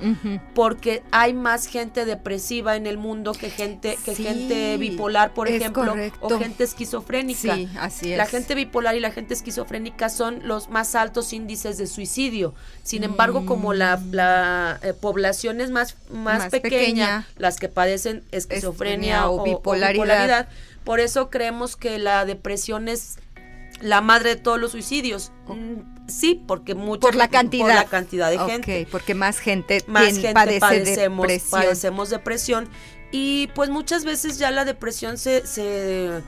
porque 0.54 1.02
hay 1.10 1.32
más 1.32 1.66
gente 1.66 2.04
depresiva 2.04 2.76
en 2.76 2.86
el 2.86 2.98
mundo 2.98 3.32
que 3.32 3.50
gente 3.50 3.98
que 4.04 4.14
gente 4.14 4.76
bipolar, 4.76 5.34
por 5.34 5.48
ejemplo, 5.48 5.94
o 6.20 6.38
gente 6.38 6.64
esquizofrénica. 6.64 7.54
Sí, 7.54 7.68
así 7.78 8.12
es. 8.12 8.18
La 8.18 8.26
gente 8.26 8.54
bipolar 8.54 8.94
y 8.94 9.00
la 9.00 9.10
gente 9.10 9.34
esquizofrénica 9.34 10.08
son 10.08 10.40
los 10.46 10.68
más 10.68 10.94
altos 10.94 11.32
índices 11.32 11.78
de 11.78 11.86
suicidio. 11.86 12.54
Sin 12.82 13.04
embargo, 13.04 13.46
como 13.46 13.72
la, 13.72 13.96
mm. 13.96 14.86
eh, 14.86 14.92
población 14.94 15.60
es 15.60 15.70
más, 15.70 15.96
más, 16.10 16.48
pequeña, 16.48 17.26
las 17.36 17.58
que 17.58 17.68
padecen 17.68 18.22
esquizofrenia 18.32 19.28
o, 19.28 19.44
bipolaridad, 19.44 20.48
por 20.84 21.00
eso 21.00 21.30
creemos 21.30 21.76
que 21.76 21.98
la 21.98 22.24
depresión 22.24 22.88
es 22.88 23.18
la 23.80 24.00
madre 24.00 24.36
de 24.36 24.36
todos 24.36 24.60
los 24.60 24.72
suicidios. 24.72 25.32
Mm, 25.46 26.08
sí, 26.08 26.42
porque 26.46 26.74
mucha 26.74 27.00
por 27.00 27.14
la 27.14 27.28
cantidad, 27.28 27.66
por 27.66 27.74
la 27.74 27.84
cantidad 27.84 28.30
de 28.30 28.38
gente, 28.38 28.86
porque 28.90 29.14
más 29.14 29.38
gente, 29.38 29.84
más 29.86 30.18
gente 30.18 30.32
padecemos, 30.32 31.26
depresión. 31.26 31.60
padecemos 31.60 32.10
depresión 32.10 32.68
y 33.10 33.48
pues 33.54 33.70
muchas 33.70 34.04
veces 34.04 34.38
ya 34.38 34.50
la 34.50 34.64
depresión 34.64 35.18
se, 35.18 35.46
se 35.46 36.22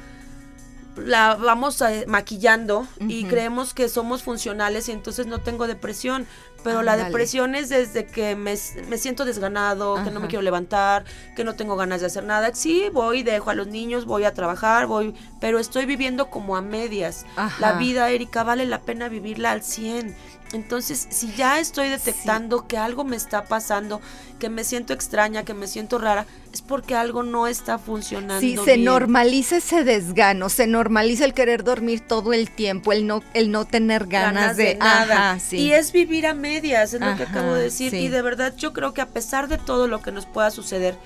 la 0.97 1.35
vamos 1.37 1.83
maquillando 2.07 2.87
y 3.01 3.25
creemos 3.25 3.73
que 3.73 3.89
somos 3.89 4.23
funcionales 4.23 4.89
y 4.89 4.93
entonces 4.93 5.27
no 5.27 5.41
tengo 5.41 5.67
depresión. 5.67 6.27
Pero 6.65 6.83
la 6.83 6.97
depresión 6.97 7.55
es 7.55 7.69
desde 7.69 8.07
que 8.07 8.37
me, 8.37 8.57
siento 8.57 9.25
desganado, 9.25 10.03
que 10.05 10.11
no 10.11 10.21
me 10.21 10.29
quiero 10.29 10.43
levantar, 10.43 11.05
que 11.35 11.45
no 11.45 11.55
tengo 11.55 11.77
ganas 11.77 12.01
de 12.01 12.07
hacer 12.07 12.25
nada. 12.25 12.55
Sí, 12.55 12.89
voy, 12.93 13.23
dejo 13.23 13.51
a 13.51 13.55
los 13.55 13.67
niños, 13.67 14.05
voy 14.05 14.25
a 14.25 14.35
trabajar, 14.35 14.87
voy, 14.87 15.15
pero 15.41 15.59
estoy 15.59 15.87
viviendo 15.87 16.31
como 16.31 16.57
a 16.57 16.63
medias. 16.63 17.27
La 17.59 17.75
vida, 17.75 18.11
Erika, 18.11 18.45
vale 18.45 18.67
la 18.67 18.81
pena 18.81 19.09
vivirla 19.09 19.51
al 19.53 19.63
100. 19.63 20.15
Entonces, 20.53 21.07
si 21.11 21.33
ya 21.35 21.59
estoy 21.59 21.89
detectando 21.89 22.67
que 22.67 22.77
algo 22.77 23.05
me 23.05 23.17
está 23.17 23.45
pasando, 23.45 24.01
que 24.39 24.51
me 24.51 24.65
siento 24.65 24.93
extraña, 24.93 25.45
que 25.45 25.55
me 25.55 25.67
siento 25.67 25.99
rara, 25.99 26.27
es 26.53 26.61
porque 26.61 26.95
algo 26.95 27.23
no 27.23 27.47
está 27.47 27.79
funcionando. 27.79 28.41
Sí, 28.41 28.59
se 28.63 28.77
normaliza 28.77 29.57
ese 29.57 29.85
desgano, 29.85 30.49
se 30.49 30.67
normaliza 30.67 31.25
el 31.25 31.33
querer 31.33 31.65
dormir 31.65 32.01
todo 32.01 32.33
el 32.33 32.51
tiempo, 32.51 32.93
el 32.93 33.07
no, 33.07 33.23
el 33.33 33.51
no 33.51 33.65
tener 33.65 34.07
ganas, 34.07 34.57
de, 34.57 34.77
nada. 34.77 35.39
Y 35.51 35.73
es 35.73 35.93
vivir 35.93 36.27
a 36.27 36.35
medias, 36.35 36.93
es 36.93 37.01
lo 37.01 37.17
que 37.17 37.23
acabo 37.23 37.55
de 37.55 37.63
decir. 37.63 37.95
Y 37.95 38.09
de 38.09 38.21
verdad 38.21 38.55
yo 38.57 38.73
creo 38.73 38.93
que 38.93 39.01
a 39.01 39.09
pesar 39.09 39.49
de 39.49 39.59
todo 39.59 39.89
lo 39.89 40.03
que 40.03 40.13
nos 40.13 40.27
pueda 40.27 40.51
suceder, 40.51 40.97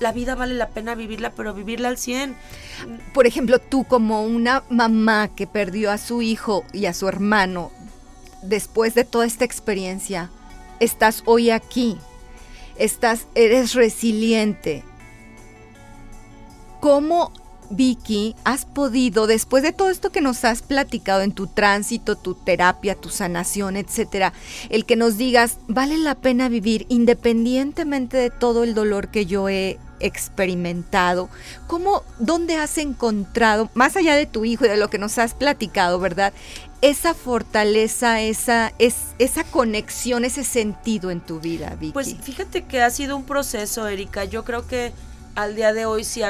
la 0.00 0.12
vida 0.12 0.34
vale 0.34 0.54
la 0.54 0.68
pena 0.68 0.94
vivirla, 0.94 1.30
pero 1.30 1.54
vivirla 1.54 1.88
al 1.88 1.96
100. 1.96 2.36
Por 3.14 3.26
ejemplo, 3.26 3.58
tú 3.58 3.84
como 3.84 4.24
una 4.24 4.64
mamá 4.68 5.28
que 5.28 5.46
perdió 5.46 5.90
a 5.90 5.98
su 5.98 6.22
hijo 6.22 6.64
y 6.72 6.86
a 6.86 6.92
su 6.92 7.08
hermano, 7.08 7.70
después 8.48 8.94
de 8.94 9.04
toda 9.04 9.26
esta 9.26 9.44
experiencia, 9.44 10.30
estás 10.80 11.22
hoy 11.26 11.50
aquí, 11.50 11.98
estás, 12.76 13.26
eres 13.34 13.74
resiliente. 13.74 14.84
¿Cómo, 16.80 17.32
Vicky, 17.70 18.36
has 18.44 18.64
podido, 18.64 19.26
después 19.26 19.62
de 19.62 19.72
todo 19.72 19.90
esto 19.90 20.10
que 20.10 20.20
nos 20.20 20.44
has 20.44 20.62
platicado 20.62 21.22
en 21.22 21.32
tu 21.32 21.46
tránsito, 21.46 22.16
tu 22.16 22.34
terapia, 22.34 22.94
tu 22.94 23.08
sanación, 23.08 23.76
etcétera, 23.76 24.32
el 24.68 24.84
que 24.84 24.96
nos 24.96 25.16
digas, 25.16 25.58
vale 25.66 25.98
la 25.98 26.14
pena 26.14 26.48
vivir 26.48 26.86
independientemente 26.88 28.16
de 28.16 28.30
todo 28.30 28.62
el 28.62 28.74
dolor 28.74 29.08
que 29.08 29.26
yo 29.26 29.48
he 29.48 29.78
experimentado, 30.00 31.28
¿cómo, 31.66 32.02
dónde 32.18 32.56
has 32.56 32.78
encontrado, 32.78 33.70
más 33.74 33.96
allá 33.96 34.14
de 34.14 34.26
tu 34.26 34.44
hijo 34.44 34.66
y 34.66 34.68
de 34.68 34.76
lo 34.76 34.90
que 34.90 34.98
nos 34.98 35.18
has 35.18 35.34
platicado, 35.34 35.98
¿verdad? 35.98 36.32
Esa 36.82 37.14
fortaleza, 37.14 38.20
esa, 38.20 38.72
es, 38.78 38.96
esa 39.18 39.44
conexión, 39.44 40.24
ese 40.24 40.44
sentido 40.44 41.10
en 41.10 41.20
tu 41.20 41.40
vida, 41.40 41.74
Vicky. 41.80 41.92
Pues 41.92 42.14
fíjate 42.20 42.64
que 42.64 42.82
ha 42.82 42.90
sido 42.90 43.16
un 43.16 43.24
proceso, 43.24 43.88
Erika. 43.88 44.24
Yo 44.24 44.44
creo 44.44 44.66
que 44.66 44.92
al 45.36 45.54
día 45.54 45.72
de 45.72 45.86
hoy 45.86 46.02
sí 46.02 46.22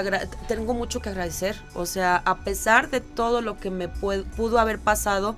tengo 0.49 0.75
mucho 0.75 1.01
que 1.01 1.09
agradecer. 1.09 1.57
O 1.75 1.87
sea, 1.87 2.23
a 2.25 2.39
pesar 2.39 2.91
de 2.91 3.01
todo 3.01 3.41
lo 3.41 3.57
que 3.57 3.71
me 3.71 3.89
pudo 3.89 4.59
haber 4.59 4.79
pasado, 4.79 5.37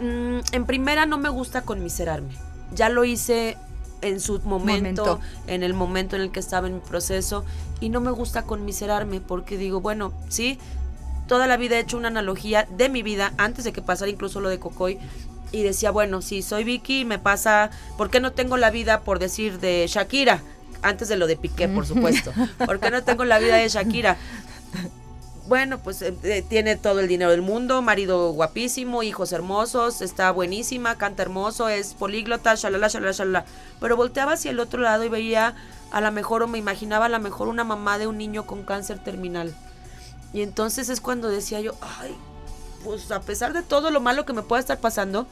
mm, 0.00 0.38
en 0.52 0.66
primera 0.66 1.06
no 1.06 1.18
me 1.18 1.28
gusta 1.28 1.62
conmiserarme. 1.62 2.34
Ya 2.74 2.88
lo 2.88 3.04
hice 3.04 3.56
en 4.00 4.20
su 4.20 4.40
momento, 4.40 5.20
en 5.46 5.62
el 5.62 5.74
momento 5.74 6.16
en 6.16 6.22
el 6.22 6.30
que 6.30 6.40
estaba 6.40 6.68
en 6.68 6.74
mi 6.74 6.80
proceso, 6.80 7.44
y 7.80 7.88
no 7.88 8.00
me 8.00 8.10
gusta 8.10 8.42
conmiserarme 8.42 9.20
porque 9.20 9.56
digo, 9.56 9.80
bueno, 9.80 10.12
sí, 10.28 10.58
toda 11.28 11.46
la 11.46 11.56
vida 11.56 11.76
he 11.76 11.80
hecho 11.80 11.96
una 11.96 12.08
analogía 12.08 12.66
de 12.68 12.88
mi 12.88 13.04
vida 13.04 13.32
antes 13.36 13.64
de 13.64 13.72
que 13.72 13.82
pasara 13.82 14.10
incluso 14.10 14.40
lo 14.40 14.48
de 14.48 14.58
Cocoy. 14.58 14.98
Y 15.52 15.62
decía, 15.62 15.90
bueno, 15.90 16.20
si 16.20 16.42
soy 16.42 16.64
Vicky, 16.64 17.04
me 17.04 17.18
pasa, 17.18 17.70
¿por 17.96 18.10
qué 18.10 18.20
no 18.20 18.32
tengo 18.32 18.56
la 18.56 18.70
vida, 18.70 19.00
por 19.00 19.18
decir, 19.18 19.60
de 19.60 19.86
Shakira? 19.88 20.42
Antes 20.82 21.08
de 21.08 21.16
lo 21.16 21.26
de 21.26 21.36
Piqué, 21.36 21.68
por 21.68 21.86
supuesto. 21.86 22.32
¿Por 22.66 22.80
qué 22.80 22.90
no 22.90 23.02
tengo 23.02 23.24
la 23.24 23.38
vida 23.38 23.56
de 23.56 23.68
Shakira? 23.68 24.16
bueno, 25.48 25.78
pues 25.78 26.02
eh, 26.02 26.14
eh, 26.24 26.44
tiene 26.46 26.76
todo 26.76 27.00
el 27.00 27.08
dinero 27.08 27.30
del 27.30 27.40
mundo, 27.40 27.80
marido 27.80 28.32
guapísimo, 28.32 29.02
hijos 29.02 29.32
hermosos, 29.32 30.02
está 30.02 30.30
buenísima, 30.30 30.96
canta 30.96 31.22
hermoso, 31.22 31.70
es 31.70 31.94
políglota, 31.94 32.54
shalala, 32.54 32.88
shalala, 32.88 33.12
shalala. 33.12 33.44
Pero 33.80 33.96
volteaba 33.96 34.32
hacia 34.32 34.50
el 34.50 34.60
otro 34.60 34.82
lado 34.82 35.04
y 35.04 35.08
veía 35.08 35.54
a 35.90 36.00
la 36.02 36.10
mejor, 36.10 36.42
o 36.42 36.48
me 36.48 36.58
imaginaba 36.58 37.06
a 37.06 37.08
la 37.08 37.18
mejor 37.18 37.48
una 37.48 37.64
mamá 37.64 37.98
de 37.98 38.06
un 38.06 38.18
niño 38.18 38.44
con 38.44 38.62
cáncer 38.62 38.98
terminal. 38.98 39.54
Y 40.32 40.42
entonces 40.42 40.88
es 40.88 41.00
cuando 41.00 41.28
decía 41.28 41.60
yo, 41.60 41.72
ay, 41.80 42.16
pues 42.84 43.10
a 43.10 43.20
pesar 43.20 43.52
de 43.52 43.62
todo 43.62 43.90
lo 43.90 44.00
malo 44.00 44.24
que 44.24 44.32
me 44.32 44.42
pueda 44.42 44.60
estar 44.60 44.78
pasando, 44.78 45.26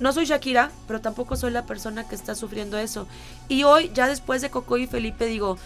no 0.00 0.12
soy 0.12 0.26
Shakira, 0.26 0.70
pero 0.86 1.00
tampoco 1.00 1.36
soy 1.36 1.50
la 1.50 1.66
persona 1.66 2.06
que 2.06 2.14
está 2.14 2.34
sufriendo 2.34 2.78
eso. 2.78 3.06
Y 3.48 3.64
hoy, 3.64 3.90
ya 3.94 4.06
después 4.06 4.42
de 4.42 4.50
Coco 4.50 4.76
y 4.76 4.86
Felipe, 4.86 5.26
digo, 5.26 5.58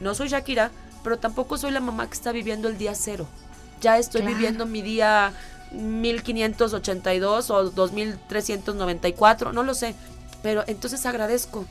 no 0.00 0.14
soy 0.14 0.28
Shakira, 0.28 0.70
pero 1.02 1.18
tampoco 1.18 1.58
soy 1.58 1.72
la 1.72 1.80
mamá 1.80 2.06
que 2.06 2.14
está 2.14 2.32
viviendo 2.32 2.68
el 2.68 2.78
día 2.78 2.94
cero. 2.94 3.26
Ya 3.80 3.98
estoy 3.98 4.22
viviendo 4.22 4.66
mi 4.66 4.82
día 4.82 5.32
1582 5.72 7.50
o 7.50 7.70
2394, 7.70 9.52
no 9.52 9.64
lo 9.64 9.74
sé. 9.74 9.96
Pero 10.42 10.62
entonces 10.68 11.04
agradezco. 11.06 11.66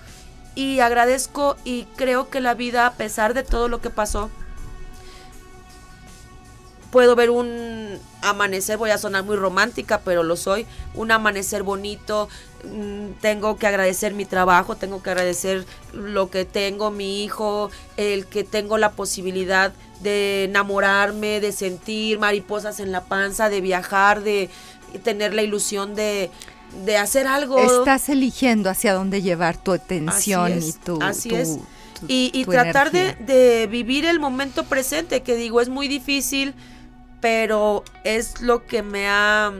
Y 0.54 0.80
agradezco 0.82 1.56
y 1.64 1.86
creo 1.96 2.30
que 2.30 2.42
la 2.42 2.54
vida, 2.56 2.86
a 2.86 2.94
pesar 2.94 3.34
de 3.34 3.44
todo 3.44 3.70
lo 3.70 3.80
que 3.80 3.90
pasó, 3.90 4.30
puedo 6.92 7.16
ver 7.16 7.30
un 7.30 7.98
amanecer, 8.22 8.78
voy 8.78 8.92
a 8.92 8.98
sonar 8.98 9.24
muy 9.24 9.36
romántica, 9.36 10.02
pero 10.04 10.24
lo 10.24 10.36
soy, 10.36 10.66
un 10.94 11.12
amanecer 11.12 11.64
bonito, 11.64 12.30
mm, 12.66 13.14
tengo 13.22 13.58
que 13.58 13.68
agradecer 13.68 14.14
mi 14.14 14.26
trabajo, 14.26 14.76
tengo 14.76 15.02
que 15.02 15.10
agradecer 15.10 15.66
lo 15.94 16.30
que 16.30 16.46
tengo, 16.46 16.92
mi 16.92 17.24
hijo, 17.24 17.72
el 17.98 18.26
que 18.28 18.44
tengo 18.44 18.78
la 18.78 18.92
posibilidad 18.92 19.74
de 20.02 20.46
enamorarme, 20.46 21.40
de 21.40 21.52
sentir 21.52 22.20
mariposas 22.20 22.80
en 22.80 22.92
la 22.92 23.06
panza, 23.06 23.50
de 23.50 23.62
viajar, 23.62 24.22
de 24.22 24.50
tener 25.04 25.34
la 25.34 25.42
ilusión 25.42 25.96
de, 25.96 26.30
de 26.86 26.98
hacer 26.98 27.28
algo. 27.28 27.60
Estás 27.60 28.10
eligiendo 28.10 28.70
hacia 28.70 28.94
dónde 28.94 29.22
llevar 29.22 29.58
tu 29.58 29.72
atención 29.72 30.62
y 30.62 30.74
tu... 30.74 31.02
Así 31.02 31.34
es. 31.34 31.58
Y, 32.08 32.46
tratar 32.46 32.92
de, 32.92 33.14
de, 33.20 33.68
vivir 33.68 34.06
el 34.06 34.20
momento 34.20 34.64
presente, 34.64 35.22
que 35.22 35.36
digo, 35.36 35.62
es 35.62 35.70
muy 35.70 35.88
difícil 35.88 36.56
pero 37.22 37.84
es 38.04 38.42
lo 38.42 38.66
que 38.66 38.84
me 38.84 39.08
ha 39.08 39.54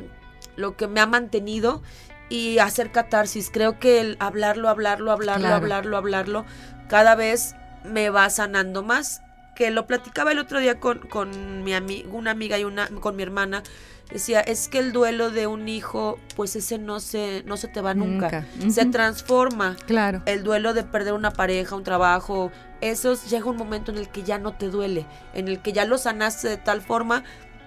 lo 0.58 0.76
que 0.76 0.88
me 0.88 1.00
ha 1.00 1.06
mantenido 1.06 1.82
y 2.30 2.60
hacer 2.60 2.92
catarsis. 2.92 3.50
Creo 3.52 3.80
que 3.80 4.00
el 4.00 4.18
hablarlo, 4.20 4.70
hablarlo, 4.70 5.12
hablarlo, 5.12 5.48
hablarlo, 5.50 5.98
hablarlo, 5.98 6.46
cada 6.88 7.16
vez 7.16 7.56
me 7.84 8.10
va 8.10 8.30
sanando 8.30 8.84
más. 8.84 9.22
Que 9.56 9.70
lo 9.70 9.86
platicaba 9.86 10.32
el 10.32 10.40
otro 10.40 10.60
día 10.60 10.80
con, 10.80 11.00
con 11.00 11.64
mi 11.64 11.74
una 12.10 12.32
amiga 12.32 12.58
y 12.58 12.64
una 12.64 12.88
con 12.88 13.16
mi 13.16 13.24
hermana. 13.24 13.64
Decía, 14.10 14.40
es 14.42 14.68
que 14.68 14.80
el 14.80 14.92
duelo 14.92 15.30
de 15.30 15.46
un 15.48 15.70
hijo, 15.70 16.20
pues 16.36 16.56
ese 16.56 16.78
no 16.78 17.00
se, 17.00 17.44
no 17.46 17.58
se 17.58 17.68
te 17.68 17.82
va 17.82 17.94
nunca. 17.94 18.46
Se 18.70 18.86
transforma. 18.86 19.76
Claro. 19.86 20.22
El 20.26 20.44
duelo 20.44 20.74
de 20.74 20.84
perder 20.84 21.14
una 21.14 21.32
pareja, 21.32 21.76
un 21.76 21.84
trabajo, 21.84 22.52
eso 22.82 23.14
llega 23.30 23.46
un 23.46 23.56
momento 23.56 23.92
en 23.92 23.98
el 23.98 24.10
que 24.10 24.24
ya 24.24 24.38
no 24.38 24.54
te 24.54 24.70
duele, 24.70 25.06
en 25.34 25.48
el 25.48 25.62
que 25.62 25.72
ya 25.72 25.86
lo 25.86 25.98
sanaste 25.98 26.50
de 26.50 26.58
tal 26.58 26.82
forma 26.82 27.24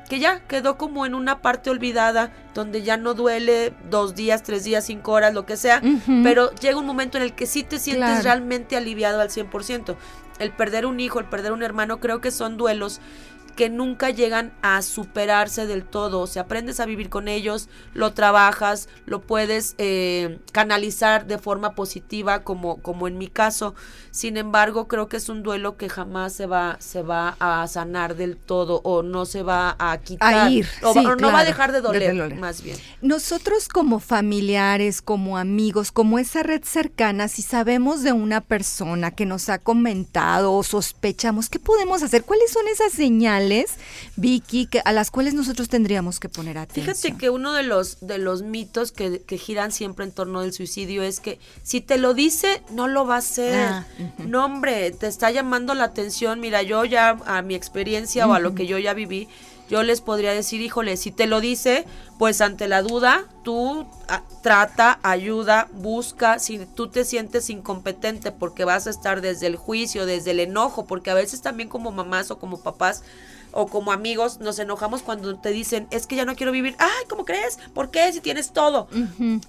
que 0.09 0.18
ya 0.18 0.40
quedó 0.40 0.76
como 0.76 1.07
en 1.07 1.14
una 1.14 1.40
parte 1.40 1.70
olvidada, 1.70 2.32
donde 2.55 2.82
ya 2.82 2.96
no 2.96 3.14
duele 3.14 3.72
dos 3.90 4.14
días, 4.14 4.42
tres 4.42 4.64
días, 4.64 4.84
cinco 4.84 5.12
horas, 5.12 5.34
lo 5.34 5.46
que 5.46 5.57
sea, 5.57 5.82
pero 6.22 6.52
llega 6.57 6.78
un 6.78 6.86
momento 6.86 7.16
en 7.16 7.24
el 7.24 7.34
que 7.34 7.46
sí 7.46 7.62
te 7.62 7.78
sientes 7.78 8.24
realmente 8.24 8.76
aliviado 8.76 9.20
al 9.20 9.30
100%. 9.30 9.96
El 10.38 10.50
perder 10.50 10.84
un 10.84 10.98
hijo, 10.98 11.20
el 11.20 11.26
perder 11.26 11.52
un 11.52 11.62
hermano, 11.62 12.00
creo 12.00 12.20
que 12.20 12.30
son 12.30 12.57
duelos 12.57 13.00
que 13.55 13.70
nunca 13.70 14.11
llegan 14.11 14.52
a 14.62 14.82
superarse 14.82 15.66
del 15.66 15.84
todo. 15.84 16.20
O 16.20 16.26
sea, 16.26 16.42
aprendes 16.42 16.80
a 16.80 16.86
vivir 16.86 17.09
con 17.09 17.28
ellos, 17.28 17.68
lo 17.92 18.12
trabajas, 18.12 18.88
lo 19.07 19.20
puedes 19.20 19.74
eh, 19.78 20.38
canalizar 20.52 21.26
de 21.26 21.38
forma 21.38 21.74
positiva, 21.74 22.42
como, 22.42 22.78
como 22.82 23.09
en 23.09 23.18
mi 23.18 23.28
caso. 23.28 23.74
Sin 24.11 24.36
embargo, 24.36 24.88
creo 24.88 25.09
que 25.09 25.16
es 25.16 25.28
un 25.28 25.42
duelo 25.42 25.76
que 25.76 25.88
jamás 25.88 26.32
se 26.32 26.46
va, 26.46 26.76
se 26.80 27.02
va 27.02 27.36
a 27.40 27.66
sanar 27.68 28.16
del 28.16 28.36
todo 28.36 28.80
o 28.84 29.02
no 29.02 29.24
se 29.24 29.42
va 29.42 29.76
a 29.78 29.98
quitar. 29.98 30.34
A 30.34 30.50
ir. 30.50 30.68
O, 30.82 30.94
no 31.16 31.32
va 31.32 31.40
a 31.40 31.44
dejar 31.44 31.72
de 31.72 31.80
doler, 31.80 32.34
más 32.36 32.62
bien. 32.62 32.76
Nosotros 33.00 33.68
como 33.68 34.00
familiares, 34.00 35.02
como 35.02 35.38
amigos, 35.38 35.92
como 35.92 36.18
esa 36.18 36.42
red 36.42 36.62
cercana, 36.64 37.28
si 37.28 37.42
sabemos 37.42 38.02
de 38.02 38.12
una 38.12 38.40
persona 38.40 39.11
que 39.11 39.26
nos 39.26 39.48
ha 39.48 39.59
comentado 39.59 40.52
o 40.52 40.62
sospechamos, 40.62 41.48
¿qué 41.48 41.59
podemos 41.59 42.02
hacer? 42.02 42.24
¿Cuáles 42.24 42.50
son 42.52 42.66
esas 42.68 42.92
señales? 42.92 43.43
Vicky, 44.16 44.66
que, 44.66 44.80
a 44.84 44.92
las 44.92 45.11
cuales 45.11 45.34
nosotros 45.34 45.68
tendríamos 45.68 46.20
que 46.20 46.28
poner 46.28 46.59
atención. 46.59 46.95
Fíjate 46.95 47.18
que 47.18 47.30
uno 47.30 47.53
de 47.53 47.62
los, 47.62 47.99
de 48.01 48.18
los 48.18 48.42
mitos 48.42 48.92
que, 48.92 49.22
giran 49.38 49.72
siempre 49.72 50.05
en 50.05 50.12
torno 50.12 50.42
del 50.42 50.53
suicidio 50.53 51.03
es 51.03 51.20
que 51.20 51.38
si 51.62 51.80
te 51.80 51.99
lo 51.99 52.14
dice, 52.14 52.62
no 52.70 52.88
lo 52.88 53.07
va 53.07 53.16
a 53.16 53.18
hacer. 53.18 53.68
Ah, 53.68 53.86
no, 54.18 54.45
hombre, 54.45 54.90
te 54.92 55.07
está 55.07 55.30
llamando 55.30 55.74
la 55.74 55.84
atención. 55.84 56.40
Mira, 56.40 56.62
yo 56.62 56.84
ya 56.84 57.18
a 57.26 57.42
mi 57.42 57.55
experiencia 57.55 58.26
o 58.26 58.32
a 58.32 58.38
lo 58.38 58.55
que 58.55 58.66
yo 58.66 58.78
ya 58.78 58.95
viví, 58.95 59.28
yo 59.68 59.82
les 59.82 60.01
podría 60.01 60.32
decir, 60.32 60.61
híjole, 60.61 60.97
si 60.97 61.11
te 61.11 61.26
lo 61.26 61.40
dice, 61.40 61.86
pues 62.18 62.40
ante 62.40 62.68
la 62.68 62.82
duda, 62.82 63.24
tú 63.42 63.86
ah, 64.09 64.22
trata, 64.42 65.01
ayuda, 65.03 65.68
busca, 65.72 66.38
si 66.38 66.66
tú 66.66 66.88
te 66.88 67.05
sientes 67.05 67.49
incompetente 67.49 68.30
porque 68.30 68.64
vas 68.64 68.86
a 68.86 68.90
estar 68.90 69.22
desde 69.22 69.47
el 69.47 69.57
juicio, 69.57 70.05
desde 70.05 70.32
el 70.32 70.40
enojo, 70.40 70.84
porque 70.86 71.11
a 71.11 71.14
veces 71.14 71.40
también 71.40 71.70
como 71.70 71.92
mamás 71.92 72.30
o 72.30 72.38
como 72.38 72.62
papás 72.62 73.03
o 73.55 73.68
como 73.68 73.92
amigos 73.92 74.40
nos 74.40 74.59
enojamos 74.59 75.02
cuando 75.02 75.36
te 75.36 75.50
dicen, 75.50 75.86
es 75.90 76.07
que 76.07 76.16
ya 76.16 76.24
no 76.24 76.36
quiero 76.36 76.52
vivir, 76.52 76.74
ay, 76.78 77.05
¿cómo 77.09 77.24
crees? 77.24 77.59
¿Por 77.72 77.90
qué? 77.90 78.12
Si 78.12 78.20
tienes 78.20 78.52
todo. 78.52 78.88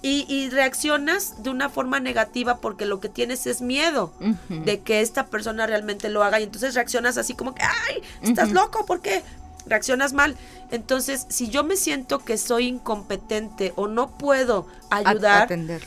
y, 0.02 0.48
reaccionas 0.50 1.42
de 1.42 1.50
una 1.50 1.68
forma 1.68 1.98
negativa 2.00 2.58
porque 2.58 2.86
lo 2.86 3.00
que 3.00 3.08
tienes 3.08 3.46
es 3.46 3.60
miedo 3.60 4.12
de 4.48 4.80
que 4.80 5.00
esta 5.00 5.26
persona 5.26 5.66
realmente 5.66 6.08
lo 6.08 6.22
haga 6.22 6.40
y 6.40 6.44
entonces 6.44 6.74
reaccionas 6.74 7.18
así 7.18 7.34
como 7.34 7.54
que, 7.54 7.62
ay, 7.62 8.02
estás 8.22 8.52
loco, 8.52 8.86
¿por 8.86 9.00
qué? 9.00 9.22
Reaccionas 9.66 10.12
mal. 10.12 10.36
Entonces, 10.70 11.26
si 11.28 11.48
yo 11.48 11.64
me 11.64 11.76
siento 11.76 12.20
que 12.20 12.38
soy 12.38 12.68
incompetente 12.68 13.72
o 13.74 13.88
no 13.88 14.16
puedo 14.16 14.66
ayudar, 14.90 15.42
atender 15.42 15.82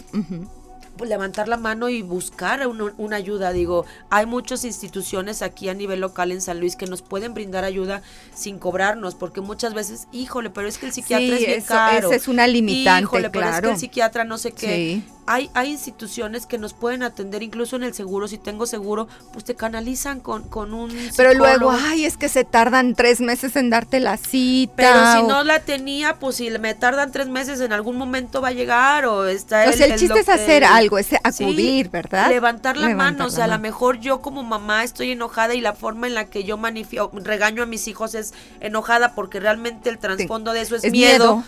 levantar 1.08 1.48
la 1.48 1.58
mano 1.58 1.90
y 1.90 2.02
buscar 2.02 2.68
una 2.68 3.16
ayuda. 3.16 3.54
Digo, 3.54 3.86
hay 4.10 4.26
muchas 4.26 4.66
instituciones 4.66 5.42
aquí 5.42 5.70
a 5.70 5.74
nivel 5.74 6.00
local 6.02 6.32
en 6.32 6.42
San 6.42 6.60
Luis 6.60 6.76
que 6.76 6.86
nos 6.86 7.02
pueden 7.02 7.34
brindar 7.34 7.64
ayuda 7.64 8.02
sin 8.34 8.60
cobrarnos, 8.60 9.16
porque 9.16 9.42
muchas 9.42 9.74
veces, 9.74 10.08
híjole, 10.12 10.50
pero 10.50 10.68
es 10.68 10.78
que 10.78 10.88
el 10.88 10.92
psiquiatra 10.92 11.38
es 11.38 11.46
bien 11.46 11.62
caro. 11.62 12.12
es 12.12 12.28
una 12.28 12.48
limitante, 12.48 13.04
híjole, 13.04 13.30
pero 13.30 13.50
es 13.50 13.62
que 13.62 13.70
el 13.70 13.78
psiquiatra 13.78 14.24
no 14.24 14.38
sé 14.38 14.52
qué 14.52 15.02
hay, 15.30 15.52
hay 15.54 15.70
instituciones 15.70 16.48
que 16.48 16.58
nos 16.58 16.74
pueden 16.74 17.04
atender, 17.04 17.44
incluso 17.44 17.76
en 17.76 17.84
el 17.84 17.94
seguro, 17.94 18.28
si 18.28 18.40
tengo 18.40 18.66
seguro, 18.66 19.08
pues 19.32 19.46
te 19.46 19.54
canalizan 19.54 20.22
con, 20.22 20.42
con 20.50 20.74
un 20.74 20.92
Pero 21.16 21.36
luego, 21.36 21.70
ay, 21.70 22.06
es 22.06 22.18
que 22.18 22.30
se 22.30 22.44
tardan 22.46 22.96
tres 22.96 23.22
meses 23.22 23.56
en 23.56 23.70
darte 23.70 24.00
la 24.00 24.18
cita. 24.18 24.74
Pero 24.76 25.14
si 25.14 25.28
no 25.28 25.44
la 25.44 25.60
tenía, 25.60 26.16
pues 26.16 26.38
si 26.38 26.50
me 26.50 26.74
tardan 26.74 27.12
tres 27.12 27.28
meses, 27.28 27.62
en 27.62 27.74
algún 27.74 27.96
momento 27.96 28.42
va 28.42 28.48
a 28.48 28.54
llegar 28.54 29.06
o 29.06 29.28
está... 29.28 29.66
O 29.68 29.70
el, 29.70 30.00
chiste 30.00 30.20
es 30.20 30.30
hacer 30.30 30.64
algo, 30.64 30.98
es 30.98 31.14
acudir, 31.24 31.92
¿verdad? 31.92 32.30
Levantar 32.30 32.76
la 32.76 32.90
mano, 32.90 33.28
o 33.28 33.30
sea, 33.30 33.46
a 33.46 33.50
lo 33.50 33.60
mejor 33.60 34.00
yo 34.00 34.22
como 34.22 34.42
mamá 34.42 34.84
estoy 34.84 35.12
enojada 35.12 35.54
y 35.54 35.62
la 35.62 35.74
forma 35.74 36.08
en 36.08 36.16
la 36.16 36.26
que 36.26 36.44
yo 36.44 36.58
manifiesto, 36.58 37.12
regaño 37.14 37.62
a 37.62 37.68
mis 37.68 37.88
hijos 37.88 38.16
es 38.16 38.34
enojada 38.62 39.14
porque 39.14 39.40
realmente 39.40 39.92
el 39.92 40.00
trasfondo 40.00 40.54
de 40.54 40.62
eso 40.62 40.76
es, 40.76 40.92
miedo. 40.92 41.44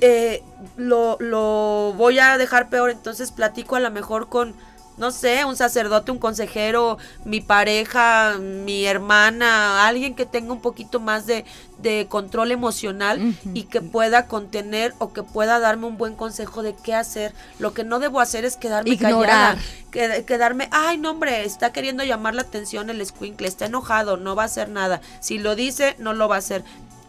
eh, 0.00 0.42
lo, 0.76 1.16
lo 1.20 1.94
voy 1.96 2.18
a 2.18 2.38
dejar 2.38 2.68
peor 2.68 2.90
entonces 2.90 3.32
platico 3.32 3.76
a 3.76 3.80
lo 3.80 3.90
mejor 3.90 4.28
con, 4.28 4.54
no 4.98 5.10
sé, 5.10 5.44
un 5.44 5.56
sacerdote, 5.56 6.12
un 6.12 6.18
consejero, 6.18 6.98
mi 7.24 7.40
pareja, 7.40 8.36
mi 8.38 8.84
hermana, 8.84 9.86
alguien 9.86 10.14
que 10.14 10.26
tenga 10.26 10.52
un 10.52 10.60
poquito 10.60 11.00
más 11.00 11.26
de, 11.26 11.44
de 11.78 12.06
control 12.08 12.52
emocional 12.52 13.34
y 13.54 13.64
que 13.64 13.80
pueda 13.80 14.26
contener 14.26 14.94
o 14.98 15.12
que 15.12 15.22
pueda 15.22 15.58
darme 15.58 15.86
un 15.86 15.96
buen 15.96 16.14
consejo 16.14 16.62
de 16.62 16.74
qué 16.74 16.94
hacer. 16.94 17.32
Lo 17.58 17.72
que 17.72 17.84
no 17.84 17.98
debo 18.00 18.20
hacer 18.20 18.44
es 18.44 18.56
quedarme 18.56 18.90
Ignorar. 18.90 19.56
callada, 19.90 20.22
quedarme, 20.24 20.68
ay, 20.70 20.98
no 20.98 21.10
hombre, 21.10 21.44
está 21.44 21.72
queriendo 21.72 22.04
llamar 22.04 22.34
la 22.34 22.42
atención 22.42 22.90
el 22.90 23.04
squinkle, 23.04 23.48
está 23.48 23.66
enojado, 23.66 24.18
no 24.18 24.36
va 24.36 24.42
a 24.42 24.46
hacer 24.46 24.68
nada. 24.68 25.00
Si 25.20 25.38
lo 25.38 25.56
dice, 25.56 25.96
no 25.98 26.12
lo 26.12 26.28
va 26.28 26.36
a 26.36 26.38
hacer 26.38 26.62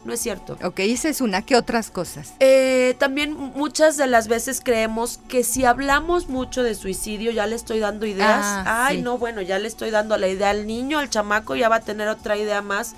no 0.05 0.13
es 0.13 0.19
cierto. 0.19 0.57
Ok, 0.63 0.79
esa 0.79 1.09
es 1.09 1.21
una. 1.21 1.41
¿Qué 1.43 1.55
otras 1.55 1.89
cosas? 1.89 2.33
Eh, 2.39 2.95
también 2.99 3.33
muchas 3.33 3.95
de 3.95 4.07
las 4.07 4.27
veces 4.27 4.61
creemos 4.63 5.19
que 5.29 5.43
si 5.43 5.63
hablamos 5.65 6.27
mucho 6.27 6.61
de 6.61 6.75
suicidio, 6.75 7.31
ya 7.31 7.47
le 7.47 7.55
estoy 7.55 7.79
dando 7.79 8.05
ideas. 8.05 8.41
Ah, 8.41 8.85
Ay, 8.87 9.01
no, 9.01 9.17
bueno, 9.17 9.41
ya 9.41 9.59
le 9.59 9.67
estoy 9.67 9.91
dando 9.91 10.17
la 10.17 10.27
idea 10.27 10.49
al 10.49 10.67
niño, 10.67 10.99
al 10.99 11.09
chamaco 11.09 11.55
ya 11.55 11.69
va 11.69 11.77
a 11.77 11.81
tener 11.81 12.07
otra 12.09 12.37
idea 12.37 12.61
más. 12.61 12.95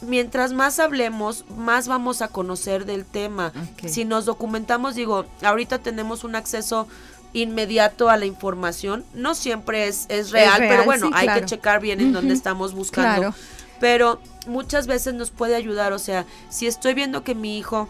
Mientras 0.00 0.52
más 0.52 0.80
hablemos, 0.80 1.44
más 1.56 1.86
vamos 1.88 2.20
a 2.20 2.28
conocer 2.28 2.84
del 2.84 3.04
tema. 3.04 3.52
Si 3.86 4.04
nos 4.04 4.24
documentamos, 4.24 4.96
digo, 4.96 5.24
ahorita 5.42 5.78
tenemos 5.78 6.24
un 6.24 6.34
acceso 6.34 6.88
inmediato 7.32 8.10
a 8.10 8.16
la 8.16 8.26
información. 8.26 9.04
No 9.14 9.34
siempre 9.34 9.88
es, 9.88 10.06
es, 10.08 10.30
real, 10.30 10.56
pero 10.58 10.84
bueno, 10.84 11.10
hay 11.12 11.28
que 11.28 11.46
checar 11.46 11.80
bien 11.80 12.00
en 12.00 12.12
dónde 12.12 12.34
estamos 12.34 12.74
buscando. 12.74 13.20
Claro. 13.20 13.34
Pero 13.80 14.20
muchas 14.46 14.86
veces 14.86 15.14
nos 15.14 15.30
puede 15.30 15.56
ayudar, 15.56 15.92
o 15.92 15.98
sea, 15.98 16.26
si 16.48 16.66
estoy 16.66 16.94
viendo 16.94 17.24
que 17.24 17.34
mi 17.34 17.58
hijo 17.58 17.88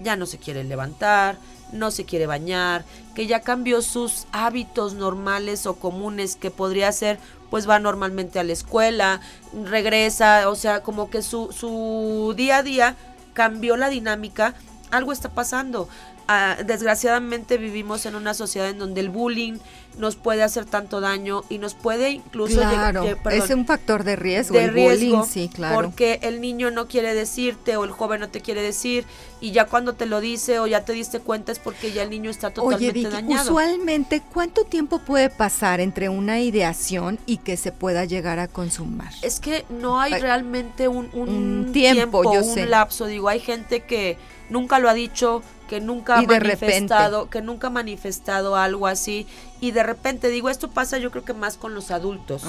ya 0.00 0.16
no 0.16 0.26
se 0.26 0.38
quiere 0.38 0.64
levantar, 0.64 1.36
no 1.72 1.90
se 1.90 2.04
quiere 2.04 2.26
bañar, 2.26 2.84
que 3.14 3.26
ya 3.26 3.40
cambió 3.40 3.82
sus 3.82 4.26
hábitos 4.32 4.94
normales 4.94 5.66
o 5.66 5.76
comunes 5.76 6.36
que 6.36 6.50
podría 6.50 6.90
ser, 6.92 7.18
pues 7.50 7.68
va 7.68 7.78
normalmente 7.78 8.38
a 8.38 8.44
la 8.44 8.52
escuela, 8.52 9.20
regresa, 9.64 10.48
o 10.48 10.54
sea, 10.54 10.82
como 10.82 11.10
que 11.10 11.22
su, 11.22 11.52
su 11.52 12.34
día 12.36 12.58
a 12.58 12.62
día 12.62 12.96
cambió 13.32 13.76
la 13.76 13.88
dinámica, 13.88 14.54
algo 14.90 15.12
está 15.12 15.30
pasando. 15.30 15.88
Ah, 16.26 16.56
desgraciadamente 16.64 17.58
vivimos 17.58 18.06
en 18.06 18.14
una 18.14 18.32
sociedad 18.34 18.70
en 18.70 18.78
donde 18.78 19.00
el 19.00 19.10
bullying 19.10 19.58
nos 19.98 20.16
puede 20.16 20.42
hacer 20.42 20.64
tanto 20.64 21.00
daño 21.00 21.44
y 21.48 21.58
nos 21.58 21.74
puede 21.74 22.10
incluso 22.10 22.56
claro, 22.56 23.04
es 23.30 23.50
un 23.50 23.64
factor 23.64 24.02
de 24.02 24.16
riesgo 24.16 24.58
de 24.58 24.68
riesgo 24.68 25.24
sí 25.24 25.48
claro. 25.52 25.74
porque 25.74 26.18
el 26.22 26.40
niño 26.40 26.70
no 26.70 26.88
quiere 26.88 27.14
decirte 27.14 27.76
o 27.76 27.84
el 27.84 27.92
joven 27.92 28.20
no 28.20 28.28
te 28.28 28.40
quiere 28.40 28.60
decir 28.60 29.04
y 29.40 29.52
ya 29.52 29.66
cuando 29.66 29.92
te 29.92 30.06
lo 30.06 30.20
dice 30.20 30.58
o 30.58 30.66
ya 30.66 30.84
te 30.84 30.94
diste 30.94 31.20
cuenta 31.20 31.52
es 31.52 31.60
porque 31.60 31.92
ya 31.92 32.02
el 32.02 32.10
niño 32.10 32.30
está 32.30 32.50
totalmente 32.50 33.00
Oye, 33.00 33.10
dañado. 33.10 33.42
usualmente 33.44 34.20
cuánto 34.32 34.64
tiempo 34.64 34.98
puede 34.98 35.30
pasar 35.30 35.80
entre 35.80 36.08
una 36.08 36.40
ideación 36.40 37.18
y 37.26 37.36
que 37.36 37.56
se 37.56 37.70
pueda 37.70 38.04
llegar 38.04 38.40
a 38.40 38.48
consumar 38.48 39.12
es 39.22 39.38
que 39.38 39.64
no 39.68 40.00
hay 40.00 40.14
realmente 40.14 40.88
un, 40.88 41.70
tiempo, 41.72 42.20
un 42.20 42.70
lapso. 42.70 43.06
Digo 43.06 43.28
hay 43.28 43.40
gente 43.40 43.80
que 43.80 44.16
nunca 44.48 44.78
lo 44.78 44.88
ha 44.88 44.94
dicho 44.94 45.42
que 45.68 45.80
nunca 45.80 46.18
ha 46.18 46.22
manifestado, 46.22 47.30
que 47.30 47.40
nunca 47.40 47.68
ha 47.68 47.70
manifestado 47.70 48.56
algo 48.56 48.86
así. 48.86 49.26
Y 49.60 49.70
de 49.70 49.82
repente 49.82 50.28
digo 50.28 50.50
esto 50.50 50.70
pasa 50.70 50.98
yo 50.98 51.10
creo 51.10 51.24
que 51.24 51.32
más 51.32 51.56
con 51.56 51.74
los 51.74 51.90
adultos. 51.90 52.42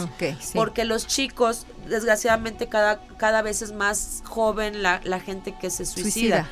Porque 0.53 0.83
los 0.85 1.07
chicos 1.07 1.65
desgraciadamente 1.87 2.67
cada 2.67 2.99
cada 3.17 3.41
vez 3.41 3.61
es 3.61 3.71
más 3.71 4.21
joven 4.25 4.83
la, 4.83 5.01
la 5.03 5.19
gente 5.19 5.55
que 5.59 5.69
se 5.69 5.85
suicida, 5.85 6.49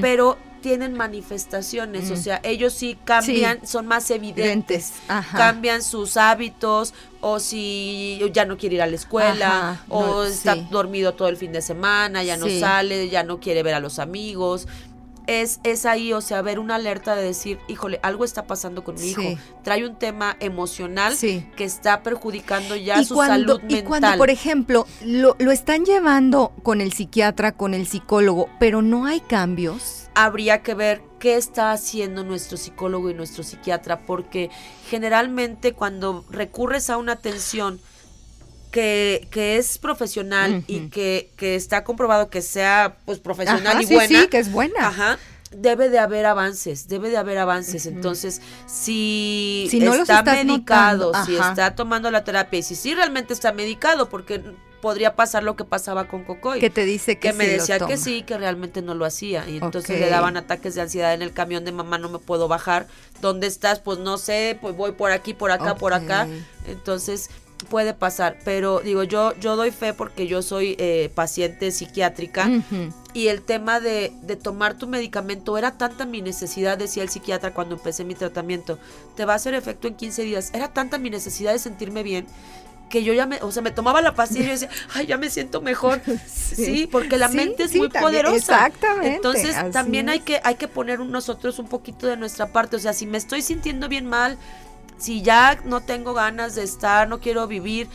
pero 0.00 0.36
tienen 0.62 0.94
manifestaciones, 0.94 2.10
o 2.10 2.16
sea, 2.16 2.40
ellos 2.42 2.72
sí 2.72 2.96
cambian, 3.04 3.66
son 3.66 3.86
más 3.86 4.10
evidentes, 4.10 4.94
cambian 5.32 5.82
sus 5.82 6.16
hábitos, 6.16 6.94
o 7.20 7.38
si 7.38 8.20
ya 8.32 8.46
no 8.46 8.56
quiere 8.56 8.76
ir 8.76 8.82
a 8.82 8.86
la 8.86 8.96
escuela, 8.96 9.82
o 9.90 10.24
está 10.24 10.56
dormido 10.70 11.12
todo 11.12 11.28
el 11.28 11.36
fin 11.36 11.52
de 11.52 11.60
semana, 11.60 12.22
ya 12.22 12.38
no 12.38 12.48
sale, 12.48 13.10
ya 13.10 13.22
no 13.22 13.38
quiere 13.40 13.62
ver 13.62 13.74
a 13.74 13.80
los 13.80 13.98
amigos, 13.98 14.66
es, 15.26 15.60
es 15.64 15.86
ahí, 15.86 16.12
o 16.12 16.20
sea, 16.20 16.42
ver 16.42 16.58
una 16.58 16.76
alerta 16.76 17.14
de 17.14 17.22
decir, 17.22 17.58
híjole, 17.68 18.00
algo 18.02 18.24
está 18.24 18.46
pasando 18.46 18.84
con 18.84 18.96
mi 18.96 19.10
hijo. 19.10 19.22
Trae 19.62 19.86
un 19.86 19.96
tema 19.96 20.36
emocional 20.40 21.16
que 21.18 21.64
está 21.64 22.02
perjudicando 22.02 22.76
ya 22.76 23.02
su 23.04 23.16
salud 23.16 23.60
mental. 23.62 23.78
Y 23.78 23.82
cuando, 23.82 24.16
por 24.18 24.30
ejemplo, 24.30 24.86
lo, 25.04 25.36
lo 25.38 25.52
están 25.52 25.84
llevando 25.84 26.52
con 26.62 26.80
el 26.80 26.92
psiquiatra, 26.92 27.52
con 27.52 27.74
el 27.74 27.86
psicólogo, 27.86 28.48
pero 28.58 28.82
no 28.82 29.06
hay 29.06 29.20
cambios. 29.20 30.08
Habría 30.14 30.62
que 30.62 30.74
ver 30.74 31.02
qué 31.18 31.36
está 31.36 31.72
haciendo 31.72 32.24
nuestro 32.24 32.58
psicólogo 32.58 33.08
y 33.08 33.14
nuestro 33.14 33.44
psiquiatra, 33.44 34.00
porque 34.00 34.50
generalmente 34.88 35.72
cuando 35.72 36.24
recurres 36.28 36.90
a 36.90 36.98
una 36.98 37.12
atención 37.12 37.80
que, 38.72 39.28
que 39.30 39.58
es 39.58 39.78
profesional 39.78 40.64
y 40.66 40.88
que, 40.88 41.30
que, 41.36 41.54
está 41.54 41.84
comprobado 41.84 42.30
que 42.30 42.42
sea 42.42 42.96
pues 43.04 43.20
profesional 43.20 43.80
y 43.82 43.86
buena. 43.86 44.22
Sí, 44.22 44.26
que 44.28 44.38
es 44.38 44.50
buena. 44.50 44.88
Ajá. 44.88 45.18
Debe 45.54 45.90
de 45.90 45.98
haber 45.98 46.24
avances, 46.24 46.88
debe 46.88 47.10
de 47.10 47.18
haber 47.18 47.36
avances. 47.36 47.84
Entonces, 47.84 48.40
si, 48.66 49.68
no 49.82 49.94
está 49.94 50.22
medicado, 50.22 51.12
si 51.26 51.36
está 51.36 51.76
tomando 51.76 52.10
la 52.10 52.24
terapia 52.24 52.60
y 52.60 52.62
si 52.62 52.74
sí 52.74 52.94
realmente 52.94 53.34
está 53.34 53.52
medicado, 53.52 54.08
porque 54.08 54.42
podría 54.80 55.14
pasar 55.14 55.44
lo 55.44 55.54
que 55.54 55.64
pasaba 55.64 56.08
con 56.08 56.24
Cocoy. 56.24 56.58
Que 56.58 56.70
te 56.70 56.84
dice 56.86 57.18
que, 57.18 57.28
que 57.28 57.34
me 57.34 57.46
decía 57.46 57.78
que 57.78 57.98
sí, 57.98 58.22
que 58.22 58.38
realmente 58.38 58.80
no 58.80 58.94
lo 58.94 59.04
hacía. 59.04 59.48
Y 59.48 59.58
entonces 59.58 60.00
le 60.00 60.08
daban 60.08 60.38
ataques 60.38 60.74
de 60.74 60.80
ansiedad 60.80 61.12
en 61.12 61.20
el 61.20 61.32
camión 61.32 61.64
de 61.66 61.72
mamá, 61.72 61.98
no 61.98 62.08
me 62.08 62.18
puedo 62.18 62.48
bajar. 62.48 62.86
¿Dónde 63.20 63.46
estás? 63.46 63.78
Pues 63.78 63.98
no 63.98 64.16
sé, 64.16 64.58
pues 64.60 64.74
voy 64.74 64.92
por 64.92 65.12
aquí, 65.12 65.34
por 65.34 65.52
acá, 65.52 65.76
por 65.76 65.92
acá. 65.92 66.26
Entonces, 66.66 67.30
puede 67.68 67.94
pasar, 67.94 68.38
pero 68.44 68.80
digo, 68.80 69.02
yo, 69.02 69.34
yo 69.38 69.56
doy 69.56 69.70
fe 69.70 69.94
porque 69.94 70.26
yo 70.26 70.42
soy 70.42 70.76
eh, 70.78 71.10
paciente 71.14 71.70
psiquiátrica 71.70 72.50
y 73.14 73.28
el 73.28 73.42
tema 73.42 73.80
de, 73.80 74.12
de, 74.22 74.36
tomar 74.36 74.74
tu 74.74 74.86
medicamento 74.86 75.56
era 75.58 75.72
tanta 75.78 76.06
mi 76.06 76.22
necesidad, 76.22 76.78
decía 76.78 77.02
el 77.02 77.08
psiquiatra 77.08 77.54
cuando 77.54 77.74
empecé 77.74 78.04
mi 78.04 78.14
tratamiento, 78.14 78.78
te 79.16 79.24
va 79.24 79.34
a 79.34 79.36
hacer 79.36 79.54
efecto 79.54 79.88
en 79.88 79.94
15 79.94 80.22
días, 80.22 80.50
era 80.54 80.68
tanta 80.68 80.98
mi 80.98 81.10
necesidad 81.10 81.52
de 81.52 81.58
sentirme 81.58 82.02
bien 82.02 82.26
que 82.92 83.02
yo 83.02 83.14
ya 83.14 83.24
me, 83.24 83.38
o 83.40 83.50
sea, 83.50 83.62
me 83.62 83.70
tomaba 83.70 84.02
la 84.02 84.14
pastilla 84.14 84.42
y 84.42 84.46
yo 84.48 84.52
decía, 84.52 84.68
ay, 84.94 85.06
ya 85.06 85.16
me 85.16 85.30
siento 85.30 85.62
mejor. 85.62 86.02
Sí, 86.28 86.86
porque 86.86 87.16
la 87.16 87.28
mente 87.28 87.62
es 87.64 87.74
muy 87.74 87.88
poderosa. 87.88 88.36
Exactamente. 88.36 89.16
Entonces, 89.16 89.56
también 89.72 90.10
hay 90.10 90.20
que, 90.20 90.42
hay 90.44 90.56
que 90.56 90.68
poner 90.68 91.00
nosotros 91.00 91.58
un 91.58 91.68
poquito 91.68 92.06
de 92.06 92.18
nuestra 92.18 92.52
parte. 92.52 92.76
O 92.76 92.78
sea, 92.78 92.92
si 92.92 93.06
me 93.06 93.16
estoy 93.16 93.40
sintiendo 93.40 93.88
bien 93.88 94.04
mal, 94.04 94.36
si 95.02 95.20
ya 95.20 95.58
no 95.64 95.80
tengo 95.80 96.14
ganas 96.14 96.54
de 96.54 96.62
estar, 96.62 97.08
no 97.08 97.18
quiero 97.18 97.48
vivir, 97.48 97.88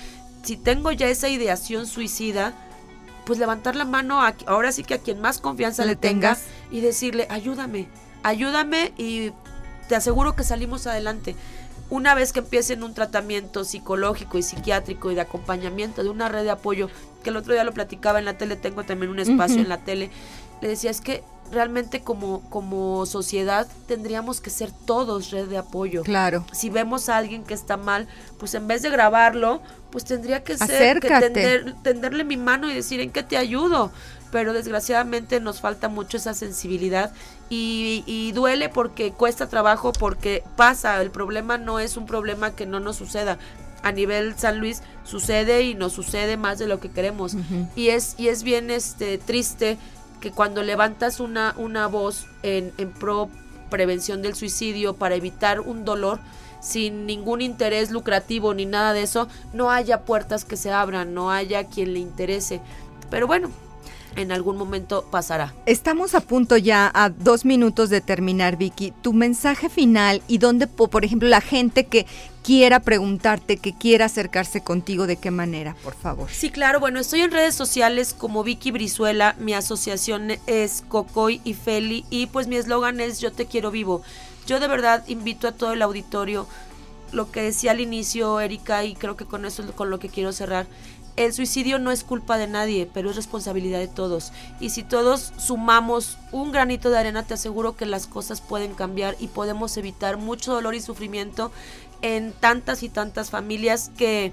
si 0.44 0.58
tengo 0.58 0.92
ya 0.92 1.08
esa 1.08 1.30
ideación 1.30 1.88
suicida, 1.88 2.54
pues 3.26 3.40
levantar 3.40 3.78
la 3.78 3.86
mano, 3.86 4.20
ahora 4.46 4.74
sí 4.74 4.84
que 4.84 4.96
a 4.96 4.98
quien 4.98 5.22
más 5.22 5.40
confianza 5.40 5.86
le, 5.86 5.96
tengas 5.96 6.44
y 6.70 6.82
decirle, 6.82 7.26
ayúdame, 7.30 7.88
ayúdame 8.24 8.92
y 8.98 9.32
te 9.88 9.96
aseguro 9.96 10.36
que 10.36 10.44
salimos 10.44 10.86
adelante. 10.86 11.38
Una 11.90 12.14
vez 12.14 12.34
que 12.34 12.40
empiecen 12.40 12.84
un 12.84 12.94
tratamiento 12.94 13.64
psicológico 13.64 14.38
y 14.38 14.44
psiquiátrico 14.44 15.10
y 15.10 15.16
de 15.16 15.22
acompañamiento 15.22 16.04
de 16.04 16.10
una 16.10 16.28
red 16.28 16.44
de 16.44 16.52
apoyo, 16.52 16.90
que 17.24 17.30
el 17.30 17.38
otro 17.38 17.54
día 17.54 17.64
lo 17.64 17.74
platicaba 17.74 18.20
en 18.20 18.26
la 18.26 18.38
tele, 18.38 18.58
tengo 18.58 18.84
también 18.84 19.12
un 19.12 19.20
espacio 19.20 19.62
en 19.62 19.70
la 19.70 19.78
tele, 19.78 20.10
le 20.62 20.68
decía, 20.68 20.92
es 20.92 21.00
que 21.00 21.24
realmente 21.52 22.02
como, 22.02 22.42
como 22.50 23.06
sociedad 23.06 23.68
tendríamos 23.88 24.42
que 24.42 24.50
ser 24.50 24.72
todos 24.86 25.32
red 25.32 25.48
de 25.48 25.58
apoyo. 25.58 26.04
Claro. 26.04 26.46
Si 26.52 26.70
vemos 26.70 27.10
a 27.10 27.18
alguien 27.18 27.44
que 27.44 27.54
está 27.54 27.78
mal, 27.78 28.08
pues 28.40 28.54
en 28.54 28.68
vez 28.68 28.82
de 28.82 28.90
grabarlo, 28.90 29.62
pues 29.92 30.06
tendría 30.06 30.44
que 30.44 30.58
ser 30.58 31.00
que 31.00 31.10
tender, 31.10 31.76
tenderle 31.84 32.24
mi 32.24 32.38
mano 32.38 32.70
y 32.70 32.74
decir 32.74 33.00
en 33.00 33.12
qué 33.12 33.24
te 33.24 33.38
ayudo. 33.38 33.92
Pero 34.32 34.52
desgraciadamente 34.52 35.40
nos 35.40 35.62
falta 35.62 35.88
mucho 35.88 36.18
esa 36.18 36.34
sensibilidad 36.34 37.14
y, 37.50 38.04
y 38.06 38.34
duele 38.34 38.68
porque 38.68 39.14
cuesta 39.14 39.48
trabajo, 39.48 39.94
porque 39.94 40.44
pasa. 40.58 41.02
El 41.02 41.12
problema 41.12 41.58
no 41.58 41.80
es 41.80 41.96
un 41.96 42.06
problema 42.06 42.52
que 42.52 42.66
no 42.66 42.82
nos 42.82 42.98
suceda 42.98 43.38
a 43.84 43.92
nivel 43.92 44.36
San 44.38 44.60
Luis 44.60 44.82
sucede 45.04 45.64
y 45.64 45.76
nos 45.76 45.94
sucede 45.94 46.38
más 46.38 46.60
de 46.60 46.68
lo 46.68 46.80
que 46.80 46.90
queremos 46.90 47.36
y 47.76 47.90
es 47.90 48.16
y 48.18 48.28
es 48.28 48.44
bien 48.44 48.72
este 48.72 49.18
triste 49.18 49.78
que 50.20 50.32
cuando 50.32 50.64
levantas 50.64 51.20
una, 51.20 51.54
una 51.58 51.88
voz 51.88 52.28
en, 52.44 52.74
en 52.78 52.92
pro 52.92 53.30
prevención 53.70 54.22
del 54.22 54.36
suicidio 54.36 54.94
para 54.96 55.16
evitar 55.16 55.60
un 55.60 55.84
dolor 55.86 56.20
sin 56.62 57.06
ningún 57.06 57.42
interés 57.42 57.92
lucrativo 57.92 58.54
ni 58.54 58.66
nada 58.66 58.94
de 58.94 59.04
eso, 59.04 59.28
no 59.54 59.72
haya 59.72 60.02
puertas 60.02 60.46
que 60.46 60.58
se 60.58 60.72
abran, 60.72 61.14
no 61.14 61.32
haya 61.32 61.66
quien 61.66 61.94
le 61.94 62.00
interese. 62.00 62.62
Pero 63.10 63.28
bueno, 63.28 63.50
en 64.22 64.32
algún 64.32 64.58
momento 64.58 65.06
pasará. 65.10 65.54
Estamos 65.66 66.16
a 66.16 66.22
punto 66.22 66.58
ya 66.58 66.92
a 66.94 67.10
dos 67.10 67.46
minutos 67.46 67.90
de 67.90 68.02
terminar, 68.02 68.58
Vicky. 68.58 68.94
Tu 69.02 69.14
mensaje 69.14 69.70
final 69.70 70.22
y 70.28 70.38
dónde, 70.38 70.68
por 70.68 71.06
ejemplo, 71.06 71.28
la 71.28 71.42
gente 71.42 71.86
que 71.86 72.06
quiera 72.44 72.80
preguntarte, 72.80 73.58
que 73.58 73.74
quiera 73.74 74.06
acercarse 74.06 74.62
contigo, 74.62 75.06
¿de 75.06 75.18
qué 75.18 75.32
manera, 75.32 75.76
por 75.84 75.96
favor? 75.96 76.30
Sí, 76.32 76.50
claro. 76.50 76.80
Bueno, 76.80 77.00
estoy 77.00 77.22
en 77.22 77.32
redes 77.32 77.56
sociales 77.56 78.14
como 78.18 78.44
Vicky 78.44 78.72
Brizuela. 78.72 79.36
Mi 79.40 79.54
asociación 79.54 80.32
es 80.48 80.84
Cocoy 80.88 81.42
y 81.44 81.54
Feli 81.54 82.06
y 82.10 82.28
pues 82.28 82.48
mi 82.48 82.56
eslogan 82.56 83.00
es 83.02 83.20
Yo 83.20 83.32
te 83.32 83.46
quiero 83.48 83.72
vivo. 83.72 84.02
Yo 84.46 84.60
de 84.60 84.68
verdad 84.68 85.04
invito 85.08 85.48
a 85.50 85.52
todo 85.52 85.74
el 85.74 85.82
auditorio 85.82 86.48
lo 87.12 87.32
que 87.32 87.42
decía 87.42 87.72
al 87.72 87.80
inicio 87.80 88.40
Erika 88.40 88.84
y 88.84 88.96
creo 88.96 89.16
que 89.16 89.26
con 89.26 89.46
eso 89.46 89.64
es 89.64 89.72
con 89.72 89.90
lo 89.90 90.00
que 90.00 90.10
quiero 90.10 90.32
cerrar. 90.32 90.68
El 91.18 91.34
suicidio 91.34 91.80
no 91.80 91.92
es 91.92 92.04
culpa 92.04 92.38
de 92.38 92.48
nadie, 92.48 92.90
pero 92.92 93.10
es 93.10 93.16
responsabilidad 93.16 93.80
de 93.80 93.88
todos. 93.88 94.32
Y 94.60 94.70
si 94.70 94.84
todos 94.84 95.34
sumamos 95.38 96.18
un 96.32 96.52
granito 96.52 96.92
de 96.92 97.00
arena, 97.00 97.24
te 97.24 97.34
aseguro 97.34 97.76
que 97.76 97.88
las 97.88 98.06
cosas 98.08 98.40
pueden 98.40 98.76
cambiar 98.76 99.16
y 99.20 99.28
podemos 99.28 99.76
evitar 99.78 100.18
mucho 100.18 100.54
dolor 100.54 100.76
y 100.76 100.80
sufrimiento 100.80 101.52
en 102.04 102.32
tantas 102.34 102.84
y 102.84 102.90
tantas 102.90 103.32
familias 103.32 103.92
que 103.98 104.32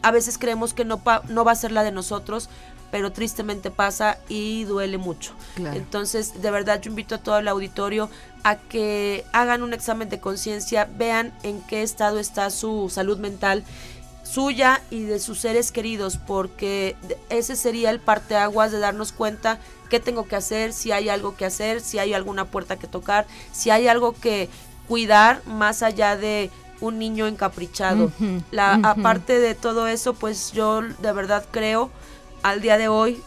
a 0.00 0.10
veces 0.10 0.38
creemos 0.38 0.74
que 0.74 0.84
no, 0.84 1.02
no 1.28 1.44
va 1.44 1.52
a 1.52 1.56
ser 1.56 1.72
la 1.72 1.82
de 1.82 1.92
nosotros, 1.92 2.48
pero 2.90 3.10
tristemente 3.10 3.70
pasa 3.70 4.18
y 4.28 4.64
duele 4.64 4.98
mucho. 4.98 5.32
Entonces, 5.56 6.40
de 6.40 6.50
verdad, 6.50 6.80
yo 6.80 6.90
invito 6.90 7.16
a 7.16 7.18
todo 7.18 7.38
el 7.38 7.48
auditorio 7.48 8.08
a 8.44 8.56
que 8.56 9.24
hagan 9.32 9.62
un 9.62 9.72
examen 9.72 10.08
de 10.08 10.20
conciencia, 10.20 10.88
vean 10.96 11.32
en 11.42 11.60
qué 11.62 11.82
estado 11.82 12.18
está 12.18 12.50
su 12.50 12.88
salud 12.90 13.18
mental 13.18 13.64
suya 14.24 14.82
y 14.90 15.04
de 15.04 15.20
sus 15.20 15.38
seres 15.38 15.70
queridos, 15.70 16.16
porque 16.16 16.96
ese 17.28 17.54
sería 17.54 17.90
el 17.90 18.00
parteaguas 18.00 18.72
de 18.72 18.80
darnos 18.80 19.12
cuenta 19.12 19.60
qué 19.90 20.00
tengo 20.00 20.26
que 20.26 20.34
hacer, 20.34 20.72
si 20.72 20.90
hay 20.90 21.08
algo 21.08 21.36
que 21.36 21.44
hacer, 21.44 21.80
si 21.80 21.98
hay 21.98 22.14
alguna 22.14 22.46
puerta 22.46 22.76
que 22.76 22.88
tocar, 22.88 23.26
si 23.52 23.70
hay 23.70 23.86
algo 23.86 24.12
que 24.12 24.48
cuidar 24.88 25.42
más 25.46 25.82
allá 25.82 26.16
de 26.16 26.50
un 26.80 26.98
niño 26.98 27.26
encaprichado. 27.26 28.10
La 28.50 28.74
aparte 28.82 29.38
de 29.38 29.54
todo 29.54 29.86
eso, 29.86 30.14
pues 30.14 30.52
yo 30.52 30.82
de 30.82 31.12
verdad 31.12 31.44
creo 31.50 31.90
al 32.42 32.60
día 32.60 32.76
de 32.76 32.88
hoy 32.88 33.22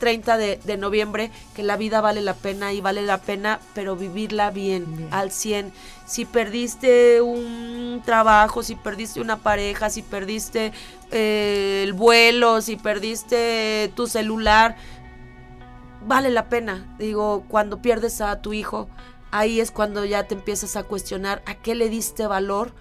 30 0.00 0.36
de, 0.36 0.76
noviembre 0.76 1.30
que 1.54 1.62
la 1.62 1.76
vida 1.76 2.00
vale 2.00 2.22
la 2.22 2.34
pena 2.34 2.72
y 2.72 2.80
vale 2.80 3.02
la 3.02 3.18
pena, 3.18 3.60
pero 3.74 3.94
vivirla 3.94 4.50
bien, 4.50 5.08
al 5.12 5.30
100. 5.30 5.72
Si 6.06 6.24
perdiste 6.24 7.22
un 7.22 8.02
trabajo, 8.04 8.64
si 8.64 8.74
perdiste 8.74 9.20
una 9.20 9.36
pareja, 9.36 9.90
si 9.90 10.02
perdiste 10.02 10.72
eh, 11.12 11.82
el 11.84 11.92
vuelo, 11.92 12.60
si 12.60 12.74
perdiste 12.74 13.92
tu 13.94 14.08
celular, 14.08 14.74
vale 16.04 16.30
la 16.30 16.48
pena. 16.48 16.96
Digo, 16.98 17.44
cuando 17.46 17.80
pierdes 17.80 18.20
a 18.20 18.40
tu 18.40 18.52
hijo, 18.52 18.88
ahí 19.30 19.60
es 19.60 19.70
cuando 19.70 20.04
ya 20.04 20.24
te 20.24 20.34
empiezas 20.34 20.74
a 20.74 20.82
cuestionar 20.82 21.42
a 21.46 21.54
qué 21.54 21.76
le 21.76 21.88
diste 21.88 22.26
valor 22.26 22.72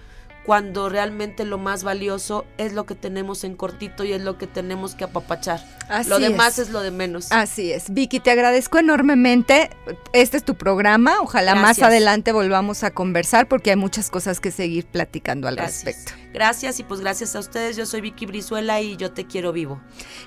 cuando 0.45 0.89
realmente 0.89 1.45
lo 1.45 1.57
más 1.57 1.83
valioso 1.83 2.45
es 2.57 2.73
lo 2.73 2.85
que 2.85 2.95
tenemos 2.95 3.43
en 3.43 3.55
cortito 3.55 4.03
y 4.03 4.13
es 4.13 4.21
lo 4.21 4.37
que 4.37 4.47
tenemos 4.47 4.95
que 4.95 5.03
apapachar. 5.03 5.63
lo 6.07 6.19
demás 6.19 6.59
es. 6.59 6.69
lo 6.69 6.81
de 6.81 6.91
menos. 6.91 7.31
Así 7.31 7.71
es. 7.71 7.93
Vicky, 7.93 8.19
te 8.19 8.31
agradezco 8.31 8.79
enormemente. 8.79 9.69
Este 10.13 10.37
es 10.37 10.43
tu 10.43 10.55
programa. 10.55 11.21
Ojalá 11.21 11.55
más 11.55 11.81
adelante 11.81 12.31
volvamos 12.31 12.83
a 12.83 12.91
conversar 12.91 13.47
porque 13.47 13.71
hay 13.71 13.75
muchas 13.75 14.09
cosas 14.09 14.39
que 14.39 14.51
seguir 14.51 14.85
platicando 14.85 15.47
al 15.47 15.57
respecto. 15.57 16.13
Gracias 16.33 16.79
y 16.79 16.83
pues 16.83 16.99
gracias 16.99 17.35
a 17.35 17.39
ustedes. 17.39 17.75
Yo 17.75 17.85
soy 17.85 18.01
Vicky 18.01 18.25
Brizuela 18.25 18.81
y 18.81 18.97
yo 18.97 19.11
te 19.11 19.25
quiero 19.25 19.51
vivo. 19.51 19.81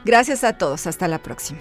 Gracias 0.04 0.44
a 0.44 0.56
todos. 0.58 0.86
Hasta 0.86 1.08
la 1.08 1.18
próxima. 1.18 1.60